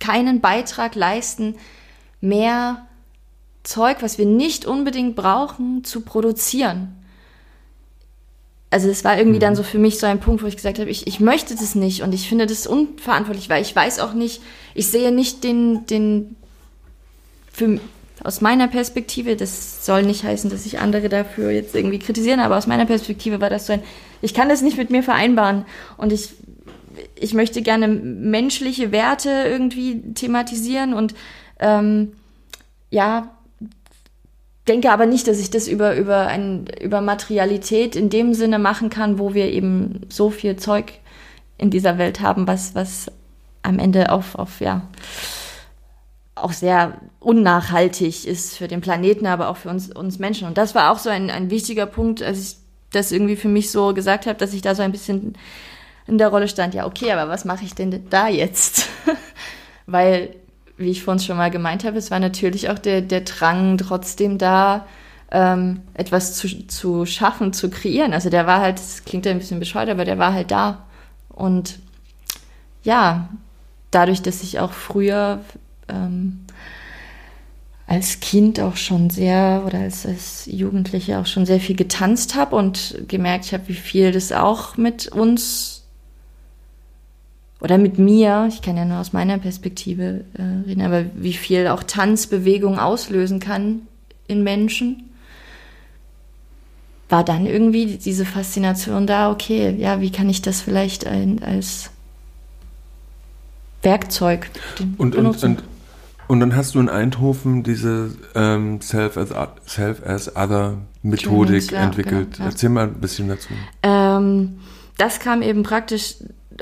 keinen 0.00 0.40
Beitrag 0.40 0.96
leisten, 0.96 1.54
mehr 2.20 2.86
Zeug, 3.62 3.98
was 4.00 4.18
wir 4.18 4.26
nicht 4.26 4.66
unbedingt 4.66 5.14
brauchen, 5.14 5.84
zu 5.84 6.00
produzieren. 6.00 6.96
Also 8.70 8.88
es 8.88 9.04
war 9.04 9.16
irgendwie 9.16 9.36
mhm. 9.36 9.42
dann 9.42 9.56
so 9.56 9.62
für 9.62 9.78
mich 9.78 10.00
so 10.00 10.06
ein 10.06 10.18
Punkt, 10.18 10.42
wo 10.42 10.46
ich 10.46 10.56
gesagt 10.56 10.80
habe, 10.80 10.90
ich, 10.90 11.06
ich 11.06 11.20
möchte 11.20 11.54
das 11.54 11.76
nicht 11.76 12.02
und 12.02 12.12
ich 12.12 12.28
finde 12.28 12.46
das 12.46 12.66
unverantwortlich, 12.66 13.48
weil 13.48 13.62
ich 13.62 13.76
weiß 13.76 14.00
auch 14.00 14.14
nicht, 14.14 14.42
ich 14.74 14.88
sehe 14.88 15.12
nicht 15.12 15.44
den, 15.44 15.86
den, 15.86 16.36
für, 17.52 17.78
aus 18.24 18.40
meiner 18.40 18.68
Perspektive, 18.68 19.36
das 19.36 19.84
soll 19.84 20.02
nicht 20.02 20.24
heißen, 20.24 20.50
dass 20.50 20.66
ich 20.66 20.78
andere 20.78 21.08
dafür 21.08 21.50
jetzt 21.50 21.74
irgendwie 21.74 21.98
kritisieren, 21.98 22.40
aber 22.40 22.56
aus 22.56 22.66
meiner 22.66 22.86
Perspektive 22.86 23.40
war 23.40 23.50
das 23.50 23.66
so 23.66 23.74
ein, 23.74 23.82
ich 24.20 24.34
kann 24.34 24.48
das 24.48 24.62
nicht 24.62 24.76
mit 24.76 24.90
mir 24.90 25.02
vereinbaren. 25.02 25.64
Und 25.96 26.12
ich, 26.12 26.30
ich 27.16 27.34
möchte 27.34 27.62
gerne 27.62 27.88
menschliche 27.88 28.92
Werte 28.92 29.30
irgendwie 29.46 30.14
thematisieren 30.14 30.94
und 30.94 31.14
ähm, 31.58 32.12
ja, 32.90 33.30
denke 34.68 34.92
aber 34.92 35.06
nicht, 35.06 35.26
dass 35.26 35.40
ich 35.40 35.50
das 35.50 35.66
über, 35.66 35.96
über, 35.96 36.26
ein, 36.26 36.66
über 36.80 37.00
Materialität 37.00 37.96
in 37.96 38.10
dem 38.10 38.34
Sinne 38.34 38.58
machen 38.58 38.90
kann, 38.90 39.18
wo 39.18 39.34
wir 39.34 39.50
eben 39.50 40.02
so 40.08 40.30
viel 40.30 40.56
Zeug 40.56 40.92
in 41.58 41.70
dieser 41.70 41.98
Welt 41.98 42.20
haben, 42.20 42.46
was, 42.46 42.74
was 42.74 43.10
am 43.62 43.78
Ende 43.78 44.10
auf, 44.12 44.34
auf 44.34 44.60
ja, 44.60 44.82
auch 46.42 46.52
sehr 46.52 46.94
unnachhaltig 47.20 48.26
ist 48.26 48.56
für 48.56 48.68
den 48.68 48.80
Planeten, 48.80 49.26
aber 49.26 49.48
auch 49.48 49.56
für 49.56 49.68
uns, 49.68 49.90
uns 49.90 50.18
Menschen. 50.18 50.48
Und 50.48 50.58
das 50.58 50.74
war 50.74 50.90
auch 50.90 50.98
so 50.98 51.10
ein, 51.10 51.30
ein 51.30 51.50
wichtiger 51.50 51.86
Punkt, 51.86 52.22
als 52.22 52.38
ich 52.38 52.56
das 52.90 53.12
irgendwie 53.12 53.36
für 53.36 53.48
mich 53.48 53.70
so 53.70 53.94
gesagt 53.94 54.26
habe, 54.26 54.38
dass 54.38 54.52
ich 54.52 54.62
da 54.62 54.74
so 54.74 54.82
ein 54.82 54.92
bisschen 54.92 55.34
in 56.06 56.18
der 56.18 56.28
Rolle 56.28 56.48
stand, 56.48 56.74
ja, 56.74 56.86
okay, 56.86 57.12
aber 57.12 57.30
was 57.30 57.44
mache 57.44 57.64
ich 57.64 57.74
denn 57.74 58.06
da 58.10 58.28
jetzt? 58.28 58.88
Weil, 59.86 60.34
wie 60.76 60.90
ich 60.90 61.04
vorhin 61.04 61.22
schon 61.22 61.36
mal 61.36 61.50
gemeint 61.50 61.84
habe, 61.84 61.96
es 61.96 62.10
war 62.10 62.18
natürlich 62.18 62.68
auch 62.70 62.78
der, 62.78 63.00
der 63.00 63.22
Drang 63.22 63.78
trotzdem 63.78 64.38
da, 64.38 64.86
ähm, 65.30 65.80
etwas 65.94 66.34
zu, 66.34 66.66
zu 66.66 67.06
schaffen, 67.06 67.52
zu 67.52 67.70
kreieren. 67.70 68.12
Also 68.12 68.30
der 68.30 68.46
war 68.46 68.60
halt, 68.60 68.78
das 68.78 69.04
klingt 69.04 69.24
ja 69.26 69.32
ein 69.32 69.38
bisschen 69.38 69.60
bescheuert, 69.60 69.88
aber 69.88 70.04
der 70.04 70.18
war 70.18 70.34
halt 70.34 70.50
da. 70.50 70.84
Und 71.28 71.78
ja, 72.82 73.28
dadurch, 73.90 74.22
dass 74.22 74.42
ich 74.42 74.58
auch 74.58 74.72
früher 74.72 75.40
ähm, 75.92 76.40
als 77.86 78.20
Kind 78.20 78.58
auch 78.58 78.76
schon 78.76 79.10
sehr 79.10 79.64
oder 79.66 79.80
als, 79.80 80.06
als 80.06 80.46
Jugendliche 80.46 81.18
auch 81.18 81.26
schon 81.26 81.44
sehr 81.44 81.60
viel 81.60 81.76
getanzt 81.76 82.34
habe 82.34 82.56
und 82.56 82.96
gemerkt 83.06 83.52
habe, 83.52 83.68
wie 83.68 83.74
viel 83.74 84.12
das 84.12 84.32
auch 84.32 84.76
mit 84.76 85.08
uns 85.08 85.82
oder 87.60 87.78
mit 87.78 87.98
mir, 87.98 88.48
ich 88.48 88.62
kann 88.62 88.76
ja 88.76 88.84
nur 88.84 88.98
aus 88.98 89.12
meiner 89.12 89.38
Perspektive 89.38 90.24
äh, 90.34 90.66
reden, 90.66 90.82
aber 90.82 91.04
wie 91.14 91.32
viel 91.32 91.68
auch 91.68 91.82
Tanzbewegung 91.82 92.78
auslösen 92.78 93.38
kann 93.38 93.82
in 94.26 94.42
Menschen, 94.42 95.10
war 97.08 97.22
dann 97.22 97.46
irgendwie 97.46 97.98
diese 97.98 98.24
Faszination 98.24 99.06
da, 99.06 99.30
okay, 99.30 99.76
ja, 99.78 100.00
wie 100.00 100.10
kann 100.10 100.30
ich 100.30 100.42
das 100.42 100.62
vielleicht 100.62 101.06
ein, 101.06 101.42
als 101.42 101.90
Werkzeug 103.82 104.50
und, 104.98 105.14
und, 105.14 105.44
und, 105.44 105.62
und 106.32 106.40
dann 106.40 106.56
hast 106.56 106.74
du 106.74 106.80
in 106.80 106.88
Eindhoven 106.88 107.62
diese 107.62 108.10
ähm, 108.34 108.80
Self, 108.80 109.18
as, 109.18 109.34
Self 109.66 110.02
as 110.02 110.34
Other 110.34 110.78
Methodik 111.02 111.70
ja, 111.70 111.82
entwickelt. 111.82 112.32
Genau, 112.32 112.44
ja. 112.44 112.50
Erzähl 112.50 112.70
mal 112.70 112.84
ein 112.84 112.94
bisschen 113.02 113.28
dazu. 113.28 113.50
Ähm, 113.82 114.58
das 114.96 115.20
kam 115.20 115.42
eben 115.42 115.62
praktisch 115.62 116.14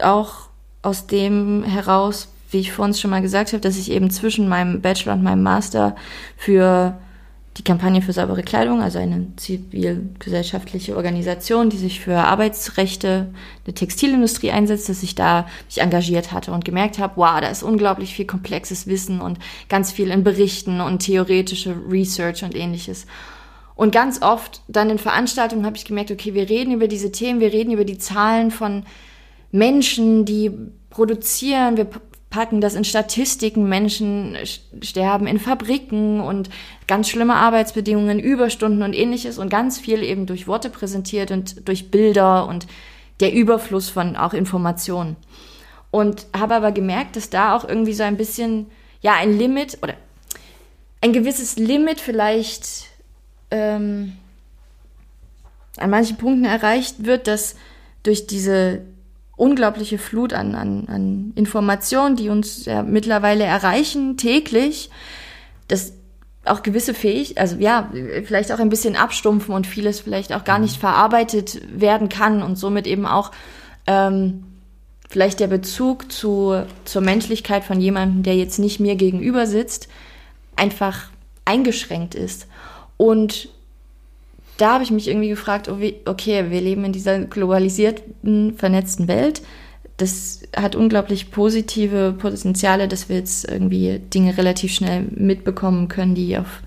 auch 0.03 0.49
aus 0.83 1.07
dem 1.07 1.63
heraus, 1.63 2.33
wie 2.51 2.59
ich 2.59 2.73
vorhin 2.73 2.97
schon 2.97 3.13
mal 3.13 3.23
gesagt 3.23 3.53
habe, 3.53 3.61
dass 3.61 3.77
ich 3.77 3.93
eben 3.93 4.11
zwischen 4.11 4.49
meinem 4.49 4.81
Bachelor 4.81 5.13
und 5.13 5.23
meinem 5.23 5.45
Master 5.45 5.95
für 6.37 6.99
die 7.61 7.65
Kampagne 7.65 8.01
für 8.01 8.15
saubere 8.15 8.43
Kleidung, 8.43 8.81
also 8.81 8.99
eine 8.99 9.27
zivilgesellschaftliche 9.37 10.97
Organisation, 10.97 11.69
die 11.69 11.77
sich 11.77 12.01
für 12.01 12.17
Arbeitsrechte 12.17 13.27
der 13.67 13.75
Textilindustrie 13.75 14.51
einsetzt, 14.51 14.89
dass 14.89 15.03
ich 15.03 15.15
da 15.15 15.47
mich 15.67 15.83
engagiert 15.83 16.33
hatte 16.33 16.53
und 16.53 16.65
gemerkt 16.65 16.99
habe, 16.99 17.13
wow, 17.17 17.39
da 17.39 17.49
ist 17.49 17.63
unglaublich 17.63 18.15
viel 18.15 18.25
komplexes 18.25 18.87
Wissen 18.87 19.21
und 19.21 19.39
ganz 19.69 19.93
viel 19.93 20.11
in 20.11 20.25
Berichten 20.25 20.81
und 20.81 21.01
theoretische 21.01 21.77
Research 21.87 22.45
und 22.45 22.57
ähnliches. 22.57 23.07
Und 23.75 23.93
ganz 23.93 24.23
oft 24.23 24.63
dann 24.67 24.89
in 24.89 24.99
Veranstaltungen 24.99 25.67
habe 25.67 25.77
ich 25.77 25.85
gemerkt, 25.85 26.11
okay, 26.11 26.33
wir 26.33 26.49
reden 26.49 26.73
über 26.73 26.89
diese 26.89 27.13
Themen, 27.13 27.41
wir 27.41 27.53
reden 27.53 27.73
über 27.73 27.85
die 27.85 27.99
Zahlen 27.99 28.51
von 28.51 28.85
Menschen, 29.53 30.25
die 30.25 30.51
produzieren, 30.89 31.77
wir 31.77 31.89
packen 32.31 32.61
das 32.61 32.75
in 32.75 32.85
Statistiken, 32.85 33.69
Menschen 33.69 34.37
sterben 34.83 35.27
in 35.27 35.41
Fabriken 35.41 36.21
und 36.21 36.49
ganz 36.87 37.09
schlimme 37.09 37.35
Arbeitsbedingungen, 37.35 38.21
Überstunden 38.21 38.83
und 38.83 38.95
ähnliches 38.95 39.39
und 39.39 39.51
ganz 39.51 39.81
viel 39.81 40.03
eben 40.05 40.27
durch 40.27 40.47
Worte 40.47 40.71
präsentiert 40.71 41.33
und 41.33 41.69
durch 41.69 41.91
Bilder 41.91 42.47
und 42.47 42.69
der 43.19 43.33
Überfluss 43.33 43.91
von 43.91 44.17
auch 44.17 44.33
Informationen. 44.33 45.17
Und 45.91 46.27
habe 46.37 46.55
aber 46.55 46.71
gemerkt, 46.71 47.17
dass 47.17 47.31
da 47.31 47.57
auch 47.57 47.69
irgendwie 47.69 47.95
so 47.95 48.05
ein 48.05 48.17
bisschen, 48.17 48.67
ja, 49.03 49.15
ein 49.15 49.37
Limit 49.37 49.79
oder 49.83 49.95
ein 51.01 51.13
gewisses 51.13 51.57
Limit 51.57 52.01
vielleicht 52.01 52.87
ähm, 53.51 54.13
an 55.79 55.91
manchen 55.91 56.17
Punkten 56.17 56.45
erreicht 56.45 57.05
wird, 57.05 57.27
dass 57.27 57.57
durch 58.05 58.29
diese 58.29 58.83
unglaubliche 59.41 59.97
Flut 59.97 60.35
an, 60.35 60.55
an, 60.55 60.87
an 60.89 61.33
Informationen, 61.35 62.15
die 62.15 62.29
uns 62.29 62.67
ja 62.67 62.83
mittlerweile 62.83 63.45
erreichen, 63.45 64.19
täglich, 64.19 64.91
dass 65.67 65.95
auch 66.45 66.63
gewisse 66.63 66.93
Fähig, 66.93 67.39
also 67.39 67.57
ja, 67.57 67.91
vielleicht 68.25 68.53
auch 68.53 68.59
ein 68.59 68.69
bisschen 68.69 68.97
abstumpfen 68.97 69.55
und 69.55 69.67
vieles 69.67 70.01
vielleicht 70.01 70.35
auch 70.35 70.45
gar 70.45 70.59
nicht 70.59 70.77
mhm. 70.77 70.81
verarbeitet 70.81 71.61
werden 71.73 72.11
kann 72.11 72.43
und 72.43 72.57
somit 72.57 72.87
eben 72.87 73.07
auch 73.07 73.31
ähm, 73.87 74.45
vielleicht 75.09 75.41
der 75.41 75.47
Bezug 75.47 76.13
zu, 76.13 76.63
zur 76.85 77.03
Menschlichkeit 77.03 77.65
von 77.65 77.81
jemandem, 77.81 78.23
der 78.23 78.37
jetzt 78.37 78.59
nicht 78.59 78.79
mir 78.79 78.97
gegenüber 78.97 79.47
sitzt, 79.47 79.89
einfach 80.55 81.09
eingeschränkt 81.47 82.15
ist. 82.15 82.47
Und 82.99 83.49
da 84.61 84.75
habe 84.75 84.85
ich 84.85 84.91
mich 84.91 85.09
irgendwie 85.09 85.31
gefragt, 85.31 85.69
oh, 85.69 85.79
okay, 86.05 86.51
wir 86.51 86.61
leben 86.61 86.85
in 86.85 86.93
dieser 86.93 87.19
globalisierten, 87.21 88.55
vernetzten 88.57 89.09
Welt. 89.09 89.43
Das 89.97 90.43
hat 90.57 90.77
unglaublich 90.77 91.31
positive 91.31 92.15
Potenziale, 92.19 92.89
dass 92.89 93.09
wir 93.09 93.17
jetzt 93.17 93.51
irgendwie 93.51 93.99
Dinge 93.99 94.37
relativ 94.37 94.73
schnell 94.73 95.07
mitbekommen 95.11 95.89
können, 95.89 96.15
die 96.15 96.37
auf 96.37 96.63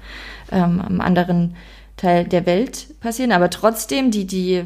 ähm, 0.52 0.82
einem 0.82 1.02
anderen 1.02 1.56
Teil 1.98 2.26
der 2.26 2.46
Welt 2.46 2.88
passieren. 3.00 3.32
Aber 3.32 3.50
trotzdem, 3.50 4.12
die, 4.12 4.26
die 4.26 4.64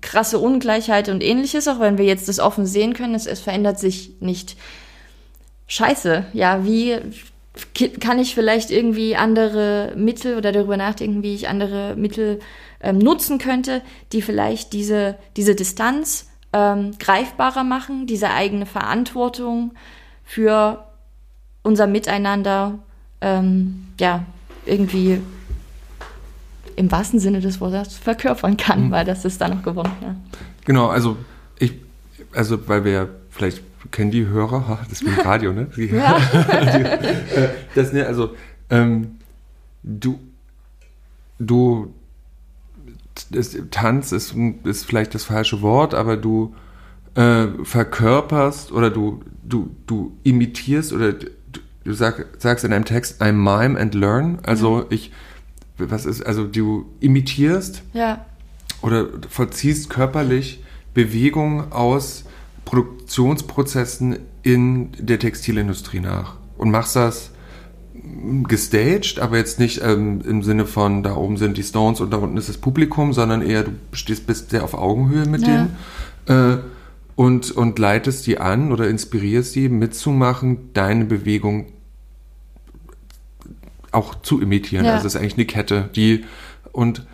krasse 0.00 0.38
Ungleichheit 0.38 1.08
und 1.08 1.22
ähnliches, 1.22 1.68
auch 1.68 1.80
wenn 1.80 1.96
wir 1.96 2.04
jetzt 2.04 2.28
das 2.28 2.40
offen 2.40 2.66
sehen 2.66 2.92
können, 2.92 3.14
es, 3.14 3.26
es 3.26 3.40
verändert 3.40 3.78
sich 3.78 4.12
nicht. 4.20 4.56
Scheiße, 5.68 6.26
ja, 6.34 6.64
wie 6.64 6.98
kann 8.00 8.18
ich 8.18 8.34
vielleicht 8.34 8.70
irgendwie 8.70 9.14
andere 9.16 9.92
Mittel 9.96 10.36
oder 10.36 10.52
darüber 10.52 10.76
nachdenken, 10.76 11.22
wie 11.22 11.34
ich 11.34 11.48
andere 11.48 11.94
Mittel 11.96 12.40
ähm, 12.80 12.98
nutzen 12.98 13.38
könnte, 13.38 13.82
die 14.12 14.22
vielleicht 14.22 14.72
diese, 14.72 15.16
diese 15.36 15.54
Distanz 15.54 16.30
ähm, 16.52 16.92
greifbarer 16.98 17.64
machen, 17.64 18.06
diese 18.06 18.30
eigene 18.30 18.66
Verantwortung 18.66 19.72
für 20.24 20.84
unser 21.62 21.86
Miteinander, 21.86 22.78
ähm, 23.20 23.86
ja, 24.00 24.24
irgendwie 24.64 25.20
im 26.76 26.90
wahrsten 26.90 27.20
Sinne 27.20 27.40
des 27.40 27.60
Wortes 27.60 27.96
verkörpern 27.96 28.56
kann, 28.56 28.86
mhm. 28.86 28.90
weil 28.90 29.04
das 29.04 29.24
ist 29.24 29.40
da 29.40 29.48
noch 29.48 29.62
gewonnen. 29.62 29.92
Ja. 30.00 30.14
Genau, 30.64 30.88
also 30.88 31.16
ich, 31.58 31.74
also 32.32 32.66
weil 32.68 32.84
wir 32.84 33.08
vielleicht 33.30 33.62
kennen 33.90 34.10
die 34.10 34.26
Hörer, 34.26 34.78
das 34.88 35.02
ist 35.02 35.06
wie 35.06 35.20
Radio, 35.24 35.52
ne? 35.52 35.68
Ja. 35.76 36.20
Das, 37.74 37.92
ne, 37.92 38.06
also, 38.06 38.34
ähm, 38.70 39.18
du, 39.82 40.20
du, 41.38 41.92
das, 43.30 43.56
Tanz 43.70 44.12
ist, 44.12 44.34
ist 44.64 44.84
vielleicht 44.84 45.14
das 45.14 45.24
falsche 45.24 45.62
Wort, 45.62 45.94
aber 45.94 46.16
du 46.16 46.54
äh, 47.14 47.46
verkörperst 47.62 48.72
oder 48.72 48.90
du, 48.90 49.22
du, 49.42 49.74
du 49.86 50.16
imitierst 50.22 50.92
oder 50.92 51.12
du, 51.12 51.28
du 51.84 51.92
sag, 51.92 52.26
sagst 52.38 52.64
in 52.64 52.72
einem 52.72 52.84
Text, 52.84 53.22
I 53.22 53.32
mime 53.32 53.78
and 53.78 53.94
learn. 53.94 54.38
Also 54.44 54.80
ja. 54.80 54.86
ich, 54.90 55.12
was 55.78 56.06
ist, 56.06 56.24
also 56.24 56.46
du 56.46 56.86
imitierst 57.00 57.82
ja. 57.92 58.24
oder 58.82 59.08
vollziehst 59.28 59.90
körperlich 59.90 60.62
Bewegungen 60.94 61.72
aus 61.72 62.24
Produktionsprozessen 62.64 64.18
in 64.42 64.92
der 64.98 65.18
Textilindustrie 65.18 66.00
nach 66.00 66.36
und 66.56 66.70
machst 66.70 66.96
das 66.96 67.30
gestaged, 68.48 69.20
aber 69.20 69.36
jetzt 69.36 69.58
nicht 69.58 69.80
ähm, 69.82 70.22
im 70.22 70.42
Sinne 70.42 70.66
von 70.66 71.02
da 71.02 71.14
oben 71.14 71.36
sind 71.36 71.56
die 71.56 71.62
Stones 71.62 72.00
und 72.00 72.12
da 72.12 72.16
unten 72.16 72.36
ist 72.36 72.48
das 72.48 72.58
Publikum, 72.58 73.12
sondern 73.12 73.42
eher 73.42 73.64
du 73.64 73.72
stehst 73.92 74.26
bist 74.26 74.50
sehr 74.50 74.64
auf 74.64 74.74
Augenhöhe 74.74 75.26
mit 75.26 75.42
ja. 75.42 75.68
denen 76.26 76.54
äh, 76.54 76.62
und 77.14 77.50
und 77.52 77.78
leitest 77.78 78.26
die 78.26 78.38
an 78.38 78.72
oder 78.72 78.88
inspirierst 78.88 79.54
die 79.54 79.68
mitzumachen, 79.68 80.72
deine 80.72 81.04
Bewegung 81.04 81.66
auch 83.92 84.14
zu 84.22 84.40
imitieren. 84.40 84.86
Ja. 84.86 84.94
Also 84.94 85.06
es 85.06 85.14
ist 85.14 85.20
eigentlich 85.20 85.34
eine 85.34 85.46
Kette, 85.46 85.90
die 85.94 86.24
und 86.72 87.06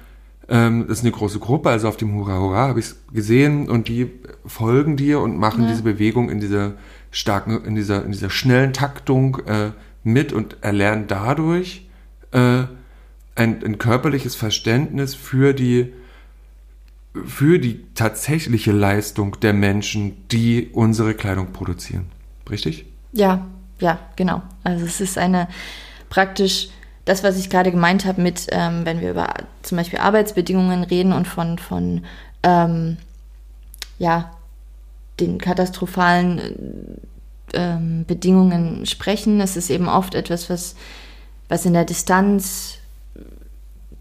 ähm, 0.49 0.87
das 0.89 0.99
ist 0.99 1.05
eine 1.05 1.13
große 1.13 1.39
Gruppe, 1.39 1.71
also 1.71 1.89
auf 1.89 1.97
dem 1.97 2.15
Hurra 2.15 2.39
Hurra 2.39 2.69
habe 2.69 2.81
ich 2.81 2.87
es 2.87 2.97
gesehen 3.13 3.69
und 3.69 3.89
die 3.89 4.11
folgen 4.47 4.97
dir 4.97 5.21
und 5.21 5.37
machen 5.37 5.65
ja. 5.65 5.71
diese 5.71 5.83
Bewegung 5.83 6.31
in 6.31 6.41
dieser 6.41 6.75
starken, 7.11 7.65
in 7.65 7.75
dieser, 7.75 8.05
in 8.05 8.13
dieser 8.13 8.31
schnellen 8.31 8.73
Taktung 8.73 9.39
äh, 9.47 9.71
mit 10.05 10.33
und 10.33 10.63
erlernen 10.63 11.05
dadurch 11.07 11.87
äh, 12.33 12.65
ein, 13.35 13.65
ein 13.65 13.79
körperliches 13.79 14.35
Verständnis 14.35 15.15
für 15.15 15.53
die 15.53 15.93
für 17.25 17.59
die 17.59 17.85
tatsächliche 17.95 18.71
Leistung 18.71 19.41
der 19.41 19.53
Menschen, 19.53 20.29
die 20.29 20.69
unsere 20.73 21.15
Kleidung 21.15 21.53
produzieren. 21.53 22.07
Richtig? 22.49 22.87
Ja, 23.13 23.47
ja, 23.81 23.99
genau. 24.15 24.43
Also 24.63 24.85
es 24.85 25.01
ist 25.01 25.19
eine 25.19 25.49
praktisch 26.11 26.69
das, 27.09 27.25
was 27.25 27.39
ich 27.39 27.49
gerade 27.49 27.71
gemeint 27.71 28.05
habe 28.05 28.21
mit, 28.21 28.49
ähm, 28.51 28.85
wenn 28.85 29.01
wir 29.01 29.11
über 29.13 29.33
zum 29.63 29.79
Beispiel 29.79 29.99
Arbeitsbedingungen 29.99 30.85
reden 30.85 31.15
und 31.15 31.27
von, 31.27 31.59
von 31.59 32.05
ähm, 32.43 32.99
ja, 33.99 34.31
den 35.19 35.39
katastrophalen 35.39 37.01
ähm, 37.55 38.05
Bedingungen 38.07 38.85
sprechen, 38.85 39.41
es 39.41 39.57
ist 39.57 39.71
eben 39.71 39.89
oft 39.89 40.15
etwas, 40.15 40.51
was, 40.51 40.77
was 41.49 41.65
in 41.65 41.73
der 41.73 41.87
Distanz 41.87 42.77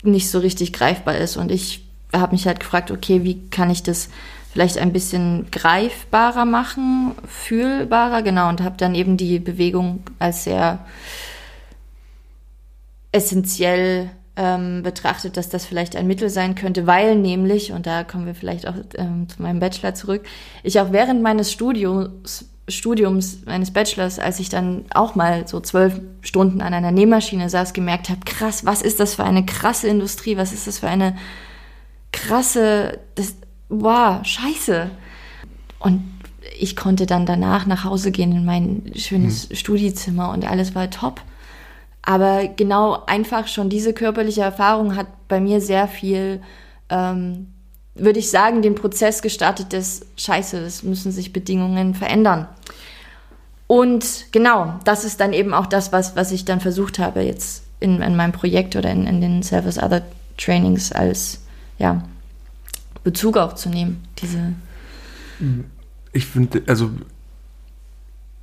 nicht 0.03 0.29
so 0.29 0.39
richtig 0.39 0.73
greifbar 0.73 1.17
ist. 1.17 1.37
Und 1.37 1.49
ich 1.49 1.85
habe 2.13 2.33
mich 2.33 2.45
halt 2.45 2.59
gefragt, 2.59 2.91
okay, 2.91 3.23
wie 3.23 3.47
kann 3.49 3.69
ich 3.69 3.83
das 3.83 4.09
vielleicht 4.51 4.77
ein 4.77 4.91
bisschen 4.91 5.49
greifbarer 5.51 6.43
machen, 6.43 7.13
fühlbarer, 7.25 8.21
genau, 8.21 8.49
und 8.49 8.61
habe 8.61 8.75
dann 8.77 8.95
eben 8.95 9.15
die 9.15 9.39
Bewegung 9.39 10.03
als 10.19 10.43
sehr 10.43 10.79
essentiell 13.11 14.09
ähm, 14.35 14.83
betrachtet, 14.83 15.35
dass 15.35 15.49
das 15.49 15.65
vielleicht 15.65 15.95
ein 15.95 16.07
Mittel 16.07 16.29
sein 16.29 16.55
könnte, 16.55 16.85
weil 16.85 17.15
nämlich, 17.15 17.71
und 17.71 17.87
da 17.87 18.03
kommen 18.03 18.27
wir 18.27 18.35
vielleicht 18.35 18.67
auch 18.67 18.75
ähm, 18.95 19.27
zu 19.27 19.41
meinem 19.41 19.59
Bachelor 19.59 19.95
zurück, 19.95 20.23
ich 20.63 20.79
auch 20.79 20.91
während 20.91 21.23
meines 21.23 21.51
Studiums, 21.51 22.45
Studiums 22.67 23.39
meines 23.45 23.71
Bachelors, 23.71 24.19
als 24.19 24.39
ich 24.39 24.49
dann 24.49 24.85
auch 24.93 25.15
mal 25.15 25.47
so 25.47 25.59
zwölf 25.59 25.99
Stunden 26.21 26.61
an 26.61 26.73
einer 26.73 26.91
Nähmaschine 26.91 27.49
saß, 27.49 27.73
gemerkt 27.73 28.09
habe, 28.09 28.19
krass, 28.25 28.65
was 28.65 28.81
ist 28.81 28.99
das 28.99 29.15
für 29.15 29.23
eine 29.23 29.45
krasse 29.45 29.87
Industrie, 29.87 30.37
was 30.37 30.53
ist 30.53 30.67
das 30.67 30.79
für 30.79 30.87
eine 30.87 31.15
krasse, 32.11 32.99
das, 33.15 33.35
wow, 33.69 34.23
scheiße. 34.23 34.89
Und 35.79 36.03
ich 36.59 36.75
konnte 36.75 37.05
dann 37.05 37.25
danach 37.25 37.65
nach 37.65 37.83
Hause 37.83 38.11
gehen 38.11 38.31
in 38.31 38.45
mein 38.45 38.91
schönes 38.95 39.49
mhm. 39.49 39.55
Studiezimmer 39.55 40.29
und 40.31 40.45
alles 40.45 40.75
war 40.75 40.89
top. 40.89 41.21
Aber 42.07 42.47
genau 42.47 43.03
einfach 43.05 43.47
schon 43.47 43.69
diese 43.69 43.91
körperliche 43.91 44.39
Erfahrung 44.39 44.95
hat 44.95 45.07
bei 45.27 45.41
mir 45.41 45.59
sehr 45.59 45.89
viel, 45.89 46.41
ähm, 46.87 47.47
würde 47.95 48.19
ich 48.19 48.29
sagen, 48.31 48.61
den 48.61 48.75
Prozess 48.75 49.21
gestartet 49.21 49.73
des 49.73 50.05
Scheiße, 50.15 50.57
es 50.59 50.83
müssen 50.83 51.11
sich 51.11 51.33
Bedingungen 51.33 51.95
verändern. 51.95 52.47
Und 53.67 54.27
genau, 54.31 54.79
das 54.85 55.03
ist 55.03 55.19
dann 55.19 55.33
eben 55.33 55.53
auch 55.53 55.65
das, 55.65 55.91
was, 55.91 56.15
was 56.15 56.31
ich 56.31 56.45
dann 56.45 56.61
versucht 56.61 56.97
habe, 56.97 57.23
jetzt 57.23 57.63
in, 57.81 58.01
in 58.01 58.15
meinem 58.15 58.31
Projekt 58.31 58.77
oder 58.77 58.89
in, 58.89 59.05
in 59.05 59.19
den 59.19 59.43
Service 59.43 59.77
Other 59.77 60.03
Trainings 60.37 60.93
als 60.93 61.41
ja, 61.77 62.05
Bezug 63.03 63.35
auch 63.35 63.51
zu 63.51 63.67
nehmen. 63.67 64.07
Diese. 64.21 64.53
Ich 66.13 66.25
finde, 66.25 66.63
also 66.67 66.89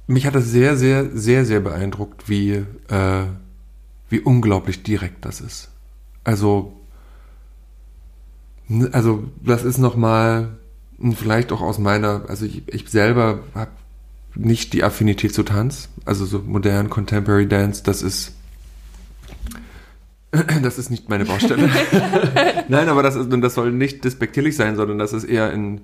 mich 0.06 0.26
hat 0.26 0.34
das 0.34 0.50
sehr, 0.50 0.76
sehr, 0.76 1.16
sehr, 1.16 1.46
sehr 1.46 1.60
beeindruckt, 1.60 2.28
wie 2.28 2.66
äh, 2.90 3.24
wie 4.14 4.20
unglaublich 4.20 4.84
direkt 4.84 5.24
das 5.24 5.40
ist. 5.40 5.70
Also, 6.22 6.72
also 8.92 9.24
das 9.44 9.64
ist 9.64 9.78
nochmal, 9.78 10.56
vielleicht 11.16 11.50
auch 11.50 11.60
aus 11.60 11.80
meiner, 11.80 12.22
also 12.28 12.46
ich, 12.46 12.62
ich 12.68 12.88
selber 12.88 13.40
habe 13.56 13.72
nicht 14.36 14.72
die 14.72 14.84
Affinität 14.84 15.34
zu 15.34 15.42
Tanz, 15.42 15.88
also 16.04 16.26
so 16.26 16.38
modern 16.38 16.90
Contemporary 16.90 17.48
Dance, 17.48 17.82
das 17.82 18.02
ist 18.02 18.34
das 20.62 20.78
ist 20.78 20.90
nicht 20.90 21.08
meine 21.08 21.24
Baustelle. 21.24 21.68
Nein, 22.68 22.88
aber 22.88 23.02
das 23.02 23.16
ist, 23.16 23.32
und 23.32 23.40
das 23.40 23.54
soll 23.54 23.72
nicht 23.72 24.04
despektierlich 24.04 24.54
sein, 24.54 24.76
sondern 24.76 24.98
das 24.98 25.12
ist 25.12 25.24
eher 25.24 25.52
in, 25.52 25.80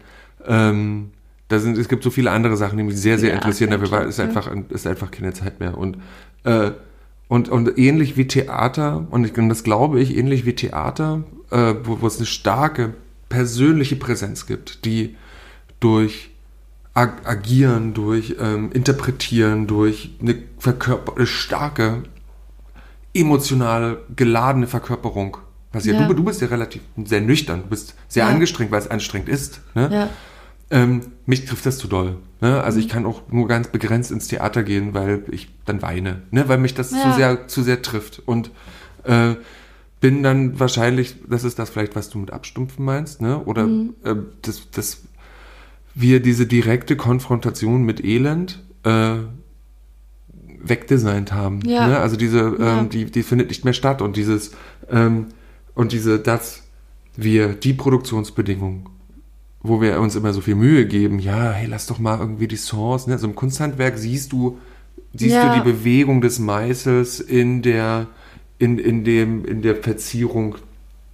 ähm, 0.47 1.11
da 1.49 1.59
sind, 1.59 1.77
es 1.79 1.89
gibt 1.89 2.05
so 2.05 2.11
viele 2.11 2.31
andere 2.31 2.57
Sachen, 2.57 2.79
die 2.79 2.85
mich 2.85 2.97
sehr, 2.97 3.19
sehr 3.19 3.31
ja, 3.31 3.35
interessieren, 3.35 3.71
dafür 3.71 4.07
ist 4.07 4.21
einfach, 4.21 4.53
ist 4.69 4.87
einfach 4.87 5.11
keine 5.11 5.33
Zeit 5.33 5.59
mehr. 5.59 5.77
Und 5.77 5.99
äh, 6.45 6.71
und, 7.31 7.49
und 7.49 7.79
ähnlich 7.79 8.17
wie 8.17 8.27
Theater, 8.27 9.07
und, 9.09 9.25
ich, 9.25 9.39
und 9.39 9.49
das 9.49 9.63
glaube 9.63 10.01
ich, 10.01 10.17
ähnlich 10.17 10.45
wie 10.47 10.55
Theater, 10.57 11.23
äh, 11.51 11.75
wo, 11.85 12.01
wo 12.01 12.07
es 12.09 12.17
eine 12.17 12.27
starke 12.27 12.95
persönliche 13.29 13.95
Präsenz 13.95 14.47
gibt, 14.47 14.85
die 14.85 15.15
durch 15.79 16.31
ag 16.93 17.25
Agieren, 17.25 17.95
durch 17.95 18.35
ähm, 18.41 18.73
Interpretieren, 18.73 19.69
durch 19.69 20.11
eine, 20.21 20.43
Verkörper 20.59 21.17
eine 21.17 21.29
starke, 21.29 22.03
emotional 23.15 23.99
geladene 24.17 24.67
Verkörperung 24.67 25.37
passiert. 25.71 26.01
Ja. 26.01 26.09
Du, 26.09 26.15
du 26.15 26.25
bist 26.25 26.41
ja 26.41 26.49
relativ 26.49 26.83
sehr 27.05 27.21
nüchtern, 27.21 27.63
du 27.63 27.69
bist 27.69 27.95
sehr 28.09 28.25
ja. 28.25 28.29
angestrengt, 28.29 28.73
weil 28.73 28.81
es 28.81 28.91
anstrengend 28.91 29.29
ist. 29.29 29.61
Ne? 29.77 29.89
Ja. 29.93 30.09
Ähm, 30.71 31.01
mich 31.27 31.47
trifft 31.47 31.67
das 31.67 31.79
zu 31.79 31.89
doll. 31.89 32.17
Ne? 32.41 32.63
Also 32.63 32.79
mhm. 32.79 32.85
ich 32.85 32.89
kann 32.89 33.07
auch 33.07 33.23
nur 33.31 33.49
ganz 33.49 33.69
begrenzt 33.69 34.11
ins 34.11 34.29
Theater 34.29 34.63
gehen, 34.63 34.95
weil 34.95 35.25
ich 35.31 35.49
dann 35.65 35.83
weine, 35.83 36.23
ne? 36.31 36.49
weil 36.49 36.59
mich 36.59 36.75
das 36.75 36.93
ja. 36.93 37.03
zu 37.03 37.17
sehr 37.17 37.49
zu 37.49 37.63
sehr 37.63 37.83
trifft 37.83 38.23
und 38.25 38.51
äh, 39.05 39.35
bin 40.01 40.23
dann 40.23 40.59
wahrscheinlich, 40.59 41.17
das 41.29 41.45
ist 41.45 41.59
das 41.59 41.71
vielleicht, 41.71 41.95
was 41.95 42.09
du 42.09 42.19
mit 42.19 42.33
Abstumpfen 42.33 42.85
meinst, 42.85 43.21
ne? 43.21 43.39
Oder 43.45 43.67
mhm. 43.67 43.95
äh, 44.03 44.15
das, 44.43 44.71
das 44.71 45.03
wir 45.95 46.21
diese 46.21 46.47
direkte 46.47 46.97
Konfrontation 46.97 47.83
mit 47.83 48.03
Elend 48.03 48.63
äh, 48.85 49.17
wegdesignt 50.63 51.33
haben. 51.33 51.61
Ja. 51.67 51.87
Ne? 51.87 51.99
Also 51.99 52.17
diese, 52.17 52.57
ja. 52.59 52.81
ähm, 52.81 52.89
die, 52.89 53.07
die 53.07 53.23
findet 53.23 53.49
nicht 53.49 53.65
mehr 53.65 53.75
statt 53.75 54.01
und 54.01 54.17
dieses 54.17 54.53
ähm, 54.91 55.27
und 55.75 55.93
diese, 55.93 56.19
dass 56.19 56.63
wir 57.17 57.49
die 57.49 57.73
Produktionsbedingungen 57.73 58.89
wo 59.63 59.81
wir 59.81 60.01
uns 60.01 60.17
immer 60.17 60.33
so 60.33 60.41
viel 60.41 60.55
Mühe 60.55 60.87
geben, 60.87 61.19
ja, 61.19 61.53
hey, 61.53 61.67
lass 61.67 61.87
doch 61.87 61.99
mal 61.99 62.19
irgendwie 62.19 62.49
die 62.49 62.57
Source, 62.57 63.07
ne? 63.07 63.19
So 63.19 63.27
im 63.27 63.35
Kunsthandwerk 63.35 63.99
siehst 63.99 64.33
du, 64.33 64.59
siehst 65.15 65.35
ja. 65.35 65.55
du 65.55 65.63
die 65.63 65.73
Bewegung 65.73 66.21
des 66.21 66.39
Meißels 66.39 67.21
in 67.21 67.63
der, 67.63 68.07
in, 68.59 68.79
in 68.79 69.05
dem, 69.05 69.45
in 69.45 69.61
der 69.63 69.77
Verzierung 69.77 70.57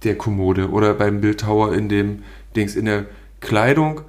der 0.03 0.17
Kommode 0.17 0.69
oder 0.69 0.93
beim 0.93 1.21
Bildhauer 1.21 1.73
in 1.73 1.89
dem 1.89 2.19
Dings, 2.55 2.75
in 2.75 2.85
der 2.85 3.05
Kleidung 3.41 4.01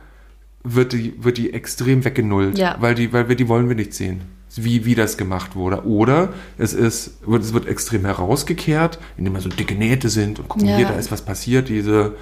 wird 0.63 0.93
die, 0.93 1.15
wird 1.23 1.39
die 1.39 1.53
extrem 1.53 2.05
weggenullt, 2.05 2.59
ja. 2.59 2.77
weil 2.79 2.95
die, 2.95 3.13
weil 3.13 3.29
wir 3.29 3.37
die 3.37 3.49
wollen 3.49 3.69
wir 3.69 3.77
nicht 3.77 3.95
sehen, 3.95 4.21
wie, 4.55 4.85
wie 4.85 4.95
das 4.95 5.17
gemacht 5.17 5.57
wurde. 5.57 5.85
Oder 5.85 6.33
es 6.59 6.75
ist, 6.75 7.19
es 7.27 7.53
wird 7.55 7.67
extrem 7.67 8.05
herausgekehrt, 8.05 8.99
indem 9.17 9.33
man 9.33 9.43
so 9.43 9.49
dicke 9.49 9.75
Nähte 9.75 10.11
sind 10.11 10.39
und 10.39 10.49
gucken, 10.49 10.69
ja. 10.69 10.77
hier, 10.77 10.87
da 10.87 10.95
ist 10.95 11.11
was 11.11 11.23
passiert, 11.23 11.69
diese, 11.69 12.17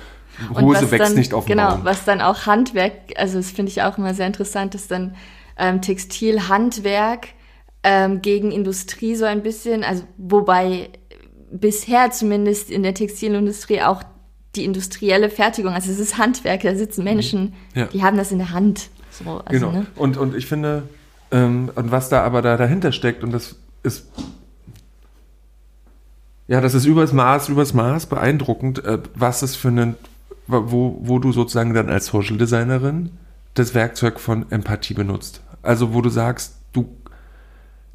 Hose 0.59 0.91
wächst 0.91 1.11
dann, 1.11 1.15
nicht 1.15 1.35
auf 1.35 1.45
dem 1.45 1.57
Genau, 1.57 1.77
Baum. 1.77 1.85
was 1.85 2.05
dann 2.05 2.21
auch 2.21 2.47
Handwerk, 2.47 2.93
also 3.17 3.39
das 3.39 3.51
finde 3.51 3.71
ich 3.71 3.83
auch 3.83 3.99
immer 3.99 4.15
sehr 4.15 4.27
interessant, 4.27 4.75
ist 4.75 4.91
dann 4.91 5.15
ähm, 5.59 5.81
Textilhandwerk 5.81 7.29
ähm, 7.83 8.23
gegen 8.23 8.53
Industrie 8.53 9.15
so 9.15 9.25
ein 9.25 9.43
bisschen, 9.43 9.85
also 9.85 10.05
wobei 10.17 10.91
bisher 11.51 12.11
zumindest 12.11 12.71
in 12.71 12.83
der 12.83 12.95
Textilindustrie 12.95 13.83
auch 13.83 14.03
die 14.57 14.65
industrielle 14.65 15.31
Fertigung, 15.31 15.73
also 15.73 15.91
es 15.91 15.99
ist 15.99 16.19
Handwerk, 16.19 16.63
da 16.63 16.75
sitzen 16.75 17.05
Menschen, 17.05 17.55
ja. 17.75 17.87
die 17.87 18.03
haben 18.03 18.17
das 18.17 18.33
in 18.33 18.39
der 18.39 18.51
Hand. 18.51 18.89
So, 19.11 19.43
also, 19.45 19.45
genau. 19.49 19.73
Ne? 19.73 19.87
Und, 19.97 20.17
und 20.17 20.35
ich 20.35 20.47
finde, 20.47 20.85
ähm, 21.31 21.71
und 21.75 21.91
was 21.91 22.09
da 22.09 22.23
aber 22.23 22.43
da 22.43 22.57
dahinter 22.57 22.93
steckt, 22.93 23.23
und 23.23 23.33
das 23.33 23.57
ist 23.83 24.07
ja, 26.49 26.61
das 26.61 26.75
ist 26.75 26.85
übers 26.87 27.13
Maß, 27.13 27.49
übers 27.49 27.75
Maß 27.75 28.07
beeindruckend, 28.07 28.85
äh, 28.85 28.99
was 29.15 29.43
es 29.43 29.57
für 29.57 29.69
einen 29.69 29.97
wo, 30.47 30.99
wo 31.03 31.19
du 31.19 31.33
sozusagen 31.33 31.75
dann 31.75 31.89
als 31.89 32.07
Social 32.07 32.37
Designerin 32.37 33.11
das 33.55 33.75
Werkzeug 33.75 34.21
von 34.21 34.51
Empathie 34.51 34.95
benutzt. 34.95 35.43
Also 35.63 35.95
wo 35.95 36.03
du 36.03 36.11
sagst, 36.11 36.57
du, 36.73 36.89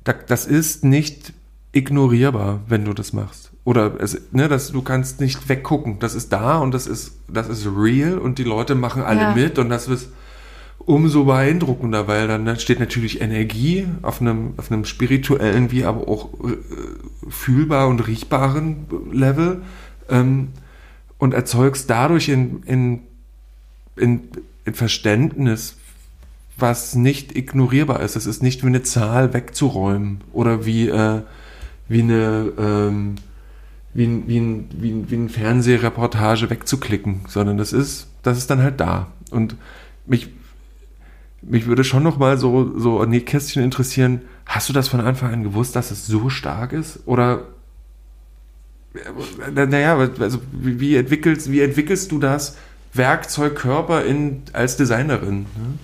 das 0.04 0.46
ist 0.46 0.84
nicht 0.84 1.34
ignorierbar, 1.72 2.62
wenn 2.68 2.84
du 2.86 2.94
das 2.94 3.14
machst. 3.14 3.52
Oder 3.64 3.94
es, 4.00 4.20
ne, 4.32 4.48
das, 4.48 4.72
du 4.72 4.82
kannst 4.82 5.22
nicht 5.22 5.48
weggucken. 5.48 6.00
Das 6.00 6.16
ist 6.16 6.34
da 6.34 6.58
und 6.58 6.74
das 6.74 6.88
ist, 6.88 7.14
das 7.28 7.48
ist 7.48 7.68
real 7.68 8.18
und 8.18 8.40
die 8.40 8.44
Leute 8.44 8.76
machen 8.76 9.04
alle 9.04 9.22
ja. 9.22 9.36
mit 9.36 9.60
und 9.60 9.70
das 9.70 9.88
ist 9.88 10.10
umso 10.80 11.26
beeindruckender, 11.26 12.08
weil 12.08 12.28
dann 12.28 12.58
steht 12.58 12.80
natürlich 12.80 13.22
Energie 13.22 13.88
auf 14.02 14.20
einem, 14.20 14.56
auf 14.58 14.72
einem 14.72 14.86
spirituellen 14.86 15.72
wie 15.72 15.86
aber 15.86 16.08
auch 16.08 16.30
äh, 16.44 16.58
fühlbar 17.30 17.88
und 17.88 18.06
riechbaren 18.08 18.88
Level. 19.12 19.62
Ähm, 20.10 20.50
und 21.22 21.36
erzeugst 21.36 21.88
dadurch 21.88 22.30
in, 22.30 22.64
in, 22.64 23.02
in, 23.96 24.22
in 24.66 24.74
Verständnis, 24.74 25.78
was 26.58 26.96
nicht 26.96 27.38
ignorierbar 27.38 28.00
ist. 28.00 28.16
Es 28.16 28.26
ist 28.26 28.42
nicht 28.42 28.64
wie 28.64 28.68
eine 28.68 28.82
Zahl 28.82 29.32
wegzuräumen 29.32 30.22
oder 30.34 30.66
wie, 30.66 30.90
äh, 30.90 31.22
wie 31.88 32.02
eine 32.02 32.52
ähm, 32.58 33.16
wie, 33.94 34.06
ein, 34.06 34.28
wie, 34.28 34.40
ein, 34.40 34.70
wie, 34.72 34.90
ein, 34.90 35.12
wie 35.12 35.16
ein 35.16 35.30
Fernsehreportage 35.30 36.50
wegzuklicken, 36.50 37.22
sondern 37.28 37.60
das 37.60 37.72
ist, 37.72 38.08
das 38.24 38.40
ist 38.40 38.50
dann 38.50 38.64
halt 38.64 38.80
da. 38.80 39.12
Und 39.30 39.56
mich, 40.08 40.30
mich 41.44 41.68
würde 41.68 41.84
schon 41.84 42.02
noch 42.02 42.18
mal 42.18 42.40
so, 42.40 42.80
so 42.80 43.00
an 43.00 43.12
die 43.12 43.22
Kästchen 43.22 43.62
interessieren, 43.62 44.22
hast 44.48 44.70
du 44.70 44.74
das 44.74 44.88
von 44.88 45.02
Anfang 45.02 45.32
an 45.32 45.44
gewusst, 45.44 45.76
dass 45.76 45.92
es 45.92 46.08
so 46.08 46.30
stark 46.30 46.74
ist? 46.74 47.02
Oder 47.06 47.44
naja, 49.54 49.98
also 49.98 50.40
wie 50.52 50.96
entwickelst, 50.96 51.52
wie 51.52 51.62
entwickelst 51.62 52.12
du 52.12 52.20
das 52.20 52.58
Werkzeugkörper 52.94 54.04
in, 54.04 54.44
als 54.54 54.78
Designerin? 54.78 55.42
Ne? 55.42 55.78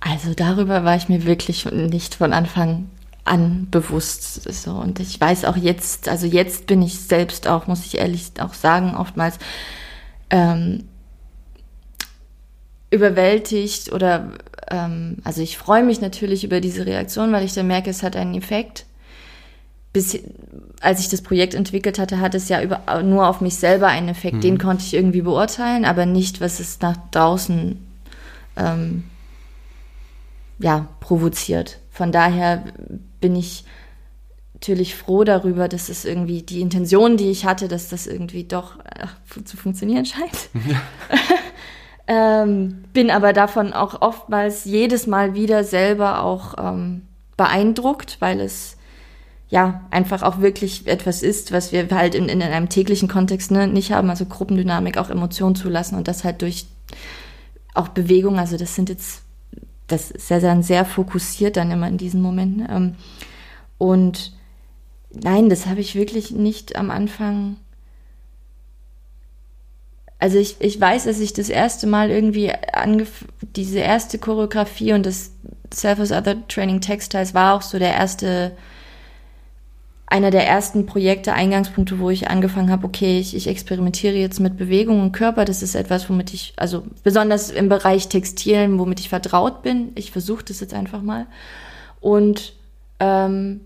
Also 0.00 0.34
darüber 0.34 0.84
war 0.84 0.96
ich 0.96 1.08
mir 1.08 1.24
wirklich 1.26 1.64
nicht 1.64 2.14
von 2.14 2.32
Anfang 2.32 2.88
an 3.24 3.68
bewusst. 3.70 4.50
So. 4.52 4.72
Und 4.72 5.00
ich 5.00 5.20
weiß 5.20 5.44
auch 5.44 5.56
jetzt, 5.56 6.08
also 6.08 6.26
jetzt 6.26 6.66
bin 6.66 6.82
ich 6.82 6.98
selbst 7.00 7.48
auch, 7.48 7.66
muss 7.66 7.84
ich 7.84 7.98
ehrlich 7.98 8.32
auch 8.38 8.54
sagen, 8.54 8.96
oftmals 8.96 9.38
ähm, 10.30 10.84
überwältigt 12.90 13.92
oder 13.92 14.32
ähm, 14.70 15.18
also 15.24 15.42
ich 15.42 15.58
freue 15.58 15.82
mich 15.82 16.00
natürlich 16.00 16.44
über 16.44 16.60
diese 16.60 16.86
Reaktion, 16.86 17.32
weil 17.32 17.44
ich 17.44 17.52
dann 17.52 17.66
merke, 17.66 17.90
es 17.90 18.02
hat 18.02 18.16
einen 18.16 18.34
Effekt 18.34 18.86
bis, 19.92 20.18
als 20.80 21.00
ich 21.00 21.08
das 21.08 21.22
Projekt 21.22 21.54
entwickelt 21.54 21.98
hatte, 21.98 22.20
hat 22.20 22.34
es 22.34 22.48
ja 22.48 22.62
über, 22.62 23.02
nur 23.02 23.26
auf 23.26 23.40
mich 23.40 23.56
selber 23.56 23.88
einen 23.88 24.08
Effekt. 24.08 24.36
Mhm. 24.36 24.40
Den 24.40 24.58
konnte 24.58 24.84
ich 24.84 24.94
irgendwie 24.94 25.22
beurteilen, 25.22 25.84
aber 25.84 26.06
nicht, 26.06 26.40
was 26.40 26.60
es 26.60 26.80
nach 26.80 26.96
draußen 27.10 27.78
ähm, 28.56 29.04
ja, 30.58 30.88
provoziert. 31.00 31.78
Von 31.90 32.12
daher 32.12 32.64
bin 33.20 33.34
ich 33.34 33.64
natürlich 34.54 34.96
froh 34.96 35.24
darüber, 35.24 35.68
dass 35.68 35.88
es 35.88 36.04
irgendwie 36.04 36.42
die 36.42 36.60
Intention, 36.60 37.16
die 37.16 37.30
ich 37.30 37.44
hatte, 37.44 37.68
dass 37.68 37.88
das 37.88 38.06
irgendwie 38.06 38.44
doch 38.44 38.78
äh, 38.80 39.44
zu 39.44 39.56
funktionieren 39.56 40.04
scheint. 40.04 40.50
Ja. 40.68 40.80
ähm, 42.42 42.84
bin 42.92 43.10
aber 43.10 43.32
davon 43.32 43.72
auch 43.72 44.00
oftmals 44.00 44.64
jedes 44.64 45.06
Mal 45.06 45.34
wieder 45.34 45.62
selber 45.62 46.22
auch 46.22 46.54
ähm, 46.58 47.02
beeindruckt, 47.36 48.16
weil 48.20 48.40
es 48.40 48.77
ja 49.48 49.82
einfach 49.90 50.22
auch 50.22 50.40
wirklich 50.40 50.86
etwas 50.86 51.22
ist, 51.22 51.52
was 51.52 51.72
wir 51.72 51.88
halt 51.90 52.14
in, 52.14 52.28
in 52.28 52.42
einem 52.42 52.68
täglichen 52.68 53.08
Kontext 53.08 53.50
ne, 53.50 53.66
nicht 53.66 53.92
haben, 53.92 54.10
also 54.10 54.26
Gruppendynamik, 54.26 54.98
auch 54.98 55.10
Emotionen 55.10 55.54
zulassen 55.54 55.96
und 55.96 56.06
das 56.06 56.24
halt 56.24 56.42
durch 56.42 56.66
auch 57.74 57.88
Bewegung, 57.88 58.38
also 58.38 58.56
das 58.56 58.74
sind 58.74 58.88
jetzt, 58.88 59.22
das 59.86 60.10
ist 60.10 60.30
ja 60.30 60.40
dann 60.40 60.62
sehr 60.62 60.84
fokussiert 60.84 61.56
dann 61.56 61.70
immer 61.70 61.88
in 61.88 61.96
diesen 61.96 62.20
Momenten. 62.20 62.66
Ähm, 62.68 62.94
und 63.78 64.32
nein, 65.10 65.48
das 65.48 65.66
habe 65.66 65.80
ich 65.80 65.94
wirklich 65.94 66.32
nicht 66.32 66.76
am 66.76 66.90
Anfang. 66.90 67.56
Also 70.18 70.38
ich, 70.38 70.56
ich 70.60 70.80
weiß, 70.80 71.04
dass 71.04 71.20
ich 71.20 71.32
das 71.32 71.48
erste 71.48 71.86
Mal 71.86 72.10
irgendwie 72.10 72.52
angef 72.72 73.24
diese 73.54 73.78
erste 73.78 74.18
Choreografie 74.18 74.92
und 74.92 75.06
das 75.06 75.30
Self 75.72 76.00
as 76.00 76.12
Other 76.12 76.46
Training 76.48 76.80
Textiles 76.80 77.34
war 77.34 77.54
auch 77.54 77.62
so 77.62 77.78
der 77.78 77.94
erste 77.94 78.56
einer 80.10 80.30
der 80.30 80.46
ersten 80.46 80.86
Projekte, 80.86 81.34
Eingangspunkte, 81.34 81.98
wo 81.98 82.08
ich 82.08 82.30
angefangen 82.30 82.70
habe, 82.70 82.86
okay, 82.86 83.18
ich, 83.18 83.36
ich 83.36 83.46
experimentiere 83.46 84.16
jetzt 84.16 84.40
mit 84.40 84.56
Bewegung 84.56 85.02
und 85.02 85.12
Körper. 85.12 85.44
Das 85.44 85.62
ist 85.62 85.74
etwas, 85.74 86.08
womit 86.08 86.32
ich, 86.32 86.54
also 86.56 86.84
besonders 87.04 87.50
im 87.50 87.68
Bereich 87.68 88.08
Textilien, 88.08 88.78
womit 88.78 89.00
ich 89.00 89.10
vertraut 89.10 89.62
bin. 89.62 89.92
Ich 89.96 90.10
versuche 90.10 90.44
das 90.44 90.60
jetzt 90.60 90.72
einfach 90.72 91.02
mal. 91.02 91.26
Und 92.00 92.54
ähm, 93.00 93.60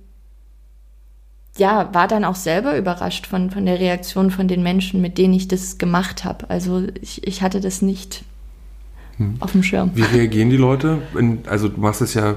ja, 1.56 1.92
war 1.92 2.08
dann 2.08 2.24
auch 2.24 2.34
selber 2.34 2.76
überrascht 2.76 3.26
von, 3.26 3.50
von 3.50 3.64
der 3.64 3.78
Reaktion 3.78 4.30
von 4.32 4.48
den 4.48 4.64
Menschen, 4.64 5.00
mit 5.00 5.18
denen 5.18 5.34
ich 5.34 5.46
das 5.46 5.78
gemacht 5.78 6.24
habe. 6.24 6.50
Also 6.50 6.86
ich, 7.00 7.24
ich 7.24 7.42
hatte 7.42 7.60
das 7.60 7.82
nicht 7.82 8.24
hm. 9.18 9.36
auf 9.38 9.52
dem 9.52 9.62
Schirm. 9.62 9.92
Wie 9.94 10.02
reagieren 10.02 10.50
die 10.50 10.56
Leute? 10.56 11.02
Also 11.46 11.68
du 11.68 11.80
machst 11.80 12.00
es 12.00 12.14
ja 12.14 12.34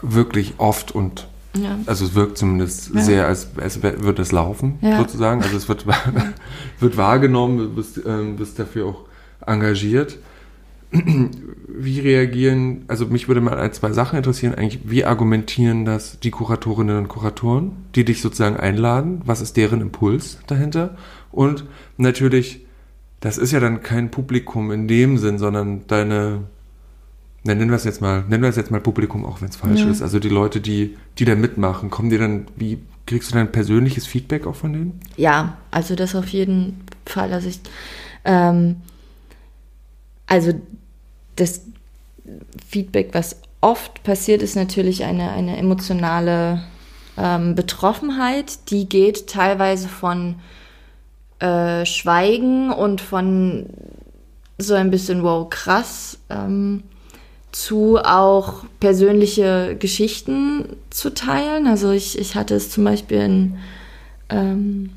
wirklich 0.00 0.54
oft 0.58 0.92
und 0.92 1.26
ja. 1.56 1.78
Also 1.86 2.04
es 2.04 2.14
wirkt 2.14 2.38
zumindest 2.38 2.94
ja. 2.94 3.00
sehr, 3.00 3.26
als, 3.26 3.48
als 3.60 3.82
würde 3.82 4.22
es 4.22 4.32
laufen, 4.32 4.78
ja. 4.80 4.98
sozusagen. 4.98 5.42
Also 5.42 5.56
es 5.56 5.68
wird, 5.68 5.86
wird 6.80 6.96
wahrgenommen, 6.96 7.58
du 7.58 7.74
bist, 7.74 8.00
ähm, 8.06 8.36
bist 8.36 8.58
dafür 8.58 8.86
auch 8.86 9.04
engagiert. 9.46 10.18
Wie 10.92 12.00
reagieren, 12.00 12.84
also 12.88 13.06
mich 13.06 13.28
würde 13.28 13.40
mal 13.40 13.58
ein, 13.58 13.72
zwei 13.72 13.92
Sachen 13.92 14.16
interessieren, 14.16 14.54
eigentlich, 14.54 14.80
wie 14.84 15.04
argumentieren 15.04 15.84
das 15.84 16.18
die 16.18 16.32
Kuratorinnen 16.32 16.98
und 16.98 17.08
Kuratoren, 17.08 17.72
die 17.94 18.04
dich 18.04 18.20
sozusagen 18.20 18.56
einladen? 18.56 19.22
Was 19.24 19.40
ist 19.40 19.56
deren 19.56 19.80
Impuls 19.80 20.38
dahinter? 20.48 20.96
Und 21.30 21.64
natürlich, 21.96 22.66
das 23.20 23.38
ist 23.38 23.52
ja 23.52 23.60
dann 23.60 23.82
kein 23.82 24.10
Publikum 24.10 24.72
in 24.72 24.88
dem 24.88 25.16
Sinn, 25.16 25.38
sondern 25.38 25.86
deine 25.86 26.40
nennen 27.42 27.70
wir 27.70 27.76
es 27.76 27.84
jetzt 27.84 28.00
mal, 28.00 28.24
nennen 28.28 28.42
wir 28.42 28.50
es 28.50 28.56
jetzt 28.56 28.70
mal 28.70 28.80
Publikum, 28.80 29.24
auch 29.24 29.40
wenn 29.40 29.48
es 29.48 29.56
falsch 29.56 29.80
ja. 29.80 29.90
ist. 29.90 30.02
Also 30.02 30.18
die 30.18 30.28
Leute, 30.28 30.60
die, 30.60 30.96
die 31.18 31.24
da 31.24 31.34
mitmachen, 31.34 31.90
kommen 31.90 32.10
dir 32.10 32.18
dann, 32.18 32.46
wie 32.56 32.78
kriegst 33.06 33.30
du 33.30 33.34
dann 33.34 33.50
persönliches 33.50 34.06
Feedback 34.06 34.46
auch 34.46 34.54
von 34.54 34.72
denen? 34.72 35.00
Ja, 35.16 35.56
also 35.70 35.94
das 35.94 36.14
auf 36.14 36.28
jeden 36.28 36.84
Fall. 37.06 37.32
Also 37.32 37.48
ich, 37.48 37.60
ähm, 38.24 38.76
also 40.26 40.52
das 41.36 41.62
Feedback, 42.68 43.10
was 43.12 43.40
oft 43.60 44.02
passiert, 44.02 44.42
ist 44.42 44.54
natürlich 44.54 45.04
eine, 45.04 45.30
eine 45.30 45.56
emotionale 45.56 46.62
ähm, 47.16 47.54
Betroffenheit. 47.54 48.70
Die 48.70 48.88
geht 48.88 49.26
teilweise 49.26 49.88
von 49.88 50.36
äh, 51.40 51.84
Schweigen 51.86 52.70
und 52.70 53.00
von 53.00 53.66
so 54.58 54.74
ein 54.74 54.90
bisschen, 54.90 55.22
wow, 55.22 55.48
krass, 55.48 56.18
ähm, 56.28 56.82
zu 57.52 57.98
auch 57.98 58.64
persönliche 58.78 59.76
Geschichten 59.78 60.76
zu 60.90 61.12
teilen. 61.14 61.66
Also 61.66 61.90
ich, 61.90 62.18
ich 62.18 62.34
hatte 62.34 62.54
es 62.54 62.70
zum 62.70 62.84
Beispiel 62.84 63.18
in, 63.18 63.58
ähm, 64.28 64.90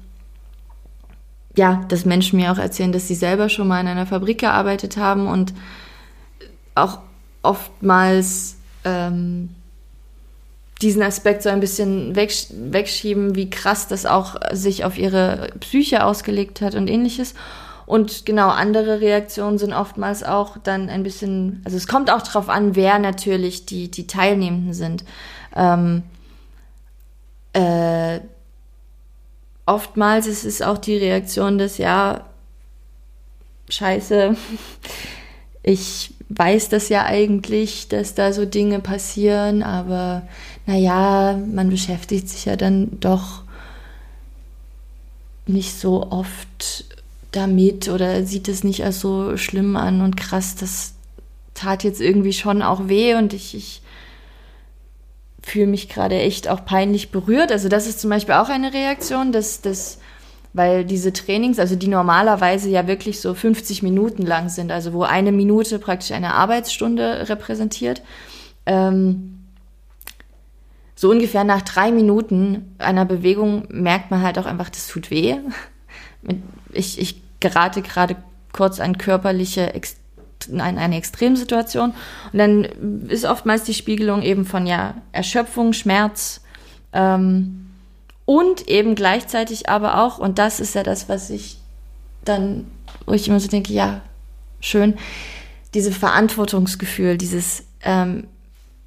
ja, 1.56 1.84
dass 1.90 2.06
Menschen 2.06 2.40
mir 2.40 2.52
auch 2.52 2.58
erzählen, 2.58 2.92
dass 2.92 3.08
sie 3.08 3.16
selber 3.16 3.50
schon 3.50 3.68
mal 3.68 3.82
in 3.82 3.88
einer 3.88 4.06
Fabrik 4.06 4.40
gearbeitet 4.40 4.98
haben 4.98 5.28
und 5.28 5.54
auch 6.76 7.00
oftmals 7.42 8.56
ähm, 8.84 9.50
diesen 10.82 11.02
Aspekt 11.02 11.44
so 11.44 11.50
ein 11.50 11.60
bisschen 11.60 12.16
wegsch 12.16 12.48
wegschieben, 12.52 13.36
wie 13.36 13.50
krass 13.50 13.88
das 13.88 14.06
auch 14.06 14.36
sich 14.52 14.84
auf 14.86 14.98
ihre 14.98 15.50
Psyche 15.60 16.04
ausgelegt 16.06 16.62
hat 16.62 16.76
und 16.76 16.90
ähnliches. 16.90 17.36
Und 17.86 18.26
genau, 18.26 18.50
andere 18.50 19.02
Reaktionen 19.02 19.58
sind 19.58 19.74
oftmals 19.74 20.24
auch 20.24 20.58
dann 20.58 20.90
ein 20.90 21.04
bisschen, 21.04 21.62
also 21.66 21.76
es 21.78 21.88
kommt 21.88 22.10
auch 22.10 22.22
darauf 22.22 22.50
an, 22.50 22.76
wer 22.76 23.00
natürlich 23.00 23.66
die, 23.66 23.92
die 23.92 24.08
Teilnehmenden 24.08 24.74
sind. 24.74 25.04
Ähm, 25.56 26.04
äh, 27.54 28.20
oftmals 29.66 30.28
ist 30.28 30.46
es 30.46 30.62
auch 30.62 30.78
die 30.78 30.98
Reaktion 30.98 31.58
des, 31.58 31.78
ja, 31.78 32.26
scheiße, 33.70 34.36
ich 35.64 36.14
weiß 36.30 36.70
das 36.70 36.90
ja 36.90 37.06
eigentlich, 37.06 37.90
dass 37.90 38.16
da 38.16 38.34
so 38.34 38.46
Dinge 38.46 38.80
passieren, 38.80 39.62
aber 39.62 40.24
naja, 40.66 41.38
man 41.38 41.70
beschäftigt 41.70 42.30
sich 42.30 42.46
ja 42.46 42.56
dann 42.56 43.00
doch 43.00 43.44
nicht 45.46 45.78
so 45.78 46.10
oft 46.10 46.86
damit 47.34 47.90
oder 47.90 48.24
sieht 48.24 48.48
es 48.48 48.64
nicht 48.64 48.86
als 48.86 49.00
so 49.00 49.36
schlimm 49.38 49.76
an 49.76 50.02
und 50.02 50.16
krass, 50.16 50.56
das 50.56 50.94
tat 51.54 51.84
jetzt 51.84 52.02
irgendwie 52.02 52.34
schon 52.34 52.62
auch 52.62 52.88
weh 52.88 53.16
und 53.16 53.34
ich, 53.34 53.56
ich 53.56 53.82
fühle 55.42 55.68
mich 55.68 55.90
gerade 55.90 56.16
echt 56.16 56.48
auch 56.48 56.64
peinlich 56.66 57.12
berührt. 57.12 57.52
Also 57.52 57.68
das 57.70 57.88
ist 57.88 58.00
zum 58.00 58.10
Beispiel 58.10 58.36
auch 58.36 58.50
eine 58.50 58.74
Reaktion, 58.74 59.32
dass 59.32 59.62
das, 59.62 60.00
weil 60.54 60.86
diese 60.86 61.12
Trainings, 61.12 61.60
also 61.60 61.76
die 61.76 61.88
normalerweise 61.88 62.70
ja 62.70 62.88
wirklich 62.88 63.20
so 63.20 63.34
50 63.34 63.84
Minuten 63.84 64.24
lang 64.24 64.50
sind, 64.50 64.72
also 64.72 64.94
wo 64.94 65.04
eine 65.04 65.32
Minute 65.32 65.80
praktisch 65.80 66.12
eine 66.12 66.34
Arbeitsstunde 66.34 67.28
repräsentiert, 67.30 68.02
ähm, 68.66 69.40
so 70.96 71.10
ungefähr 71.10 71.44
nach 71.44 71.64
drei 71.64 71.92
Minuten 71.92 72.76
einer 72.78 73.04
Bewegung 73.04 73.66
merkt 73.70 74.10
man 74.10 74.22
halt 74.22 74.40
auch 74.40 74.46
einfach, 74.46 74.70
das 74.70 74.88
tut 74.88 75.12
weh. 75.12 75.36
Ich, 76.72 77.00
ich 77.00 77.22
gerate 77.40 77.82
gerade 77.82 78.16
kurz 78.52 78.80
an 78.80 78.98
körperliche 78.98 79.74
eine, 80.52 80.80
eine 80.80 80.98
Extremsituation. 80.98 81.94
Und 82.32 82.40
dann 82.40 82.64
ist 83.08 83.26
oftmals 83.26 83.64
die 83.64 83.74
Spiegelung 83.74 84.22
eben 84.22 84.46
von 84.46 84.66
ja 84.66 84.96
Erschöpfung, 85.12 85.74
Schmerz 85.74 86.42
ähm, 86.92 87.70
und 88.26 88.68
eben 88.68 88.96
gleichzeitig 88.96 89.70
aber 89.70 90.02
auch, 90.02 90.18
und 90.18 90.40
das 90.40 90.60
ist 90.60 90.76
ja 90.76 90.84
das, 90.84 91.10
was 91.10 91.30
ich 91.30 91.58
dann, 92.24 92.70
wo 93.06 93.14
ich 93.14 93.28
immer 93.28 93.40
so 93.40 93.48
denke, 93.48 93.74
ja, 93.74 94.02
schön, 94.62 94.96
diese 95.74 95.92
Verantwortungsgefühl, 95.92 97.18
dieses 97.18 97.64
ähm, 97.82 98.28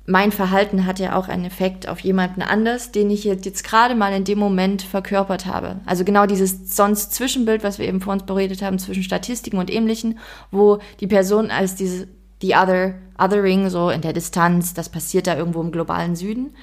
mein 0.07 0.31
Verhalten 0.31 0.87
hat 0.87 1.01
ja 1.01 1.17
auch 1.17 1.29
einen 1.29 1.45
Effekt 1.45 1.89
auf 1.89 1.99
jemanden 2.01 2.41
anders, 2.41 2.93
den 2.93 3.11
ich 3.11 3.25
jetzt 3.25 3.65
gerade 3.65 3.97
mal 3.97 4.13
in 4.13 4.23
dem 4.23 4.39
Moment 4.39 4.83
verkörpert 4.83 5.47
habe. 5.47 5.81
Also 5.85 6.05
genau 6.05 6.27
dieses 6.27 6.77
sonst 6.77 7.13
Zwischenbild, 7.13 7.65
was 7.65 7.81
wir 7.81 7.89
eben 7.89 8.01
vor 8.01 8.13
uns 8.13 8.23
beredet 8.23 8.63
haben, 8.63 8.79
zwischen 8.79 9.03
Statistiken 9.03 9.59
und 9.59 9.71
Ähnlichen, 9.71 10.19
wo 10.53 10.79
die 11.01 11.09
Person 11.09 11.51
als 11.51 11.75
diese, 11.75 12.07
die 12.41 12.55
Other, 12.55 12.95
Othering, 13.19 13.69
so 13.69 13.91
in 13.91 14.01
der 14.01 14.13
Distanz, 14.13 14.75
das 14.75 14.89
passiert 14.89 15.27
da 15.27 15.37
irgendwo 15.37 15.61
im 15.61 15.73
globalen 15.73 16.15
Süden, 16.15 16.55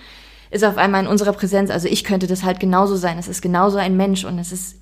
ist 0.49 0.63
auf 0.63 0.77
einmal 0.77 1.01
in 1.01 1.09
unserer 1.09 1.33
Präsenz, 1.33 1.69
also 1.69 1.89
ich 1.89 2.05
könnte 2.05 2.27
das 2.27 2.43
halt 2.43 2.61
genauso 2.61 2.95
sein, 2.95 3.17
es 3.17 3.27
ist 3.27 3.41
genauso 3.41 3.77
ein 3.77 3.97
Mensch 3.97 4.23
und 4.23 4.39
es 4.39 4.53
ist, 4.53 4.77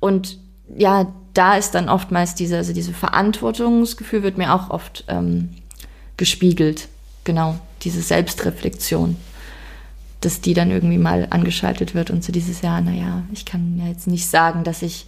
und 0.00 0.38
ja, 0.74 1.12
da 1.34 1.56
ist 1.56 1.74
dann 1.74 1.90
oftmals 1.90 2.34
diese, 2.34 2.56
also 2.56 2.72
diese 2.72 2.94
Verantwortungsgefühl 2.94 4.22
wird 4.22 4.38
mir 4.38 4.54
auch 4.54 4.70
oft 4.70 5.04
ähm, 5.08 5.50
gespiegelt 6.16 6.88
genau, 7.24 7.58
diese 7.82 8.02
Selbstreflexion, 8.02 9.16
dass 10.20 10.40
die 10.40 10.54
dann 10.54 10.70
irgendwie 10.70 10.98
mal 10.98 11.26
angeschaltet 11.30 11.94
wird 11.94 12.10
und 12.10 12.22
so 12.22 12.32
dieses 12.32 12.62
Jahr, 12.62 12.80
naja, 12.80 13.22
ich 13.32 13.44
kann 13.44 13.78
ja 13.78 13.88
jetzt 13.88 14.06
nicht 14.06 14.28
sagen, 14.28 14.64
dass 14.64 14.82
ich 14.82 15.06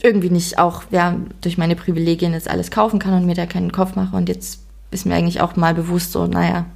irgendwie 0.00 0.30
nicht 0.30 0.58
auch 0.58 0.84
ja, 0.90 1.16
durch 1.40 1.58
meine 1.58 1.76
Privilegien 1.76 2.32
jetzt 2.32 2.48
alles 2.48 2.70
kaufen 2.70 2.98
kann 2.98 3.14
und 3.14 3.26
mir 3.26 3.34
da 3.34 3.46
keinen 3.46 3.72
Kopf 3.72 3.96
mache. 3.96 4.16
Und 4.16 4.28
jetzt 4.28 4.60
ist 4.90 5.06
mir 5.06 5.14
eigentlich 5.14 5.40
auch 5.40 5.56
mal 5.56 5.74
bewusst 5.74 6.12
so, 6.12 6.26
naja, 6.26 6.66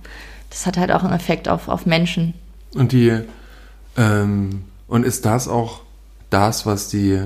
das 0.51 0.67
hat 0.67 0.77
halt 0.77 0.93
auch 0.93 1.03
einen 1.03 1.13
Effekt 1.13 1.49
auf, 1.49 1.69
auf 1.69 1.87
Menschen. 1.87 2.35
Und 2.75 2.93
die, 2.93 3.21
ähm, 3.97 4.65
und 4.89 5.05
ist 5.05 5.25
das 5.25 5.49
auch 5.49 5.81
das, 6.31 6.67
was 6.67 6.89
die 6.89 7.21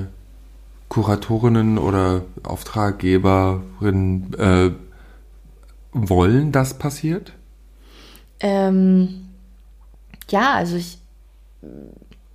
Kuratorinnen 0.88 1.78
oder 1.78 2.22
Auftraggeberinnen 2.44 4.34
äh, 4.34 4.70
wollen, 5.96 6.52
dass 6.52 6.78
passiert? 6.78 7.32
Ähm, 8.40 9.28
ja, 10.30 10.54
also 10.54 10.76
ich 10.76 10.98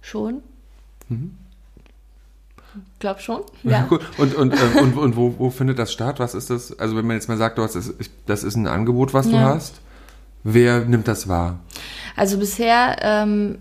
schon. 0.01 0.41
Mhm. 1.09 1.37
Glaub 2.99 3.19
schon. 3.19 3.41
Ja. 3.63 3.87
und 4.17 4.35
und, 4.35 4.53
äh, 4.53 4.79
und, 4.79 4.97
und 4.97 5.15
wo, 5.15 5.35
wo 5.37 5.49
findet 5.49 5.77
das 5.77 5.91
statt? 5.91 6.19
Was 6.19 6.33
ist 6.33 6.49
das? 6.49 6.77
Also 6.79 6.95
wenn 6.95 7.05
man 7.05 7.17
jetzt 7.17 7.27
mal 7.27 7.37
sagt, 7.37 7.57
du 7.57 7.63
hast 7.63 7.75
das, 7.75 7.93
das 8.25 8.43
ist 8.43 8.55
ein 8.55 8.67
Angebot, 8.67 9.13
was 9.13 9.27
du 9.27 9.35
ja. 9.35 9.41
hast, 9.41 9.81
wer 10.43 10.85
nimmt 10.85 11.07
das 11.07 11.27
wahr? 11.27 11.59
Also 12.15 12.37
bisher 12.37 12.97
ähm, 13.01 13.57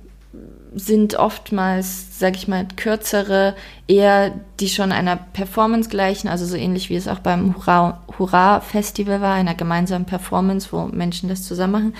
sind 0.74 1.16
oftmals, 1.16 2.18
sag 2.18 2.36
ich 2.36 2.46
mal, 2.46 2.66
kürzere, 2.76 3.56
eher 3.88 4.32
die 4.60 4.68
schon 4.68 4.92
einer 4.92 5.16
Performance 5.16 5.90
gleichen, 5.90 6.28
also 6.28 6.46
so 6.46 6.54
ähnlich 6.56 6.88
wie 6.90 6.94
es 6.94 7.08
auch 7.08 7.18
beim 7.18 7.56
Hurra, 7.56 8.02
Hurra 8.18 8.60
Festival 8.60 9.20
war, 9.20 9.34
einer 9.34 9.56
gemeinsamen 9.56 10.04
Performance, 10.04 10.68
wo 10.70 10.86
Menschen 10.86 11.28
das 11.28 11.42
zusammen 11.42 11.72
machen. 11.72 11.94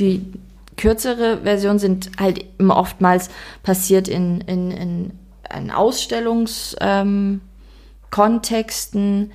Die 0.00 0.26
kürzere 0.76 1.42
Version 1.42 1.78
sind 1.78 2.10
halt 2.18 2.44
immer 2.58 2.76
oftmals 2.76 3.30
passiert 3.62 4.08
in, 4.08 4.40
in, 4.42 4.72
in, 4.72 5.12
in 5.56 5.70
Ausstellungskontexten, 5.70 7.40
ähm, 9.02 9.30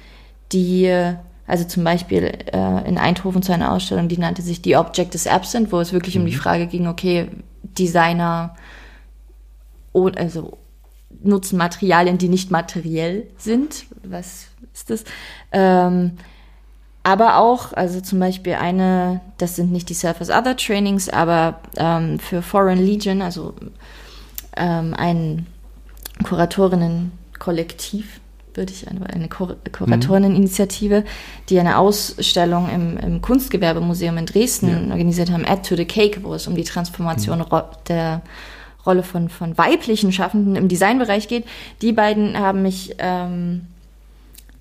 die 0.51 1.15
also 1.45 1.65
zum 1.65 1.83
Beispiel 1.83 2.23
äh, 2.53 2.87
in 2.87 2.97
Eindhoven 2.97 3.41
zu 3.41 3.53
einer 3.53 3.71
Ausstellung, 3.71 4.07
die 4.07 4.17
nannte 4.17 4.41
sich 4.41 4.61
The 4.63 4.77
Object 4.77 5.13
is 5.15 5.27
Absent, 5.27 5.71
wo 5.71 5.79
es 5.79 5.91
wirklich 5.93 6.15
mhm. 6.15 6.21
um 6.21 6.27
die 6.27 6.35
mhm. 6.35 6.39
Frage 6.39 6.67
ging, 6.67 6.87
okay, 6.87 7.29
Designer 7.77 8.55
also 9.93 10.57
nutzen 11.21 11.57
Materialien, 11.57 12.17
die 12.17 12.29
nicht 12.29 12.51
materiell 12.51 13.27
sind. 13.37 13.85
Was 14.03 14.47
ist 14.73 14.89
das? 14.89 15.03
Ähm, 15.51 16.17
aber 17.03 17.37
auch, 17.37 17.73
also 17.73 17.99
zum 17.99 18.19
Beispiel 18.19 18.53
eine, 18.53 19.21
das 19.37 19.57
sind 19.57 19.71
nicht 19.71 19.89
die 19.89 19.93
Surface 19.93 20.29
Other 20.29 20.55
Trainings, 20.55 21.09
aber 21.09 21.59
ähm, 21.75 22.17
für 22.19 22.41
Foreign 22.41 22.79
Legion, 22.79 23.21
also 23.21 23.53
ähm, 24.55 24.93
ein 24.97 25.45
Kuratorinnen-Kollektiv, 26.23 28.21
würde 28.55 28.73
ich, 28.73 28.87
eine, 28.87 29.05
eine 29.09 29.27
Kur 29.27 29.57
Kuratorinnen-Initiative, 29.71 31.03
die 31.49 31.59
eine 31.59 31.77
Ausstellung 31.77 32.69
im, 32.69 32.97
im 32.97 33.21
Kunstgewerbemuseum 33.21 34.17
in 34.17 34.25
Dresden 34.25 34.87
ja. 34.87 34.91
organisiert 34.91 35.31
haben, 35.31 35.45
Add 35.45 35.67
to 35.67 35.75
the 35.75 35.85
Cake, 35.85 36.23
wo 36.23 36.33
es 36.33 36.47
um 36.47 36.55
die 36.55 36.63
Transformation 36.63 37.39
mhm. 37.39 37.61
der 37.87 38.21
Rolle 38.85 39.03
von, 39.03 39.29
von 39.29 39.57
weiblichen 39.57 40.11
Schaffenden 40.11 40.55
im 40.55 40.67
Designbereich 40.67 41.27
geht. 41.27 41.45
Die 41.81 41.93
beiden 41.93 42.37
haben 42.37 42.61
mich 42.61 42.95
ähm, 42.99 43.67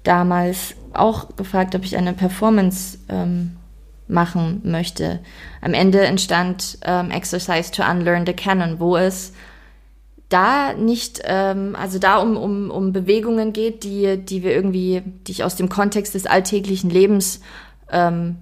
damals 0.05 0.75
auch 0.93 1.37
gefragt, 1.37 1.75
ob 1.75 1.85
ich 1.85 1.97
eine 1.97 2.13
Performance 2.13 2.99
ähm, 3.09 3.57
machen 4.09 4.61
möchte. 4.65 5.21
Am 5.61 5.75
Ende 5.75 6.05
entstand 6.05 6.79
ähm, 6.85 7.11
Exercise 7.11 7.71
to 7.71 7.83
Unlearn 7.83 8.27
the 8.27 8.33
Canon, 8.33 8.79
wo 8.79 8.97
es 8.97 9.33
da 10.33 10.73
nicht, 10.75 11.21
ähm, 11.25 11.77
also 11.79 11.99
da 11.99 12.19
um, 12.19 12.37
um, 12.37 12.71
um 12.71 12.93
Bewegungen 12.93 13.53
geht, 13.53 13.85
die, 13.85 14.17
die 14.17 14.43
wir 14.43 14.53
irgendwie, 14.53 15.03
die 15.27 15.33
ich 15.33 15.45
aus 15.45 15.57
dem 15.57 15.69
Kontext 15.69 16.15
des 16.15 16.27
alltäglichen 16.27 16.91
Lebens 16.91 17.41
ähm, 17.91 18.37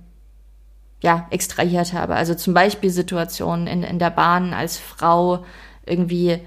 ja, 1.03 1.27
extrahiert 1.31 1.93
habe. 1.93 2.15
Also 2.15 2.35
zum 2.35 2.55
Beispiel 2.55 2.91
Situationen 2.91 3.67
in, 3.67 3.83
in 3.83 3.99
der 3.99 4.11
Bahn 4.11 4.53
als 4.53 4.77
Frau, 4.77 5.45
irgendwie, 5.87 6.39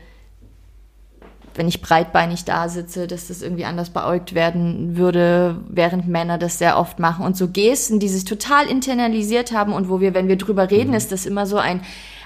wenn 1.56 1.68
ich 1.68 1.82
breitbeinig 1.82 2.46
da 2.46 2.70
sitze, 2.70 3.08
dass 3.08 3.28
das 3.28 3.42
irgendwie 3.42 3.66
anders 3.66 3.90
beäugt 3.90 4.34
werden 4.34 4.96
würde, 4.96 5.58
während 5.68 6.08
Männer 6.08 6.38
das 6.38 6.60
sehr 6.60 6.78
oft 6.78 7.00
machen. 7.00 7.26
Und 7.26 7.36
so 7.36 7.48
Gesten, 7.48 8.00
die 8.00 8.10
sich 8.10 8.26
total 8.26 8.68
internalisiert 8.68 9.52
haben 9.52 9.74
und 9.74 9.90
wo 9.90 10.00
wir, 10.00 10.14
wenn 10.14 10.28
wir 10.28 10.38
drüber 10.38 10.70
reden, 10.70 10.92
mhm. 10.92 10.98
ist 10.98 11.12
das 11.12 11.26
immer 11.26 11.46
so 11.46 11.58
ein, 11.58 11.82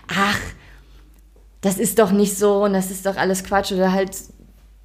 ach, 0.08 0.40
das 1.62 1.78
ist 1.78 2.00
doch 2.00 2.12
nicht 2.12 2.38
so 2.38 2.64
und 2.64 2.74
das 2.74 2.92
ist 2.92 3.06
doch 3.06 3.18
alles 3.18 3.44
Quatsch 3.44 3.72
oder 3.72 3.92
halt 3.92 4.12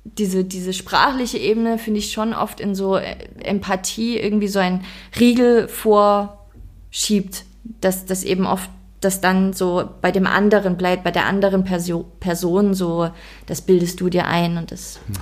diese, 0.05 0.45
diese 0.45 0.73
sprachliche 0.73 1.39
Ebene 1.39 1.79
finde 1.79 2.01
ich 2.01 2.13
schon 2.13 2.35
oft 2.35 2.61
in 2.61 2.75
so 2.75 2.97
Empathie 2.97 4.19
irgendwie 4.19 4.49
so 4.49 4.59
ein 4.59 4.85
Riegel 5.19 5.69
vorschiebt, 5.69 7.45
dass 7.81 8.05
das 8.07 8.25
eben 8.25 8.47
oft 8.47 8.69
das 9.01 9.21
dann 9.21 9.53
so 9.53 9.89
bei 10.01 10.13
dem 10.13 10.27
anderen 10.27 10.77
bleibt, 10.77 11.05
bei 11.05 11.11
der 11.11 11.27
anderen 11.27 11.65
Perso 11.65 12.07
Person 12.21 12.75
so, 12.75 13.11
das 13.47 13.61
bildest 13.61 14.01
du 14.01 14.09
dir 14.09 14.27
ein 14.27 14.57
und 14.57 14.71
das. 14.71 15.01
Mhm. 15.09 15.15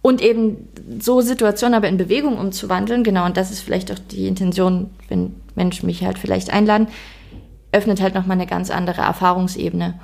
Und 0.00 0.20
eben 0.20 0.68
so 1.00 1.20
Situationen 1.20 1.74
aber 1.74 1.88
in 1.88 1.96
Bewegung 1.96 2.38
umzuwandeln, 2.38 3.04
genau, 3.04 3.24
und 3.24 3.36
das 3.36 3.50
ist 3.50 3.60
vielleicht 3.60 3.90
auch 3.90 3.98
die 3.98 4.28
Intention, 4.28 4.90
wenn 5.08 5.34
Menschen 5.54 5.86
mich 5.86 6.04
halt 6.04 6.18
vielleicht 6.18 6.52
einladen, 6.52 6.88
öffnet 7.72 8.00
halt 8.00 8.14
nochmal 8.14 8.36
eine 8.36 8.46
ganz 8.46 8.70
andere 8.70 9.00
Erfahrungsebene. 9.00 9.94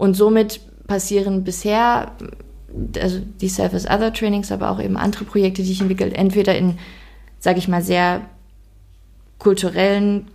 Und 0.00 0.14
somit 0.14 0.60
passieren 0.86 1.44
bisher, 1.44 2.12
also 2.98 3.20
die 3.38 3.50
Self 3.50 3.74
as 3.74 3.84
Other 3.84 4.14
Trainings, 4.14 4.50
aber 4.50 4.70
auch 4.70 4.80
eben 4.80 4.96
andere 4.96 5.26
Projekte, 5.26 5.62
die 5.62 5.72
ich 5.72 5.82
entwickelt, 5.82 6.14
entweder 6.14 6.56
in, 6.56 6.78
sage 7.38 7.58
ich 7.58 7.68
mal, 7.68 7.82
sehr 7.82 8.22
kulturellen 9.38 10.28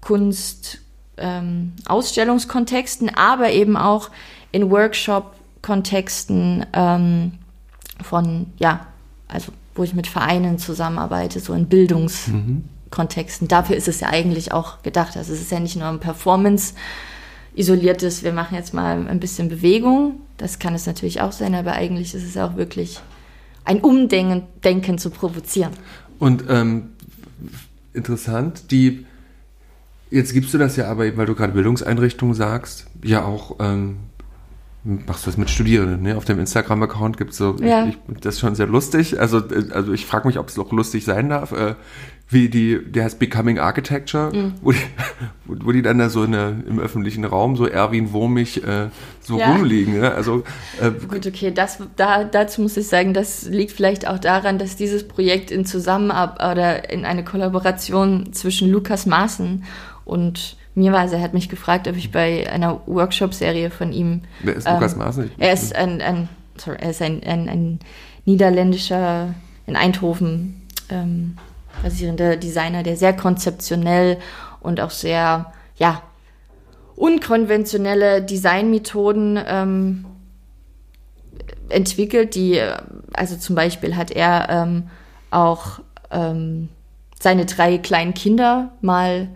Kunst, 0.00 0.78
ähm, 1.18 1.74
Ausstellungskontexten, 1.86 3.14
aber 3.14 3.50
eben 3.50 3.76
auch 3.76 4.08
in 4.50 4.70
Workshop-Kontexten 4.70 6.64
ähm, 6.72 7.32
von, 8.02 8.46
ja, 8.58 8.86
also 9.28 9.52
wo 9.74 9.82
ich 9.82 9.92
mit 9.92 10.06
Vereinen 10.06 10.58
zusammenarbeite, 10.58 11.40
so 11.40 11.52
in 11.52 11.66
Bildungskontexten. 11.66 13.44
Mhm. 13.44 13.48
Dafür 13.48 13.76
ist 13.76 13.88
es 13.88 14.00
ja 14.00 14.08
eigentlich 14.08 14.52
auch 14.52 14.80
gedacht. 14.82 15.18
Also 15.18 15.34
es 15.34 15.42
ist 15.42 15.52
ja 15.52 15.60
nicht 15.60 15.76
nur 15.76 15.88
ein 15.88 16.00
Performance 16.00 16.72
isoliertes, 17.56 18.22
wir 18.22 18.32
machen 18.32 18.54
jetzt 18.54 18.72
mal 18.72 19.08
ein 19.08 19.18
bisschen 19.18 19.48
Bewegung. 19.48 20.20
Das 20.36 20.58
kann 20.58 20.74
es 20.74 20.86
natürlich 20.86 21.20
auch 21.20 21.32
sein, 21.32 21.54
aber 21.54 21.72
eigentlich 21.72 22.14
ist 22.14 22.24
es 22.24 22.36
auch 22.36 22.56
wirklich 22.56 23.00
ein 23.64 23.80
Umdenken 23.80 24.44
Denken 24.62 24.98
zu 24.98 25.10
provozieren. 25.10 25.72
Und 26.18 26.44
ähm, 26.48 26.90
interessant, 27.92 28.70
die 28.70 29.06
Jetzt 30.10 30.32
gibst 30.32 30.54
du 30.54 30.58
das 30.58 30.76
ja 30.76 30.88
aber, 30.88 31.16
weil 31.16 31.26
du 31.26 31.34
gerade 31.34 31.52
Bildungseinrichtungen 31.52 32.34
sagst, 32.34 32.86
ja 33.02 33.24
auch, 33.24 33.56
ähm, 33.58 33.96
machst 34.84 35.26
du 35.26 35.30
das 35.30 35.36
mit 35.36 35.50
Studierenden, 35.50 36.02
ne? 36.02 36.16
Auf 36.16 36.24
dem 36.24 36.38
Instagram-Account 36.38 37.16
gibt 37.16 37.32
es 37.32 37.38
so, 37.38 37.56
ja. 37.60 37.86
ich, 37.86 37.98
ich, 38.08 38.20
das 38.20 38.36
ist 38.36 38.40
schon 38.40 38.54
sehr 38.54 38.68
lustig. 38.68 39.18
Also, 39.18 39.38
äh, 39.38 39.72
also 39.72 39.92
ich 39.92 40.06
frage 40.06 40.28
mich, 40.28 40.38
ob 40.38 40.48
es 40.48 40.58
auch 40.58 40.70
lustig 40.70 41.04
sein 41.04 41.28
darf. 41.28 41.50
Äh, 41.50 41.74
wie 42.28 42.48
die, 42.48 42.80
der 42.84 43.04
heißt 43.04 43.18
Becoming 43.18 43.58
Architecture, 43.58 44.34
mhm. 44.34 44.54
wo, 44.60 44.72
die, 44.72 44.78
wo, 45.44 45.70
die 45.70 45.82
dann 45.82 45.98
da 45.98 46.08
so 46.08 46.24
in 46.24 46.32
der, 46.32 46.48
im 46.66 46.80
öffentlichen 46.80 47.24
Raum 47.24 47.56
so 47.56 47.66
Erwin 47.66 48.12
Wurmig 48.12 48.64
äh, 48.64 48.88
so 49.20 49.38
ja. 49.38 49.52
rumliegen. 49.52 50.00
Ne? 50.00 50.12
Also, 50.12 50.42
äh, 50.80 50.90
Gut, 50.90 51.26
okay, 51.26 51.52
das, 51.52 51.78
da, 51.94 52.24
dazu 52.24 52.62
muss 52.62 52.76
ich 52.76 52.88
sagen, 52.88 53.14
das 53.14 53.44
liegt 53.48 53.72
vielleicht 53.72 54.08
auch 54.08 54.18
daran, 54.18 54.58
dass 54.58 54.76
dieses 54.76 55.06
Projekt 55.06 55.50
in 55.50 55.64
Zusammenarbeit 55.64 56.52
oder 56.52 56.90
in 56.90 57.04
eine 57.04 57.22
Kollaboration 57.22 58.32
zwischen 58.32 58.70
Lukas 58.70 59.06
Maaßen 59.06 59.64
und 60.04 60.56
mir 60.74 60.92
war, 60.92 61.00
also 61.00 61.16
er 61.16 61.22
hat 61.22 61.32
mich 61.32 61.48
gefragt, 61.48 61.88
ob 61.88 61.96
ich 61.96 62.12
bei 62.12 62.50
einer 62.50 62.80
Workshop-Serie 62.86 63.70
von 63.70 63.92
ihm. 63.92 64.22
Wer 64.42 64.56
ist 64.56 64.66
ähm, 64.66 64.74
Lukas 64.74 64.94
Maaßen? 64.94 65.30
Er 65.38 65.52
ist 65.52 65.74
ein, 65.74 66.02
ein, 66.02 66.28
sorry, 66.58 66.76
er 66.80 66.90
ist 66.90 67.00
ein, 67.00 67.22
ein, 67.22 67.48
ein 67.48 67.78
niederländischer, 68.26 69.34
in 69.66 69.74
Eindhoven 69.74 70.60
ähm, 70.90 71.38
basierender 71.86 72.36
Designer, 72.36 72.82
der 72.82 72.96
sehr 72.96 73.14
konzeptionell 73.14 74.18
und 74.58 74.80
auch 74.80 74.90
sehr, 74.90 75.52
ja, 75.76 76.02
unkonventionelle 76.96 78.22
Designmethoden 78.22 79.38
ähm, 79.46 80.04
entwickelt, 81.68 82.34
die, 82.34 82.60
also 83.12 83.36
zum 83.36 83.54
Beispiel 83.54 83.94
hat 83.94 84.10
er 84.10 84.48
ähm, 84.48 84.88
auch 85.30 85.78
ähm, 86.10 86.70
seine 87.20 87.46
drei 87.46 87.78
kleinen 87.78 88.14
Kinder 88.14 88.72
mal 88.80 89.28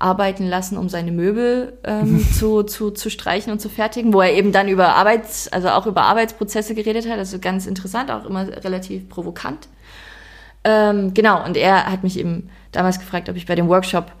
arbeiten 0.00 0.48
lassen, 0.48 0.76
um 0.78 0.88
seine 0.88 1.12
Möbel 1.12 1.78
ähm, 1.84 2.26
zu, 2.36 2.64
zu, 2.64 2.90
zu 2.90 3.10
streichen 3.10 3.52
und 3.52 3.60
zu 3.60 3.68
fertigen, 3.68 4.12
wo 4.12 4.20
er 4.20 4.32
eben 4.32 4.50
dann 4.50 4.66
über 4.66 4.96
Arbeits, 4.96 5.46
also 5.46 5.68
auch 5.68 5.86
über 5.86 6.02
Arbeitsprozesse 6.02 6.74
geredet 6.74 7.08
hat. 7.08 7.18
Also 7.18 7.38
ganz 7.38 7.66
interessant, 7.66 8.10
auch 8.10 8.24
immer 8.24 8.48
relativ 8.64 9.08
provokant. 9.08 9.68
Ähm, 10.64 11.14
genau, 11.14 11.44
und 11.44 11.56
er 11.56 11.86
hat 11.86 12.02
mich 12.02 12.18
eben 12.18 12.50
damals 12.70 12.98
gefragt, 12.98 13.28
ob 13.28 13.36
ich 13.36 13.46
bei 13.46 13.54
dem 13.54 13.68
Workshop, 13.68 14.12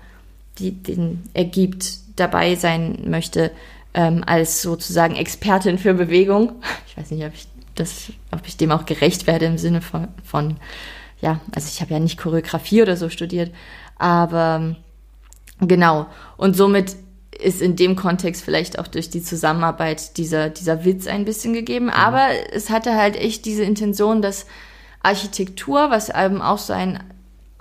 die, 0.58 0.72
den 0.72 1.22
er 1.34 1.44
gibt, 1.44 1.98
dabei 2.16 2.54
sein 2.56 3.04
möchte, 3.06 3.50
ähm, 3.94 4.22
als 4.26 4.62
sozusagen 4.62 5.16
Expertin 5.16 5.78
für 5.78 5.94
Bewegung. 5.94 6.52
Ich 6.88 6.98
weiß 6.98 7.10
nicht, 7.10 7.24
ob 7.24 7.32
ich 7.32 7.46
das, 7.74 8.12
ob 8.32 8.46
ich 8.46 8.58
dem 8.58 8.70
auch 8.70 8.84
gerecht 8.84 9.26
werde 9.26 9.46
im 9.46 9.56
Sinne 9.56 9.80
von, 9.80 10.08
von 10.22 10.58
ja, 11.22 11.40
also 11.54 11.68
ich 11.72 11.80
habe 11.80 11.94
ja 11.94 12.00
nicht 12.00 12.18
Choreografie 12.18 12.82
oder 12.82 12.98
so 12.98 13.08
studiert, 13.08 13.50
aber 13.96 14.76
Genau. 15.62 16.06
Und 16.36 16.56
somit 16.56 16.96
ist 17.40 17.62
in 17.62 17.76
dem 17.76 17.96
Kontext 17.96 18.44
vielleicht 18.44 18.78
auch 18.78 18.86
durch 18.86 19.10
die 19.10 19.22
Zusammenarbeit 19.22 20.16
dieser, 20.16 20.50
dieser 20.50 20.84
Witz 20.84 21.06
ein 21.06 21.24
bisschen 21.24 21.54
gegeben. 21.54 21.86
Mhm. 21.86 21.92
Aber 21.92 22.28
es 22.52 22.70
hatte 22.70 22.96
halt 22.96 23.16
echt 23.16 23.44
diese 23.44 23.62
Intention, 23.62 24.22
dass 24.22 24.46
Architektur, 25.02 25.90
was 25.90 26.08
eben 26.08 26.40
auch 26.40 26.58
so 26.58 26.72
ein 26.72 27.02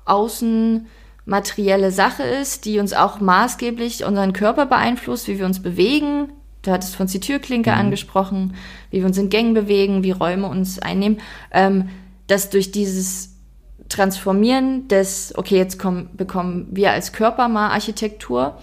Außen, 0.05 0.87
materielle 1.25 1.91
Sache 1.91 2.23
ist, 2.23 2.65
die 2.65 2.79
uns 2.79 2.93
auch 2.93 3.19
maßgeblich 3.19 4.05
unseren 4.05 4.33
Körper 4.33 4.65
beeinflusst, 4.65 5.27
wie 5.27 5.39
wir 5.39 5.45
uns 5.45 5.61
bewegen. 5.61 6.29
Du 6.61 6.71
hattest 6.71 6.95
von 6.95 7.07
die 7.07 7.19
Türklinke 7.19 7.71
mhm. 7.71 7.77
angesprochen, 7.77 8.55
wie 8.89 8.99
wir 8.99 9.05
uns 9.05 9.17
in 9.17 9.29
Gängen 9.29 9.53
bewegen, 9.53 10.03
wie 10.03 10.11
Räume 10.11 10.47
uns 10.47 10.79
einnehmen. 10.79 11.19
Ähm, 11.51 11.89
dass 12.27 12.49
durch 12.49 12.71
dieses 12.71 13.35
Transformieren 13.89 14.87
des, 14.87 15.33
okay, 15.37 15.57
jetzt 15.57 15.77
kommen, 15.77 16.09
bekommen 16.15 16.67
wir 16.71 16.91
als 16.91 17.11
Körper 17.11 17.49
mal 17.49 17.69
Architektur, 17.69 18.57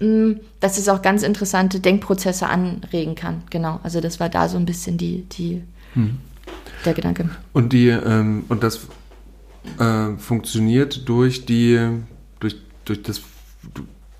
mm, 0.00 0.32
dass 0.60 0.78
es 0.78 0.88
auch 0.88 1.02
ganz 1.02 1.22
interessante 1.22 1.78
Denkprozesse 1.78 2.48
anregen 2.48 3.14
kann. 3.14 3.42
Genau, 3.50 3.80
also 3.82 4.00
das 4.00 4.18
war 4.18 4.28
da 4.28 4.48
so 4.48 4.56
ein 4.56 4.66
bisschen 4.66 4.98
die, 4.98 5.22
die 5.28 5.62
hm. 5.94 6.18
Der 6.84 6.94
Gedanke. 6.94 7.30
Und 7.52 7.72
die, 7.72 7.88
ähm, 7.88 8.44
und 8.48 8.62
das 8.62 8.88
äh, 9.78 10.16
funktioniert 10.18 11.08
durch 11.08 11.46
die, 11.46 11.78
durch, 12.40 12.56
durch 12.84 13.02
das, 13.02 13.22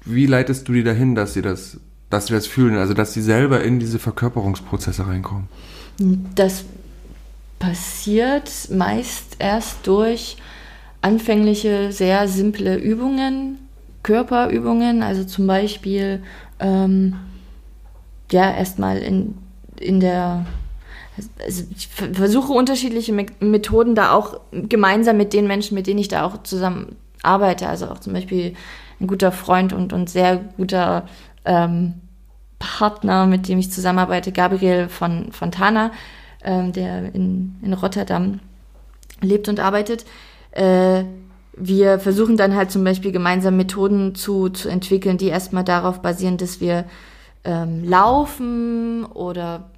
wie 0.05 0.27
leitest 0.27 0.69
du 0.69 0.73
die 0.73 0.85
dahin, 0.85 1.15
dass 1.15 1.35
sie 1.35 1.43
das, 1.43 1.79
dass 2.11 2.27
sie 2.27 2.35
das 2.35 2.47
fühlen, 2.47 2.77
also 2.77 2.95
dass 2.95 3.13
sie 3.13 3.23
selber 3.23 3.63
in 3.63 3.79
diese 3.79 3.99
Verkörperungsprozesse 3.99 5.07
reinkommen? 5.07 5.49
Das 6.35 6.65
passiert 7.59 8.51
meist 8.71 9.37
erst 9.39 9.87
durch 9.87 10.37
anfängliche, 11.01 11.93
sehr 11.93 12.29
simple 12.29 12.77
Übungen, 12.77 13.59
Körperübungen, 14.03 15.03
also 15.03 15.25
zum 15.25 15.47
Beispiel 15.47 16.23
ähm, 16.59 17.15
ja 18.31 18.51
erstmal 18.53 18.99
in, 18.99 19.35
in 19.79 20.01
der 20.01 20.47
also 21.45 21.65
ich 21.77 21.89
versuche 21.89 22.53
unterschiedliche 22.53 23.13
Methoden 23.41 23.95
da 23.95 24.13
auch 24.13 24.41
gemeinsam 24.51 25.17
mit 25.17 25.33
den 25.33 25.47
Menschen, 25.47 25.75
mit 25.75 25.87
denen 25.87 25.99
ich 26.01 26.09
da 26.09 26.25
auch 26.25 26.43
zusammen 26.43 26.97
arbeite. 27.23 27.69
Also 27.69 27.87
auch 27.89 27.99
zum 27.99 28.13
Beispiel 28.13 28.55
ein 29.01 29.07
guter 29.07 29.33
Freund 29.33 29.73
und, 29.73 29.93
und 29.93 30.09
sehr 30.09 30.37
guter 30.57 31.07
ähm, 31.45 31.95
Partner, 32.59 33.27
mit 33.27 33.49
dem 33.49 33.59
ich 33.59 33.71
zusammenarbeite, 33.71 34.33
Gabriel 34.33 34.89
von 34.89 35.33
Fontana, 35.33 35.91
ähm, 36.45 36.73
der 36.73 37.15
in, 37.15 37.57
in 37.63 37.73
Rotterdam 37.75 38.41
lebt 39.21 39.49
und 39.49 39.61
arbeitet. 39.61 40.05
Äh, 40.53 41.05
wir 41.55 41.99
versuchen 41.99 42.37
dann 42.37 42.57
halt 42.57 42.71
zum 42.71 42.83
Beispiel 42.85 43.13
gemeinsam 43.13 43.57
Methoden 43.57 44.15
zu, 44.15 44.49
zu 44.49 44.69
entwickeln, 44.69 45.19
die 45.19 45.29
erstmal 45.29 45.65
darauf 45.65 46.01
basieren, 46.01 46.39
dass 46.39 46.61
wir 46.61 46.85
ähm, 47.45 47.85
laufen 47.85 49.05
oder 49.05 49.72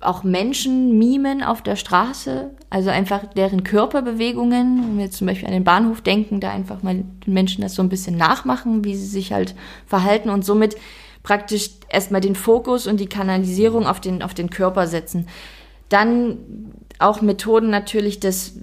auch 0.00 0.24
Menschen 0.24 0.98
mimen 0.98 1.42
auf 1.42 1.62
der 1.62 1.76
Straße, 1.76 2.50
also 2.68 2.90
einfach 2.90 3.24
deren 3.34 3.64
Körperbewegungen, 3.64 4.82
wenn 4.82 4.98
wir 4.98 5.10
zum 5.10 5.26
Beispiel 5.26 5.46
an 5.46 5.54
den 5.54 5.64
Bahnhof 5.64 6.00
denken, 6.02 6.40
da 6.40 6.50
einfach 6.50 6.82
mal 6.82 6.94
den 6.94 7.32
Menschen 7.32 7.62
das 7.62 7.74
so 7.74 7.82
ein 7.82 7.88
bisschen 7.88 8.16
nachmachen, 8.16 8.84
wie 8.84 8.94
sie 8.94 9.06
sich 9.06 9.32
halt 9.32 9.54
verhalten 9.86 10.28
und 10.28 10.44
somit 10.44 10.76
praktisch 11.22 11.70
erstmal 11.88 12.20
den 12.20 12.34
Fokus 12.34 12.86
und 12.86 13.00
die 13.00 13.08
Kanalisierung 13.08 13.86
auf 13.86 14.00
den, 14.00 14.22
auf 14.22 14.34
den 14.34 14.50
Körper 14.50 14.86
setzen. 14.86 15.26
Dann 15.88 16.36
auch 16.98 17.22
Methoden 17.22 17.70
natürlich 17.70 18.20
des 18.20 18.54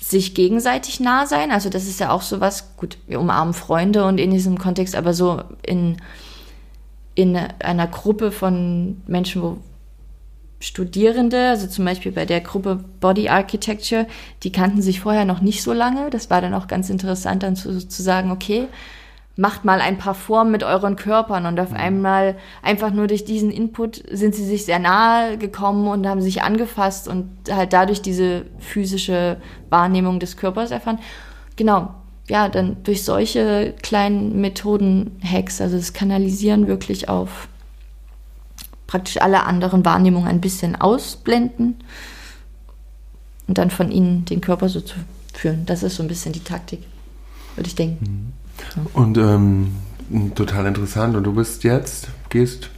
sich 0.00 0.34
gegenseitig 0.34 1.00
nah 1.00 1.24
sein, 1.24 1.50
also 1.50 1.70
das 1.70 1.86
ist 1.86 1.98
ja 1.98 2.10
auch 2.10 2.20
sowas, 2.20 2.76
gut, 2.76 2.98
wir 3.06 3.20
umarmen 3.20 3.54
Freunde 3.54 4.04
und 4.04 4.18
in 4.18 4.30
diesem 4.30 4.58
Kontext, 4.58 4.94
aber 4.96 5.14
so 5.14 5.40
in, 5.62 5.96
in 7.14 7.36
einer 7.36 7.86
Gruppe 7.86 8.30
von 8.30 9.00
Menschen, 9.06 9.40
wo 9.40 9.58
Studierende, 10.64 11.50
also 11.50 11.66
zum 11.66 11.84
Beispiel 11.84 12.10
bei 12.10 12.24
der 12.24 12.40
Gruppe 12.40 12.82
Body 12.98 13.28
Architecture, 13.28 14.06
die 14.42 14.50
kannten 14.50 14.80
sich 14.80 15.00
vorher 15.00 15.26
noch 15.26 15.42
nicht 15.42 15.62
so 15.62 15.74
lange. 15.74 16.08
Das 16.08 16.30
war 16.30 16.40
dann 16.40 16.54
auch 16.54 16.68
ganz 16.68 16.88
interessant, 16.88 17.42
dann 17.42 17.54
zu, 17.54 17.86
zu 17.86 18.02
sagen, 18.02 18.30
okay, 18.30 18.68
macht 19.36 19.66
mal 19.66 19.80
ein 19.80 19.98
paar 19.98 20.14
Formen 20.14 20.52
mit 20.52 20.62
euren 20.62 20.96
Körpern 20.96 21.44
und 21.44 21.60
auf 21.60 21.70
mhm. 21.70 21.76
einmal 21.76 22.36
einfach 22.62 22.92
nur 22.92 23.08
durch 23.08 23.26
diesen 23.26 23.50
Input 23.50 24.02
sind 24.10 24.34
sie 24.34 24.44
sich 24.44 24.64
sehr 24.64 24.78
nahe 24.78 25.36
gekommen 25.36 25.86
und 25.86 26.06
haben 26.06 26.22
sich 26.22 26.42
angefasst 26.42 27.08
und 27.08 27.28
halt 27.50 27.74
dadurch 27.74 28.00
diese 28.00 28.46
physische 28.58 29.36
Wahrnehmung 29.68 30.18
des 30.18 30.36
Körpers 30.38 30.70
erfahren. 30.70 30.98
Genau, 31.56 31.90
ja, 32.28 32.48
dann 32.48 32.78
durch 32.84 33.04
solche 33.04 33.74
kleinen 33.82 34.40
Methoden 34.40 35.18
Hacks, 35.22 35.60
also 35.60 35.76
das 35.76 35.92
Kanalisieren 35.92 36.68
wirklich 36.68 37.08
auf 37.10 37.48
praktisch 38.94 39.20
alle 39.20 39.42
anderen 39.42 39.84
Wahrnehmungen 39.84 40.28
ein 40.28 40.40
bisschen 40.40 40.76
ausblenden 40.76 41.74
und 43.48 43.58
dann 43.58 43.68
von 43.70 43.90
ihnen 43.90 44.24
den 44.24 44.40
Körper 44.40 44.68
so 44.68 44.80
zu 44.80 44.94
führen. 45.32 45.66
Das 45.66 45.82
ist 45.82 45.96
so 45.96 46.04
ein 46.04 46.08
bisschen 46.08 46.32
die 46.32 46.44
Taktik, 46.44 46.78
würde 47.56 47.66
ich 47.66 47.74
denken. 47.74 48.32
Mhm. 48.76 48.86
Und 48.92 49.18
ähm, 49.18 49.74
total 50.36 50.66
interessant. 50.66 51.16
Und 51.16 51.24
du 51.24 51.34
bist 51.34 51.64
jetzt, 51.64 52.06
gehst 52.28 52.70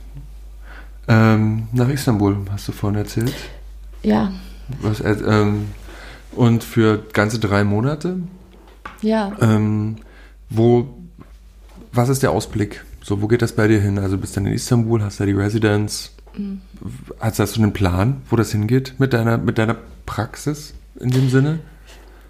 ähm, 1.07 1.69
nach 1.73 1.91
Istanbul, 1.91 2.39
hast 2.51 2.67
du 2.67 2.73
vorhin 2.73 2.99
erzählt? 2.99 3.35
Ja. 4.03 4.33
Was, 4.81 5.01
äh, 5.01 5.11
ähm, 5.11 5.67
und 6.33 6.65
für 6.65 7.05
ganze 7.13 7.39
drei 7.39 7.63
Monate? 7.63 8.21
Ja. 9.03 9.33
Ähm, 9.43 9.97
wo, 10.49 10.97
was 11.93 12.09
ist 12.09 12.23
der 12.23 12.31
Ausblick? 12.31 12.87
So, 13.07 13.23
wo 13.23 13.29
geht 13.29 13.41
das 13.41 13.53
bei 13.53 13.69
dir 13.69 13.81
hin? 13.81 14.01
Also 14.01 14.19
bist 14.19 14.35
du 14.35 14.41
dann 14.41 14.49
in 14.49 14.55
Istanbul, 14.55 15.01
hast 15.01 15.21
da 15.21 15.27
die 15.27 15.33
Residence. 15.33 16.11
Mhm. 16.37 16.61
Hast, 17.21 17.39
hast 17.39 17.57
du 17.57 17.63
einen 17.63 17.73
Plan, 17.73 18.23
wo 18.29 18.35
das 18.35 18.51
hingeht 18.51 18.95
mit 18.99 19.13
deiner, 19.13 19.39
mit 19.39 19.59
deiner 19.59 19.77
Praxis 20.07 20.75
in 20.99 21.11
dem 21.11 21.31
Sinne? 21.31 21.61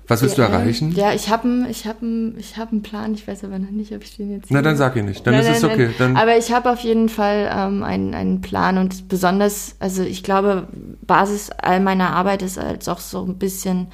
Was 0.07 0.21
willst 0.21 0.37
ja, 0.37 0.47
du 0.47 0.53
erreichen? 0.53 0.93
Ja, 0.93 1.15
ich 1.15 1.31
habe 1.31 1.67
ich 1.71 1.87
hab 1.87 2.03
ich 2.37 2.59
hab 2.59 2.73
einen 2.73 2.83
Plan, 2.83 3.15
ich 3.15 3.27
weiß 3.27 3.45
aber 3.45 3.59
noch 3.59 3.71
nicht, 3.71 3.93
ob 3.93 4.03
ich 4.03 4.19
den 4.19 4.31
jetzt. 4.31 4.51
Na, 4.51 4.61
dann 4.61 4.77
sag 4.77 4.97
ihn 4.97 5.07
nicht, 5.07 5.27
dann 5.27 5.33
nein, 5.33 5.45
ist 5.45 5.49
nein, 5.49 5.57
es 5.57 5.65
okay. 5.65 5.91
Dann 5.97 6.15
aber 6.15 6.37
ich 6.37 6.53
habe 6.53 6.71
auf 6.71 6.81
jeden 6.81 7.09
Fall 7.09 7.51
ähm, 7.51 7.83
einen, 7.83 8.13
einen 8.13 8.43
Plan 8.43 8.77
und 8.77 9.09
besonders, 9.09 9.77
also 9.79 10.03
ich 10.03 10.23
glaube, 10.25 10.69
Basis 11.07 11.49
all 11.51 11.81
meiner 11.81 12.11
Arbeit 12.11 12.43
ist 12.43 12.59
als 12.59 12.87
auch 12.87 13.01
so 13.01 13.25
ein 13.25 13.39
bisschen 13.39 13.87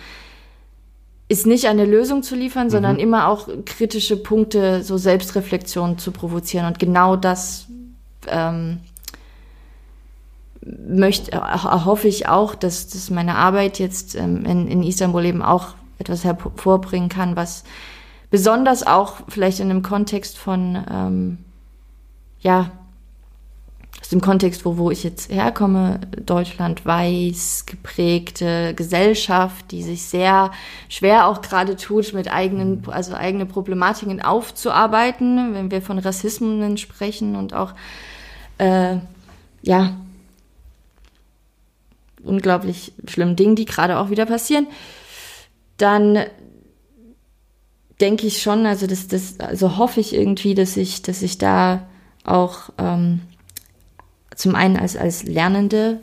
ist 1.32 1.46
nicht 1.46 1.66
eine 1.66 1.86
Lösung 1.86 2.22
zu 2.22 2.36
liefern, 2.36 2.68
sondern 2.68 2.96
mhm. 2.96 3.00
immer 3.00 3.28
auch 3.28 3.48
kritische 3.64 4.18
Punkte, 4.18 4.82
so 4.82 4.98
Selbstreflexion 4.98 5.96
zu 5.96 6.12
provozieren. 6.12 6.66
Und 6.66 6.78
genau 6.78 7.16
das 7.16 7.68
ähm, 8.26 8.80
möchte, 10.60 11.40
hoffe 11.86 12.06
ich 12.06 12.28
auch, 12.28 12.54
dass, 12.54 12.88
dass 12.88 13.08
meine 13.08 13.36
Arbeit 13.36 13.78
jetzt 13.78 14.14
ähm, 14.14 14.44
in, 14.44 14.68
in 14.68 14.82
Istanbul 14.82 15.24
eben 15.24 15.40
auch 15.42 15.68
etwas 15.98 16.22
hervorbringen 16.22 17.08
kann, 17.08 17.34
was 17.34 17.64
besonders 18.30 18.86
auch 18.86 19.14
vielleicht 19.28 19.60
in 19.60 19.70
einem 19.70 19.82
Kontext 19.82 20.36
von, 20.36 20.84
ähm, 20.90 21.38
ja, 22.40 22.72
dem 24.12 24.20
Kontext, 24.20 24.64
wo, 24.64 24.76
wo 24.76 24.90
ich 24.90 25.02
jetzt 25.02 25.30
herkomme, 25.30 26.01
Deutschland 26.24 26.84
weiß 26.84 27.64
geprägte 27.66 28.74
Gesellschaft, 28.74 29.70
die 29.72 29.82
sich 29.82 30.02
sehr 30.02 30.51
schwer 30.89 31.26
auch 31.26 31.43
gerade 31.43 31.76
tut, 31.76 32.12
mit 32.12 32.32
eigenen, 32.32 32.82
also 32.89 33.14
eigene 33.14 33.47
Problematiken 33.47 34.22
aufzuarbeiten, 34.22 35.55
wenn 35.55 35.70
wir 35.70 35.82
von 35.82 35.98
Rassismen 35.98 36.76
sprechen 36.76 37.36
und 37.36 37.55
auch, 37.55 37.74
äh, 38.59 38.98
ja, 39.62 39.97
unglaublich 42.22 42.93
schlimmen 43.09 43.36
Dingen, 43.36 43.56
die 43.56 43.64
gerade 43.64 43.98
auch 43.98 44.10
wieder 44.10 44.26
passieren, 44.26 44.66
dann 45.76 46.18
denke 48.01 48.26
ich 48.26 48.43
schon, 48.43 48.66
also 48.66 48.86
das, 48.86 49.09
das, 49.09 49.40
also 49.40 49.76
hoffe 49.76 50.01
ich 50.01 50.14
irgendwie, 50.14 50.55
dass 50.55 50.76
ich, 50.76 51.02
dass 51.02 51.22
ich 51.22 51.39
da 51.39 51.86
auch 52.24 52.70
ähm, 52.78 53.22
zum 54.34 54.54
einen 54.54 54.76
als, 54.76 54.96
als 54.96 55.24
Lernende 55.24 56.00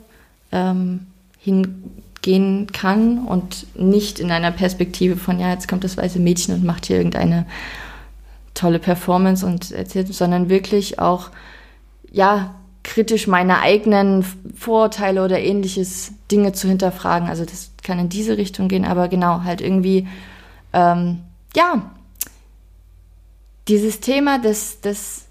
ähm, 0.52 1.06
hingehen 1.38 2.68
kann 2.72 3.18
und 3.18 3.66
nicht 3.76 4.18
in 4.18 4.30
einer 4.30 4.50
Perspektive 4.50 5.16
von, 5.16 5.40
ja, 5.40 5.50
jetzt 5.50 5.68
kommt 5.68 5.84
das 5.84 5.96
weiße 5.96 6.18
Mädchen 6.18 6.54
und 6.54 6.64
macht 6.64 6.86
hier 6.86 6.96
irgendeine 6.96 7.46
tolle 8.54 8.78
Performance 8.78 9.46
und 9.46 9.70
erzählt, 9.70 10.12
sondern 10.12 10.48
wirklich 10.48 10.98
auch, 10.98 11.30
ja, 12.10 12.54
kritisch 12.82 13.26
meine 13.26 13.60
eigenen 13.60 14.24
Vorurteile 14.56 15.24
oder 15.24 15.38
ähnliches 15.38 16.12
Dinge 16.30 16.52
zu 16.52 16.66
hinterfragen. 16.66 17.28
Also 17.28 17.44
das 17.44 17.70
kann 17.82 17.98
in 17.98 18.08
diese 18.08 18.36
Richtung 18.36 18.68
gehen, 18.68 18.84
aber 18.84 19.08
genau, 19.08 19.44
halt 19.44 19.60
irgendwie, 19.60 20.08
ähm, 20.72 21.20
ja, 21.54 21.90
dieses 23.68 24.00
Thema 24.00 24.38
des, 24.38 24.80
des 24.80 25.26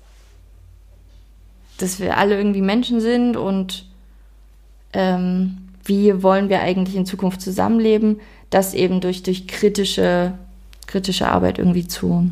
dass 1.82 2.00
wir 2.00 2.18
alle 2.18 2.38
irgendwie 2.38 2.62
Menschen 2.62 3.02
sind 3.02 3.38
und 3.38 3.86
ähm, 4.94 5.58
wie 5.86 6.22
wollen 6.22 6.50
wir 6.50 6.62
eigentlich 6.62 6.96
in 6.96 7.06
Zukunft 7.06 7.42
zusammenleben, 7.42 8.20
das 8.50 8.74
eben 8.74 9.02
durch, 9.02 9.24
durch 9.24 9.48
kritische, 9.48 10.34
kritische 10.88 11.28
Arbeit 11.28 11.58
irgendwie 11.58 11.88
zu 11.88 12.30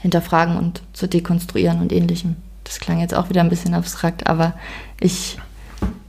hinterfragen 0.00 0.56
und 0.56 0.82
zu 0.92 1.06
dekonstruieren 1.06 1.80
und 1.80 1.92
ähnlichem. 1.92 2.36
Das 2.64 2.80
klang 2.80 3.00
jetzt 3.00 3.14
auch 3.14 3.28
wieder 3.28 3.42
ein 3.42 3.50
bisschen 3.50 3.74
abstrakt, 3.74 4.26
aber 4.26 4.54
ich, 5.00 5.38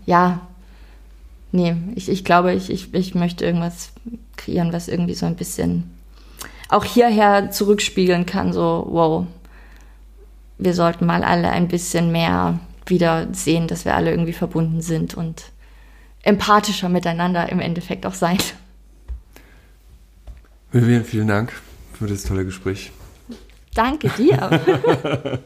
ja, 0.06 0.42
nee, 1.52 1.76
ich, 1.96 2.10
ich 2.10 2.24
glaube, 2.24 2.54
ich, 2.54 2.70
ich, 2.70 2.94
ich 2.94 3.16
möchte 3.16 3.46
irgendwas 3.46 3.92
kreieren, 4.38 4.74
was 4.74 4.88
irgendwie 4.88 5.16
so 5.16 5.26
ein 5.26 5.36
bisschen 5.36 5.92
auch 6.70 6.84
hierher 6.84 7.52
zurückspiegeln 7.52 8.26
kann, 8.26 8.54
so, 8.54 8.86
wow, 8.90 9.28
wir 10.58 10.74
sollten 10.74 11.06
mal 11.06 11.24
alle 11.24 11.50
ein 11.50 11.68
bisschen 11.68 12.12
mehr 12.12 12.60
wieder 12.86 13.28
sehen, 13.34 13.68
dass 13.68 13.86
wir 13.86 13.96
alle 13.96 14.12
irgendwie 14.12 14.34
verbunden 14.34 14.82
sind 14.82 15.16
und 15.16 15.52
empathischer 16.24 16.90
miteinander 16.90 17.50
im 17.50 17.60
Endeffekt 17.60 18.06
auch 18.06 18.14
sein. 18.14 18.38
Vivian, 20.72 21.04
vielen 21.04 21.28
Dank 21.28 21.54
für 21.94 22.08
das 22.08 22.24
tolle 22.24 22.46
Gespräch. 22.46 22.92
Danke 23.74 24.10
dir. 24.10 24.62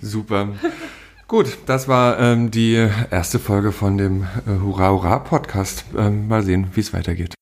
Super. 0.00 0.50
Gut, 1.26 1.58
das 1.66 1.88
war 1.88 2.18
ähm, 2.18 2.50
die 2.50 2.88
erste 3.10 3.38
Folge 3.38 3.72
von 3.72 3.98
dem 3.98 4.22
äh, 4.22 4.60
Hurra 4.62 4.90
Hurra 4.90 5.18
Podcast. 5.18 5.84
Ähm, 5.96 6.26
mal 6.28 6.42
sehen, 6.42 6.68
wie 6.74 6.80
es 6.80 6.92
weitergeht. 6.94 7.34